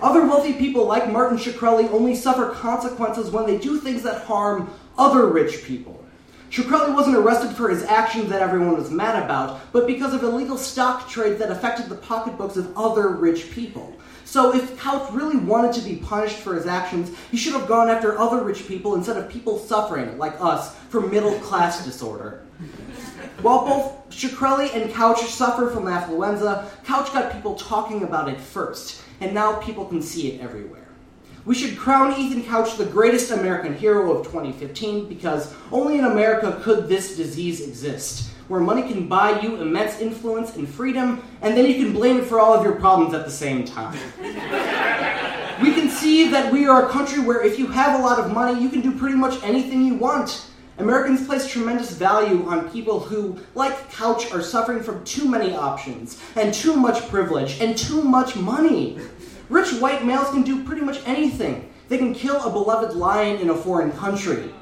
Other 0.01 0.27
wealthy 0.27 0.53
people 0.53 0.85
like 0.85 1.11
Martin 1.11 1.39
Shkreli 1.39 1.91
only 1.91 2.15
suffer 2.15 2.51
consequences 2.51 3.31
when 3.31 3.47
they 3.47 3.59
do 3.59 3.81
things 3.81 4.03
that 4.03 4.25
harm 4.25 4.71
other 4.97 5.27
rich 5.27 5.65
people. 5.65 5.98
Shkreli 6.51 6.95
wasn't 6.95 7.17
arrested 7.17 7.55
for 7.55 7.69
his 7.69 7.83
actions 7.85 8.31
that 8.31 8.41
everyone 8.41 8.75
was 8.75 8.91
mad 8.91 9.23
about, 9.23 9.71
but 9.71 9.87
because 9.87 10.15
of 10.15 10.23
illegal 10.23 10.57
stock 10.57 11.09
trades 11.09 11.39
that 11.41 11.51
affected 11.51 11.89
the 11.89 11.95
pocketbooks 11.95 12.57
of 12.57 12.77
other 12.77 13.09
rich 13.11 13.51
people. 13.51 13.95
So 14.25 14.55
if 14.55 14.79
Couch 14.79 15.11
really 15.13 15.37
wanted 15.37 15.75
to 15.75 15.81
be 15.81 15.97
punished 15.97 16.39
for 16.39 16.55
his 16.55 16.67
actions, 16.67 17.17
he 17.31 17.37
should 17.37 17.53
have 17.53 17.69
gone 17.69 17.89
after 17.89 18.19
other 18.19 18.43
rich 18.43 18.67
people 18.67 18.95
instead 18.95 19.17
of 19.17 19.29
people 19.29 19.59
suffering, 19.59 20.17
like 20.19 20.41
us, 20.41 20.75
from 20.91 21.11
middle 21.11 21.39
class 21.41 21.85
disorder. 21.85 22.43
While 23.43 23.67
both 23.67 24.11
Shkreli 24.11 24.75
and 24.75 24.93
Couch 24.93 25.21
suffer 25.25 25.71
from 25.71 25.85
affluenza, 25.85 26.69
Couch 26.85 27.13
got 27.13 27.33
people 27.33 27.55
talking 27.55 28.03
about 28.03 28.29
it 28.29 28.41
first, 28.41 29.03
and 29.21 29.35
now 29.35 29.57
people 29.61 29.85
can 29.85 30.03
see 30.03 30.33
it 30.33 30.41
everywhere. 30.41 30.88
We 31.45 31.55
should 31.55 31.79
crown 31.79 32.19
Ethan 32.19 32.45
Couch 32.45 32.77
the 32.77 32.85
greatest 32.85 33.31
American 33.31 33.75
hero 33.75 34.13
of 34.13 34.27
2015 34.27 35.09
because 35.09 35.55
only 35.73 35.99
in 35.99 36.05
America 36.05 36.61
could 36.63 36.89
this 36.89 37.17
disease 37.17 37.61
exist, 37.61 38.31
where 38.49 38.61
money 38.61 38.83
can 38.83 39.09
buy 39.09 39.41
you 39.41 39.61
immense 39.61 40.01
influence 40.01 40.57
and 40.57 40.69
freedom, 40.69 41.23
and 41.41 41.57
then 41.57 41.67
you 41.67 41.75
can 41.75 41.93
blame 41.93 42.19
it 42.19 42.25
for 42.25 42.41
all 42.41 42.55
of 42.55 42.65
your 42.65 42.75
problems 42.75 43.15
at 43.15 43.25
the 43.25 43.31
same 43.31 43.65
time. 43.65 43.97
we 45.63 45.73
can 45.73 45.89
see 45.89 46.29
that 46.29 46.53
we 46.53 46.67
are 46.67 46.87
a 46.87 46.89
country 46.91 47.21
where 47.21 47.43
if 47.43 47.59
you 47.59 47.67
have 47.69 47.99
a 47.99 48.03
lot 48.03 48.19
of 48.19 48.33
money, 48.33 48.61
you 48.61 48.69
can 48.69 48.81
do 48.81 48.97
pretty 48.99 49.17
much 49.17 49.43
anything 49.43 49.85
you 49.85 49.95
want. 49.95 50.45
Americans 50.79 51.27
place 51.27 51.51
tremendous 51.51 51.91
value 51.91 52.47
on 52.47 52.71
people 52.71 53.01
who, 53.01 53.37
like 53.57 53.91
Couch, 53.91 54.31
are 54.33 54.41
suffering 54.41 54.81
from 54.81 55.03
too 55.05 55.29
many 55.29 55.53
options, 55.53 56.23
and 56.37 56.55
too 56.55 56.77
much 56.77 57.09
privilege, 57.09 57.61
and 57.61 57.77
too 57.77 58.03
much 58.03 58.37
money. 58.37 58.97
Rich 59.49 59.81
white 59.81 60.05
males 60.05 60.29
can 60.31 60.43
do 60.43 60.63
pretty 60.63 60.83
much 60.83 61.01
anything. 61.07 61.71
They 61.89 61.97
can 61.97 62.15
kill 62.15 62.43
a 62.43 62.51
beloved 62.51 62.95
lion 62.95 63.39
in 63.41 63.49
a 63.51 63.55
foreign 63.55 63.93
country. 63.93 64.53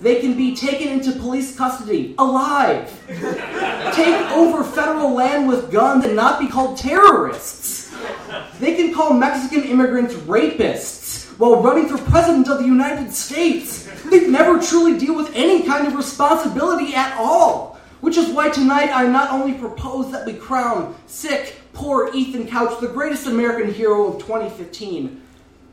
they 0.00 0.20
can 0.20 0.36
be 0.36 0.56
taken 0.56 0.88
into 0.88 1.12
police 1.12 1.56
custody 1.56 2.16
alive, 2.18 2.90
take 3.94 4.30
over 4.32 4.64
federal 4.64 5.14
land 5.14 5.46
with 5.46 5.70
guns 5.70 6.04
and 6.04 6.16
not 6.16 6.40
be 6.40 6.48
called 6.48 6.76
terrorists. 6.76 7.94
They 8.58 8.74
can 8.74 8.92
call 8.92 9.12
Mexican 9.14 9.62
immigrants 9.62 10.14
rapists 10.14 11.26
while 11.38 11.62
running 11.62 11.88
for 11.88 11.98
president 12.10 12.48
of 12.48 12.58
the 12.58 12.64
United 12.64 13.12
States. 13.12 13.88
They 14.10 14.26
never 14.26 14.60
truly 14.60 14.98
deal 14.98 15.14
with 15.14 15.30
any 15.34 15.62
kind 15.62 15.86
of 15.86 15.94
responsibility 15.94 16.94
at 16.96 17.16
all. 17.16 17.78
Which 18.00 18.16
is 18.16 18.30
why 18.30 18.50
tonight 18.50 18.90
I 18.92 19.06
not 19.06 19.30
only 19.30 19.54
propose 19.54 20.10
that 20.10 20.26
we 20.26 20.34
crown 20.34 20.96
sick, 21.06 21.61
poor 21.72 22.10
Ethan 22.14 22.46
Couch 22.46 22.80
the 22.80 22.88
greatest 22.88 23.26
American 23.26 23.72
hero 23.72 24.08
of 24.08 24.20
2015, 24.20 25.20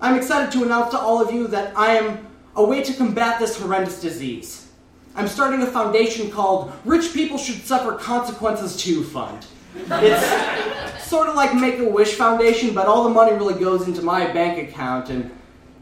I'm 0.02 0.16
excited 0.16 0.52
to 0.54 0.64
announce 0.64 0.92
to 0.92 1.00
all 1.00 1.22
of 1.22 1.34
you 1.34 1.48
that 1.48 1.78
I 1.78 1.96
am 1.98 2.28
a 2.56 2.64
way 2.64 2.84
to 2.84 2.94
combat 2.94 3.40
this 3.40 3.60
horrendous 3.60 4.02
disease. 4.02 4.70
I'm 5.16 5.28
starting 5.28 5.62
a 5.62 5.68
foundation 5.68 6.32
called 6.32 6.72
Rich 6.86 7.14
People 7.14 7.38
Should 7.38 7.66
Suffer 7.66 7.94
Consequences 7.94 8.78
Too 8.78 9.04
Fund. 9.04 9.46
It's 9.76 11.04
sort 11.06 11.28
of 11.28 11.36
like 11.36 11.54
Make 11.54 11.80
a 11.80 11.90
Wish 11.90 12.16
Foundation, 12.16 12.74
but 12.74 12.88
all 12.88 13.04
the 13.04 13.10
money 13.10 13.34
really 13.34 13.60
goes 13.60 13.88
into 13.88 14.02
my 14.02 14.32
bank 14.32 14.70
account 14.70 15.10
and 15.10 15.32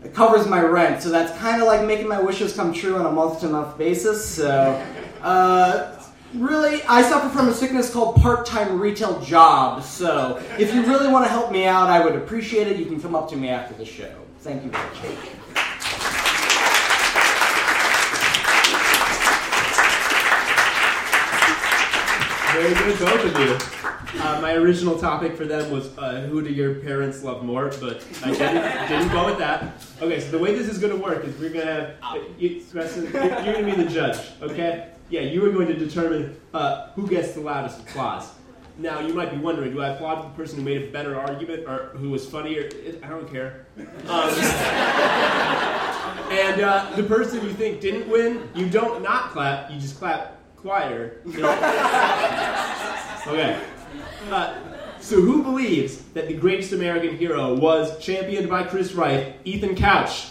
it 0.03 0.13
covers 0.13 0.47
my 0.47 0.61
rent. 0.61 1.01
So 1.01 1.09
that's 1.09 1.37
kind 1.39 1.61
of 1.61 1.67
like 1.67 1.85
making 1.85 2.07
my 2.07 2.21
wishes 2.21 2.55
come 2.55 2.73
true 2.73 2.97
on 2.97 3.05
a 3.05 3.11
month 3.11 3.41
to 3.41 3.49
month 3.49 3.77
basis. 3.77 4.25
So, 4.25 4.83
uh, 5.21 5.96
really, 6.33 6.81
I 6.83 7.01
suffer 7.01 7.29
from 7.29 7.49
a 7.49 7.53
sickness 7.53 7.91
called 7.91 8.15
part 8.17 8.45
time 8.45 8.79
retail 8.79 9.19
job. 9.21 9.83
So, 9.83 10.43
if 10.57 10.73
you 10.73 10.83
really 10.83 11.07
want 11.07 11.25
to 11.25 11.29
help 11.29 11.51
me 11.51 11.65
out, 11.65 11.89
I 11.89 12.03
would 12.03 12.15
appreciate 12.15 12.67
it. 12.67 12.77
You 12.77 12.85
can 12.85 13.01
come 13.01 13.15
up 13.15 13.29
to 13.29 13.35
me 13.35 13.49
after 13.49 13.73
the 13.75 13.85
show. 13.85 14.13
Thank 14.39 14.63
you 14.63 14.69
very 14.69 14.85
much. 14.85 14.97
Very 22.53 22.73
good, 22.73 22.99
both 22.99 23.23
of 23.23 23.39
you. 23.39 23.77
Uh, 24.19 24.41
my 24.41 24.53
original 24.53 24.97
topic 24.97 25.35
for 25.35 25.45
them 25.45 25.69
was 25.69 25.95
uh, 25.97 26.21
who 26.21 26.41
do 26.41 26.51
your 26.51 26.75
parents 26.75 27.23
love 27.23 27.43
more, 27.43 27.69
but 27.79 28.03
I 28.23 28.31
didn't, 28.31 28.89
didn't 28.89 29.11
go 29.11 29.25
with 29.25 29.37
that. 29.37 29.73
Okay, 30.01 30.19
so 30.19 30.31
the 30.31 30.39
way 30.39 30.55
this 30.55 30.67
is 30.67 30.79
going 30.79 30.95
to 30.95 30.99
work 30.99 31.23
is 31.23 31.37
we're 31.39 31.51
going 31.51 31.67
to 31.67 31.95
have 32.01 32.17
you, 32.39 32.63
you're 32.73 33.53
going 33.53 33.65
to 33.65 33.75
be 33.75 33.83
the 33.83 33.89
judge, 33.89 34.17
okay? 34.41 34.89
Yeah, 35.09 35.21
you 35.21 35.45
are 35.45 35.51
going 35.51 35.67
to 35.67 35.77
determine 35.77 36.35
uh, 36.53 36.89
who 36.91 37.07
gets 37.07 37.33
the 37.33 37.41
loudest 37.41 37.79
applause. 37.79 38.29
Now, 38.77 38.99
you 38.99 39.13
might 39.13 39.31
be 39.31 39.37
wondering, 39.37 39.71
do 39.71 39.81
I 39.81 39.89
applaud 39.89 40.23
the 40.23 40.29
person 40.35 40.59
who 40.59 40.65
made 40.65 40.83
a 40.83 40.91
better 40.91 41.19
argument 41.19 41.67
or 41.67 41.91
who 41.95 42.11
was 42.11 42.29
funnier? 42.29 42.69
I 43.01 43.07
don't 43.07 43.31
care. 43.31 43.65
Um, 43.77 44.29
and 46.31 46.61
uh, 46.61 46.91
the 46.95 47.03
person 47.03 47.43
you 47.43 47.53
think 47.53 47.81
didn't 47.81 48.07
win, 48.09 48.49
you 48.53 48.69
don't 48.69 49.01
not 49.01 49.31
clap, 49.31 49.71
you 49.71 49.79
just 49.79 49.97
clap 49.97 50.37
quieter. 50.57 51.21
You 51.25 51.41
know? 51.41 51.49
okay. 53.27 53.63
Uh, 54.29 54.55
so, 54.99 55.21
who 55.21 55.41
believes 55.41 56.01
that 56.13 56.27
the 56.27 56.33
greatest 56.33 56.73
American 56.73 57.15
hero 57.15 57.53
was 57.53 57.97
championed 57.99 58.49
by 58.49 58.63
Chris 58.63 58.91
Rife, 58.91 59.33
Ethan 59.45 59.75
Couch? 59.75 60.27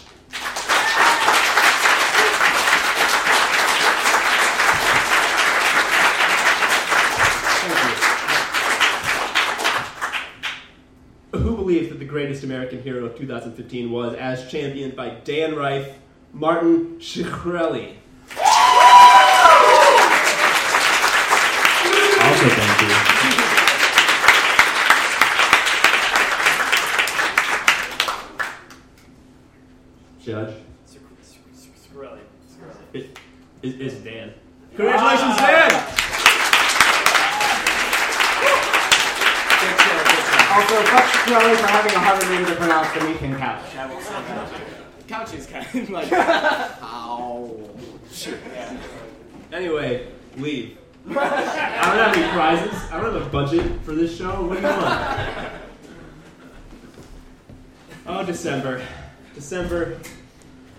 Who 11.31 11.55
believes 11.55 11.89
that 11.89 11.96
the 11.96 11.96
greatest 12.07 12.43
American 12.43 12.81
hero 12.81 13.05
of 13.05 13.17
2015 13.17 13.91
was, 13.91 14.15
as 14.15 14.49
championed 14.49 14.95
by 14.95 15.09
Dan 15.23 15.55
Rife, 15.55 15.97
Martin 16.33 16.97
Shkreli? 16.99 17.95
Also, 22.19 22.49
thank 22.49 22.81
you. 22.81 22.87
Judge? 30.23 30.55
Really? 31.93 32.19
It, 32.93 33.17
it, 33.61 33.81
it's 33.81 33.95
Dan. 33.95 34.33
Congratulations, 34.75 35.37
Dan! 35.37 35.71
Also, 40.49 41.17
Shkreli 41.37 41.55
for 41.57 41.67
having 41.67 41.93
a 41.93 41.99
harder 41.99 42.29
name 42.29 42.45
to 42.45 42.55
pronounce 42.55 42.91
than 42.93 43.11
Ethan 43.11 43.37
Couch. 43.37 43.75
I 43.75 43.93
will 43.93 44.01
say. 44.01 44.61
Couch 45.07 45.33
is 45.35 45.45
kind 45.45 45.65
of 45.75 45.89
like, 45.89 46.11
ow. 46.11 47.69
Yeah. 48.25 48.77
Anyway, 49.53 50.07
leave. 50.37 50.77
I 51.09 51.13
don't 51.13 51.15
have 51.15 52.17
any 52.17 52.27
prizes. 52.31 52.91
I 52.91 52.99
don't 52.99 53.13
have 53.13 53.27
a 53.27 53.29
budget 53.29 53.81
for 53.83 53.93
this 53.93 54.17
show. 54.17 54.47
What 54.47 54.55
do 54.55 54.67
you 54.67 54.73
want? 54.73 55.53
Oh, 58.07 58.25
December. 58.25 58.85
December, 59.35 59.99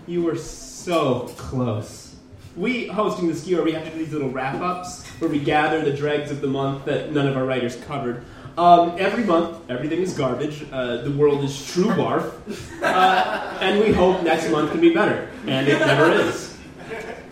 you 0.07 0.23
were 0.23 0.35
so 0.35 1.31
close. 1.37 2.15
We, 2.55 2.87
hosting 2.87 3.27
the 3.27 3.35
skewer, 3.35 3.63
we 3.63 3.71
have 3.71 3.85
to 3.85 3.91
do 3.91 3.97
these 3.97 4.11
little 4.11 4.29
wrap 4.29 4.61
ups 4.61 5.05
where 5.19 5.29
we 5.29 5.39
gather 5.39 5.81
the 5.81 5.93
dregs 5.93 6.31
of 6.31 6.41
the 6.41 6.47
month 6.47 6.85
that 6.85 7.13
none 7.13 7.27
of 7.27 7.37
our 7.37 7.45
writers 7.45 7.77
covered. 7.87 8.25
Um, 8.57 8.95
every 8.97 9.23
month, 9.23 9.69
everything 9.69 9.99
is 10.01 10.17
garbage. 10.17 10.65
Uh, 10.71 10.97
the 11.01 11.11
world 11.11 11.43
is 11.43 11.65
true 11.71 11.87
barf. 11.87 12.33
Uh, 12.81 13.57
and 13.61 13.79
we 13.79 13.91
hope 13.91 14.23
next 14.23 14.49
month 14.49 14.71
can 14.71 14.81
be 14.81 14.93
better. 14.93 15.29
And 15.47 15.67
it 15.67 15.79
never 15.79 16.11
is. 16.11 16.57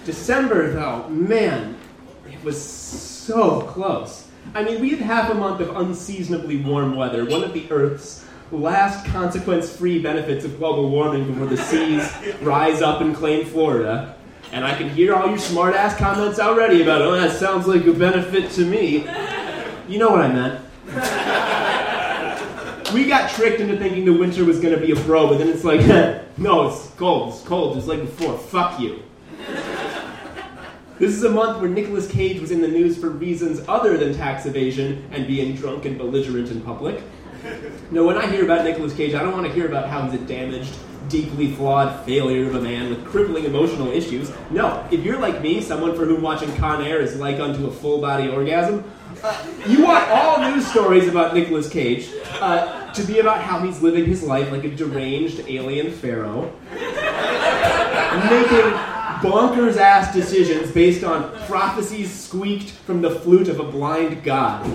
December, 0.06 0.72
though, 0.72 1.10
man, 1.10 1.78
it 2.32 2.42
was 2.44 2.62
so 2.62 3.62
close. 3.62 4.28
I 4.54 4.64
mean, 4.64 4.80
we 4.80 4.92
had 4.92 5.00
half 5.00 5.30
a 5.32 5.34
month 5.34 5.60
of 5.60 5.76
unseasonably 5.76 6.58
warm 6.58 6.96
weather, 6.96 7.26
one 7.26 7.44
of 7.44 7.54
the 7.54 7.70
Earth's 7.70 8.26
last 8.52 9.06
consequence 9.08 9.70
free 9.76 10.02
benefits 10.02 10.46
of 10.46 10.58
global 10.58 10.90
warming 10.90 11.28
before 11.28 11.48
the 11.48 11.58
seas 11.58 12.10
rise 12.42 12.82
up 12.82 13.02
and 13.02 13.14
claim 13.14 13.46
Florida. 13.46 14.16
And 14.54 14.64
I 14.64 14.78
can 14.78 14.90
hear 14.90 15.14
all 15.14 15.28
your 15.28 15.38
smart 15.38 15.76
ass 15.76 15.98
comments 15.98 16.40
already 16.40 16.82
about, 16.82 17.02
oh, 17.02 17.12
that 17.12 17.38
sounds 17.38 17.68
like 17.68 17.86
a 17.86 17.92
benefit 17.92 18.50
to 18.52 18.66
me. 18.66 19.06
You 19.90 20.00
know 20.00 20.10
what 20.10 20.22
I 20.22 20.32
meant. 20.32 20.62
we 22.94 23.06
got 23.06 23.30
tricked 23.32 23.60
into 23.60 23.78
thinking 23.78 24.06
the 24.06 24.14
winter 24.14 24.46
was 24.46 24.60
going 24.60 24.74
to 24.74 24.80
be 24.80 24.92
a 24.92 24.96
bro, 25.04 25.28
but 25.28 25.38
then 25.38 25.50
it's 25.50 25.66
like, 25.66 25.82
no, 26.38 26.70
it's 26.70 26.88
cold, 26.98 27.34
it's 27.34 27.44
cold, 27.44 27.76
just 27.76 27.88
like 27.88 28.00
before. 28.00 28.38
Fuck 28.38 28.80
you. 28.80 29.04
This 30.98 31.12
is 31.12 31.24
a 31.24 31.30
month 31.30 31.60
where 31.60 31.70
Nicolas 31.70 32.10
Cage 32.10 32.40
was 32.40 32.52
in 32.52 32.62
the 32.62 32.68
news 32.68 32.98
for 32.98 33.10
reasons 33.10 33.62
other 33.68 33.98
than 33.98 34.16
tax 34.16 34.46
evasion 34.46 35.08
and 35.12 35.28
being 35.28 35.56
drunk 35.56 35.86
and 35.86 35.98
belligerent 35.98 36.50
in 36.50 36.62
public. 36.62 37.04
No, 37.92 38.06
when 38.06 38.18
I 38.18 38.28
hear 38.28 38.46
about 38.46 38.64
Nicolas 38.64 38.96
Cage, 38.96 39.14
I 39.14 39.22
don't 39.22 39.34
want 39.34 39.46
to 39.46 39.54
hear 39.54 39.68
about 39.68 39.90
how 39.90 40.08
he's 40.08 40.20
a 40.20 40.24
damaged, 40.24 40.74
deeply 41.10 41.52
flawed 41.52 42.06
failure 42.06 42.48
of 42.48 42.56
a 42.56 42.62
man 42.62 42.90
with 42.90 43.06
crippling 43.06 43.46
emotional 43.46 43.92
issues. 43.92 44.32
No, 44.50 44.88
if 44.90 45.04
you're 45.04 45.20
like 45.20 45.42
me, 45.42 45.62
someone 45.62 45.96
for 45.96 46.06
whom 46.06 46.22
watching 46.22 46.54
Con 46.56 46.84
Air 46.84 47.02
is 47.02 47.18
like 47.18 47.40
unto 47.40 47.68
a 47.68 47.72
full 47.72 48.02
body 48.02 48.30
orgasm, 48.30 48.84
you 49.68 49.84
want 49.84 50.10
all 50.10 50.40
news 50.40 50.68
stories 50.68 51.08
about 51.08 51.34
Nicolas 51.34 51.70
Cage 51.70 52.10
uh, 52.40 52.92
to 52.94 53.04
be 53.04 53.20
about 53.20 53.42
how 53.42 53.60
he's 53.60 53.82
living 53.82 54.06
his 54.06 54.24
life 54.24 54.52
like 54.52 54.64
a 54.64 54.70
deranged 54.70 55.40
alien 55.48 55.92
pharaoh, 55.92 56.52
making 58.30 58.72
bonkers 59.22 59.78
ass 59.78 60.14
decisions 60.14 60.72
based 60.72 61.04
on 61.04 61.32
prophecies 61.46 62.14
squeaked 62.14 62.72
from 62.72 63.02
the 63.02 63.10
flute 63.10 63.48
of 63.48 63.60
a 63.60 63.64
blind 63.64 64.24
god. 64.24 64.66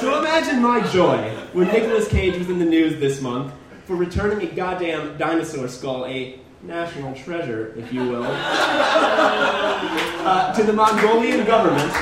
So 0.00 0.18
imagine 0.18 0.62
my 0.62 0.86
joy 0.90 1.34
when 1.52 1.68
Nicolas 1.68 2.08
Cage 2.08 2.38
was 2.38 2.48
in 2.48 2.58
the 2.58 2.64
news 2.64 2.98
this 3.00 3.20
month 3.20 3.52
for 3.84 3.96
returning 3.96 4.48
a 4.48 4.54
goddamn 4.54 5.18
dinosaur 5.18 5.68
skull, 5.68 6.06
a 6.06 6.40
national 6.66 7.14
treasure, 7.14 7.74
if 7.76 7.92
you 7.92 8.08
will, 8.08 8.24
uh, 10.24 10.54
to 10.54 10.62
the 10.62 10.72
Mongolian 10.72 11.44
government 11.44 11.92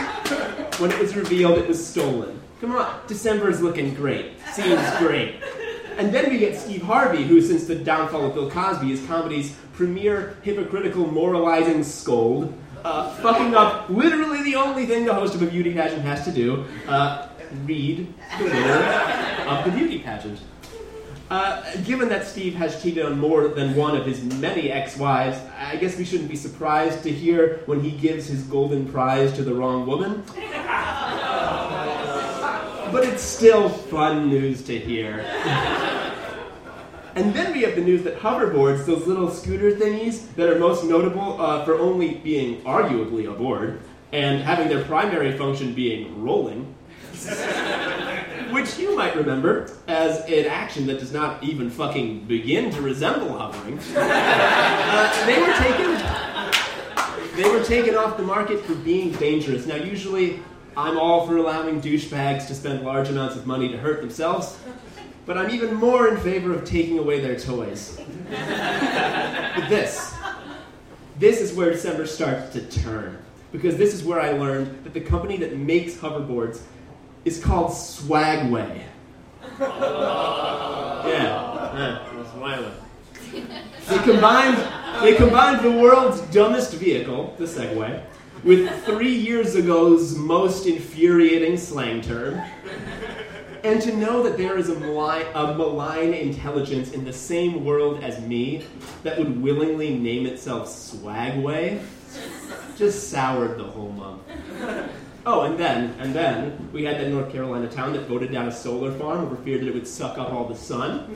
when 0.78 0.90
it 0.90 0.98
was 0.98 1.14
revealed 1.16 1.58
it 1.58 1.68
was 1.68 1.84
stolen. 1.84 2.40
Come 2.60 2.76
on, 2.76 3.00
December's 3.06 3.60
looking 3.60 3.94
great. 3.94 4.32
Seems 4.52 4.80
great. 4.98 5.36
And 5.98 6.14
then 6.14 6.30
we 6.30 6.38
get 6.38 6.56
Steve 6.56 6.82
Harvey, 6.82 7.24
who, 7.24 7.40
since 7.42 7.66
the 7.66 7.74
downfall 7.74 8.26
of 8.26 8.34
Bill 8.34 8.50
Cosby, 8.50 8.92
is 8.92 9.04
comedy's 9.06 9.56
premier 9.74 10.36
hypocritical 10.42 11.06
moralizing 11.10 11.82
scold, 11.82 12.54
uh, 12.84 13.14
fucking 13.16 13.54
up 13.54 13.88
literally 13.88 14.42
the 14.42 14.56
only 14.56 14.86
thing 14.86 15.04
the 15.04 15.14
host 15.14 15.34
of 15.34 15.42
a 15.42 15.46
beauty 15.46 15.72
pageant 15.72 16.02
has 16.02 16.24
to 16.24 16.32
do 16.32 16.64
uh, 16.88 17.28
read 17.64 18.12
the 18.38 18.44
winner 18.44 18.82
of 19.46 19.64
the 19.64 19.70
beauty 19.70 19.98
pageant. 20.00 20.40
Uh, 21.30 21.62
given 21.84 22.08
that 22.08 22.26
Steve 22.26 22.54
has 22.54 22.82
cheated 22.82 23.06
on 23.06 23.18
more 23.18 23.48
than 23.48 23.74
one 23.74 23.96
of 23.96 24.04
his 24.04 24.22
many 24.22 24.70
ex-wives, 24.70 25.38
I 25.58 25.76
guess 25.76 25.96
we 25.96 26.04
shouldn't 26.04 26.28
be 26.28 26.36
surprised 26.36 27.02
to 27.04 27.10
hear 27.10 27.62
when 27.66 27.80
he 27.80 27.90
gives 27.92 28.26
his 28.26 28.42
golden 28.42 28.86
prize 28.90 29.32
to 29.34 29.42
the 29.42 29.54
wrong 29.54 29.86
woman. 29.86 30.22
But 32.92 33.04
it's 33.04 33.22
still 33.22 33.70
fun 33.70 34.28
news 34.28 34.62
to 34.64 34.78
hear. 34.78 35.20
and 37.14 37.32
then 37.32 37.54
we 37.54 37.62
have 37.62 37.74
the 37.74 37.80
news 37.80 38.02
that 38.02 38.18
hoverboards, 38.18 38.84
those 38.84 39.06
little 39.06 39.30
scooter 39.30 39.72
thingies 39.72 40.34
that 40.34 40.50
are 40.50 40.58
most 40.58 40.84
notable 40.84 41.40
uh, 41.40 41.64
for 41.64 41.78
only 41.78 42.16
being 42.16 42.60
arguably 42.62 43.26
a 43.30 43.32
board 43.32 43.80
and 44.12 44.42
having 44.42 44.68
their 44.68 44.84
primary 44.84 45.36
function 45.38 45.72
being 45.72 46.22
rolling, 46.22 46.74
which 48.52 48.78
you 48.78 48.96
might 48.96 49.16
remember 49.16 49.70
as 49.88 50.24
an 50.26 50.46
action 50.46 50.86
that 50.86 50.98
does 50.98 51.12
not 51.12 51.42
even 51.42 51.70
fucking 51.70 52.24
begin 52.26 52.70
to 52.70 52.82
resemble 52.82 53.36
hovering. 53.36 53.78
Uh, 54.94 55.26
they 55.26 55.40
were 55.40 55.52
taken. 55.54 55.92
They 57.34 57.48
were 57.48 57.64
taken 57.64 57.96
off 57.96 58.18
the 58.18 58.22
market 58.22 58.62
for 58.62 58.74
being 58.74 59.10
dangerous. 59.12 59.64
Now, 59.66 59.76
usually, 59.76 60.40
I'm 60.76 60.98
all 60.98 61.26
for 61.26 61.38
allowing 61.38 61.80
douchebags 61.80 62.46
to 62.48 62.54
spend 62.54 62.84
large 62.84 63.08
amounts 63.08 63.36
of 63.36 63.46
money 63.46 63.70
to 63.70 63.78
hurt 63.78 64.00
themselves, 64.02 64.58
but 65.24 65.38
I'm 65.38 65.50
even 65.50 65.74
more 65.74 66.08
in 66.08 66.18
favor 66.18 66.52
of 66.52 66.64
taking 66.64 66.98
away 66.98 67.20
their 67.20 67.38
toys. 67.38 67.98
but 68.28 69.68
this, 69.70 70.14
this 71.18 71.40
is 71.40 71.54
where 71.54 71.70
December 71.70 72.06
starts 72.06 72.52
to 72.52 72.60
turn. 72.66 73.18
Because 73.50 73.76
this 73.76 73.94
is 73.94 74.02
where 74.02 74.20
I 74.20 74.32
learned 74.32 74.84
that 74.84 74.94
the 74.94 75.00
company 75.00 75.36
that 75.38 75.56
makes 75.56 75.94
hoverboards 75.94 76.60
is 77.24 77.42
called 77.42 77.70
Swagway. 77.70 78.82
yeah, 79.60 81.06
yeah. 81.06 82.08
They 83.88 83.98
combined, 83.98 85.02
they 85.02 85.14
combined 85.14 85.64
the 85.64 85.70
world's 85.70 86.20
dumbest 86.32 86.74
vehicle, 86.74 87.34
the 87.38 87.44
Segway, 87.44 88.02
with 88.44 88.84
three 88.84 89.14
years 89.14 89.56
ago's 89.56 90.16
most 90.16 90.66
infuriating 90.66 91.56
slang 91.56 92.00
term. 92.00 92.42
And 93.64 93.80
to 93.82 93.96
know 93.96 94.22
that 94.24 94.36
there 94.36 94.58
is 94.58 94.70
a 94.70 94.78
malign, 94.80 95.24
a 95.34 95.54
malign 95.54 96.14
intelligence 96.14 96.90
in 96.90 97.04
the 97.04 97.12
same 97.12 97.64
world 97.64 98.02
as 98.02 98.20
me 98.20 98.66
that 99.04 99.16
would 99.18 99.40
willingly 99.40 99.96
name 99.96 100.26
itself 100.26 100.68
Swagway 100.68 101.80
just 102.76 103.10
soured 103.10 103.58
the 103.58 103.64
whole 103.64 103.92
month. 103.92 104.22
Oh, 105.24 105.42
and 105.42 105.56
then, 105.56 105.94
and 106.00 106.12
then, 106.12 106.68
we 106.72 106.82
had 106.84 106.98
that 106.98 107.08
North 107.08 107.30
Carolina 107.30 107.68
town 107.68 107.92
that 107.92 108.08
voted 108.08 108.32
down 108.32 108.48
a 108.48 108.52
solar 108.52 108.90
farm 108.90 109.20
over 109.20 109.36
fear 109.36 109.56
that 109.56 109.68
it 109.68 109.72
would 109.72 109.86
suck 109.86 110.18
up 110.18 110.32
all 110.32 110.46
the 110.48 110.56
sun. 110.56 111.08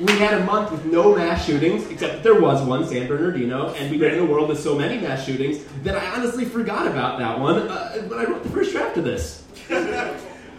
we 0.00 0.12
had 0.18 0.34
a 0.34 0.44
month 0.44 0.72
with 0.72 0.84
no 0.86 1.14
mass 1.14 1.46
shootings, 1.46 1.88
except 1.90 2.14
that 2.14 2.22
there 2.24 2.40
was 2.40 2.60
one, 2.66 2.84
San 2.88 3.06
Bernardino, 3.06 3.72
and 3.74 3.88
we 3.88 3.98
live 3.98 4.14
in 4.14 4.18
a 4.18 4.24
world 4.24 4.48
with 4.48 4.58
so 4.58 4.76
many 4.76 5.00
mass 5.00 5.24
shootings 5.24 5.64
that 5.84 5.96
I 5.96 6.04
honestly 6.16 6.44
forgot 6.44 6.88
about 6.88 7.20
that 7.20 7.38
one 7.38 7.68
uh, 7.68 7.92
when 8.08 8.18
I 8.18 8.24
wrote 8.24 8.42
the 8.42 8.50
first 8.50 8.72
draft 8.72 8.96
of 8.96 9.04
this. 9.04 9.44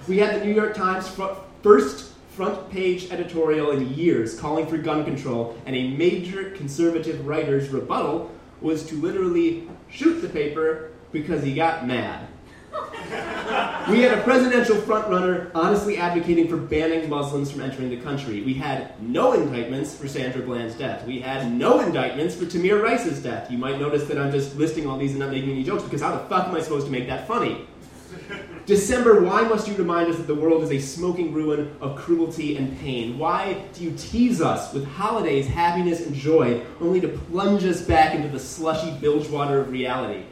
we 0.07 0.17
had 0.17 0.39
the 0.39 0.45
New 0.45 0.53
York 0.53 0.75
Times 0.75 1.09
fr- 1.09 1.33
first 1.61 2.13
front 2.29 2.69
page 2.69 3.11
editorial 3.11 3.71
in 3.71 3.93
years 3.93 4.39
calling 4.39 4.65
for 4.65 4.77
gun 4.77 5.03
control, 5.03 5.57
and 5.65 5.75
a 5.75 5.89
major 5.89 6.51
conservative 6.51 7.27
writer's 7.27 7.67
rebuttal 7.67 8.31
was 8.61 8.85
to 8.87 8.95
literally 8.95 9.67
shoot 9.89 10.21
the 10.21 10.29
paper 10.29 10.91
because 11.11 11.43
he 11.43 11.53
got 11.53 11.87
mad. 11.87 12.27
We 13.89 14.01
had 14.01 14.17
a 14.17 14.21
presidential 14.23 14.75
frontrunner 14.75 15.49
honestly 15.55 15.97
advocating 15.97 16.49
for 16.49 16.57
banning 16.57 17.09
Muslims 17.09 17.49
from 17.49 17.61
entering 17.61 17.89
the 17.89 18.01
country. 18.01 18.41
We 18.41 18.53
had 18.53 19.01
no 19.01 19.31
indictments 19.31 19.95
for 19.95 20.09
Sandra 20.09 20.41
Bland's 20.41 20.75
death. 20.75 21.07
We 21.07 21.21
had 21.21 21.53
no 21.53 21.79
indictments 21.79 22.35
for 22.35 22.43
Tamir 22.43 22.83
Rice's 22.83 23.23
death. 23.23 23.49
You 23.49 23.57
might 23.57 23.79
notice 23.79 24.03
that 24.09 24.17
I'm 24.17 24.29
just 24.29 24.57
listing 24.57 24.87
all 24.87 24.97
these 24.97 25.11
and 25.11 25.21
not 25.21 25.31
making 25.31 25.51
any 25.51 25.63
jokes 25.63 25.83
because 25.83 26.01
how 26.01 26.11
the 26.11 26.25
fuck 26.25 26.49
am 26.49 26.55
I 26.55 26.59
supposed 26.59 26.87
to 26.87 26.91
make 26.91 27.07
that 27.07 27.25
funny? 27.27 27.65
December, 28.67 29.23
why 29.23 29.41
must 29.43 29.69
you 29.69 29.75
remind 29.75 30.09
us 30.09 30.17
that 30.17 30.27
the 30.27 30.35
world 30.35 30.61
is 30.61 30.71
a 30.71 30.79
smoking 30.79 31.33
ruin 31.33 31.73
of 31.79 31.95
cruelty 31.95 32.57
and 32.57 32.77
pain? 32.79 33.17
Why 33.17 33.63
do 33.73 33.81
you 33.81 33.93
tease 33.97 34.41
us 34.41 34.73
with 34.73 34.85
holidays, 34.85 35.47
happiness, 35.47 36.05
and 36.05 36.13
joy, 36.13 36.61
only 36.81 36.99
to 36.99 37.07
plunge 37.07 37.63
us 37.63 37.81
back 37.81 38.13
into 38.13 38.27
the 38.27 38.41
slushy 38.41 38.91
bilge 38.99 39.29
water 39.29 39.61
of 39.61 39.71
reality? 39.71 40.25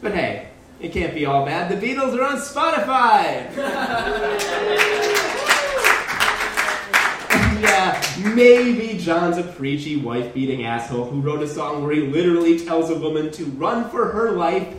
But 0.00 0.14
hey, 0.14 0.50
it 0.78 0.92
can't 0.92 1.12
be 1.12 1.26
all 1.26 1.44
bad. 1.44 1.68
The 1.68 1.74
Beatles 1.84 2.16
are 2.16 2.22
on 2.22 2.36
Spotify! 2.36 3.50
yeah, 7.60 8.00
maybe 8.32 8.96
John's 8.96 9.38
a 9.38 9.42
preachy, 9.42 9.96
wife 9.96 10.32
beating 10.32 10.66
asshole 10.66 11.06
who 11.06 11.20
wrote 11.20 11.42
a 11.42 11.48
song 11.48 11.82
where 11.82 11.96
he 11.96 12.02
literally 12.02 12.64
tells 12.64 12.90
a 12.90 12.94
woman 12.96 13.32
to 13.32 13.44
run 13.46 13.90
for 13.90 14.12
her 14.12 14.30
life 14.30 14.72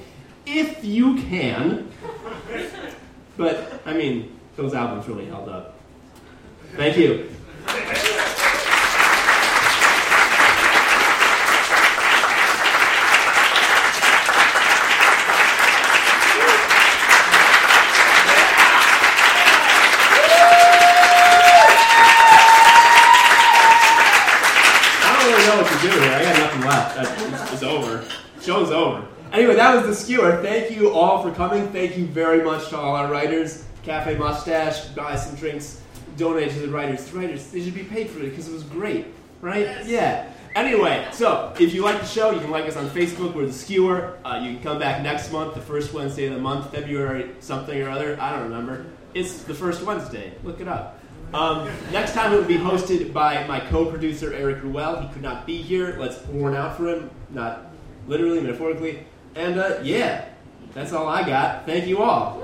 if 0.45 0.85
you 0.85 1.21
can. 1.23 1.91
But, 3.41 3.81
I 3.87 3.93
mean, 3.93 4.37
those 4.55 4.75
albums 4.75 5.07
really 5.07 5.25
held 5.25 5.49
up. 5.49 5.73
Thank 6.75 6.95
you. 6.95 7.27
I 25.03 25.17
don't 25.19 25.31
really 25.33 25.47
know 25.47 25.61
what 25.61 25.71
to 25.71 25.79
do 25.81 25.99
here. 25.99 26.13
I 26.13 26.23
got 26.23 26.37
nothing 26.39 26.61
left. 26.61 26.95
That's- 26.95 27.53
It's 27.53 27.63
over. 27.63 28.03
Show's 28.41 28.71
over. 28.71 29.03
Anyway, 29.31 29.55
that 29.55 29.73
was 29.73 29.85
the 29.85 29.95
skewer. 29.95 30.41
Thank 30.43 30.71
you 30.71 30.91
all 30.91 31.23
for 31.23 31.31
coming. 31.33 31.69
Thank 31.69 31.97
you 31.97 32.05
very 32.05 32.43
much 32.43 32.67
to 32.69 32.77
all 32.77 32.95
our 32.97 33.09
writers. 33.09 33.63
Cafe 33.83 34.17
Mustache, 34.17 34.87
buy 34.89 35.15
some 35.15 35.35
drinks, 35.35 35.81
donate 36.17 36.51
to 36.51 36.59
the 36.59 36.67
writers. 36.67 37.05
The 37.05 37.17
writers, 37.17 37.47
they 37.47 37.63
should 37.63 37.73
be 37.73 37.83
paid 37.83 38.09
for 38.09 38.19
it 38.19 38.31
because 38.31 38.49
it 38.49 38.53
was 38.53 38.63
great, 38.63 39.07
right? 39.39 39.85
Yeah. 39.85 40.31
Anyway, 40.53 41.07
so 41.13 41.53
if 41.57 41.73
you 41.73 41.81
like 41.81 42.01
the 42.01 42.05
show, 42.05 42.31
you 42.31 42.41
can 42.41 42.51
like 42.51 42.65
us 42.65 42.75
on 42.75 42.89
Facebook. 42.89 43.33
We're 43.33 43.45
the 43.45 43.53
Skewer. 43.53 44.17
Uh, 44.25 44.41
you 44.43 44.55
can 44.55 44.63
come 44.63 44.79
back 44.79 45.01
next 45.01 45.31
month, 45.31 45.55
the 45.55 45.61
first 45.61 45.93
Wednesday 45.93 46.25
of 46.25 46.33
the 46.33 46.39
month, 46.39 46.69
February 46.73 47.31
something 47.39 47.81
or 47.81 47.89
other. 47.89 48.19
I 48.19 48.33
don't 48.33 48.43
remember. 48.43 48.85
It's 49.13 49.43
the 49.43 49.53
first 49.53 49.81
Wednesday. 49.83 50.33
Look 50.43 50.59
it 50.59 50.67
up. 50.67 50.99
Um, 51.33 51.69
next 51.93 52.13
time 52.13 52.33
it 52.33 52.35
will 52.35 52.43
be 52.43 52.57
hosted 52.57 53.13
by 53.13 53.47
my 53.47 53.61
co-producer 53.61 54.33
Eric 54.33 54.61
Ruel. 54.61 54.99
He 54.99 55.07
could 55.13 55.21
not 55.21 55.45
be 55.45 55.61
here. 55.61 55.95
Let's 55.97 56.17
one 56.25 56.53
out 56.53 56.75
for 56.75 56.89
him, 56.89 57.09
not 57.29 57.67
literally, 58.07 58.41
metaphorically. 58.41 59.05
And 59.35 59.59
uh, 59.59 59.79
yeah, 59.83 60.25
that's 60.73 60.93
all 60.93 61.07
I 61.07 61.25
got. 61.25 61.65
Thank 61.65 61.87
you 61.87 62.01
all. 62.01 62.43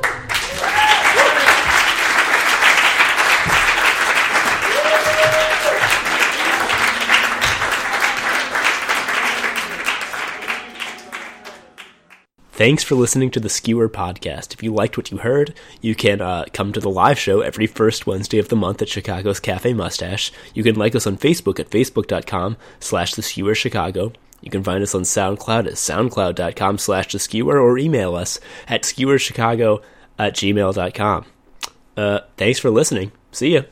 Thanks 12.57 12.83
for 12.83 12.95
listening 12.95 13.29
to 13.31 13.39
the 13.39 13.49
Skewer 13.49 13.87
podcast. 13.87 14.51
If 14.51 14.63
you 14.63 14.73
liked 14.73 14.97
what 14.97 15.11
you 15.11 15.17
heard, 15.17 15.53
you 15.79 15.93
can 15.93 16.21
uh, 16.21 16.45
come 16.53 16.73
to 16.73 16.79
the 16.79 16.89
live 16.89 17.19
show 17.19 17.41
every 17.41 17.67
first 17.67 18.07
Wednesday 18.07 18.39
of 18.39 18.49
the 18.49 18.55
month 18.55 18.81
at 18.81 18.89
Chicago's 18.89 19.39
Cafe 19.39 19.73
Mustache. 19.73 20.31
You 20.55 20.63
can 20.63 20.73
like 20.73 20.95
us 20.95 21.05
on 21.05 21.19
Facebook 21.19 21.59
at 21.59 21.69
facebook.com 21.69 22.57
slash 22.79 23.13
the 23.13 23.21
Skewer 23.21 23.53
Chicago. 23.53 24.11
You 24.41 24.51
can 24.51 24.63
find 24.63 24.83
us 24.83 24.93
on 24.95 25.01
SoundCloud 25.01 25.67
at 25.67 25.73
soundcloud.com 25.73 26.77
slash 26.77 27.11
the 27.11 27.19
Skewer 27.19 27.59
or 27.59 27.77
email 27.77 28.15
us 28.15 28.39
at 28.67 28.83
skewerchicago 28.83 29.81
at 30.19 30.35
gmail.com. 30.35 31.25
Uh, 31.95 32.19
thanks 32.37 32.59
for 32.59 32.69
listening. 32.69 33.11
See 33.31 33.55
ya. 33.55 33.63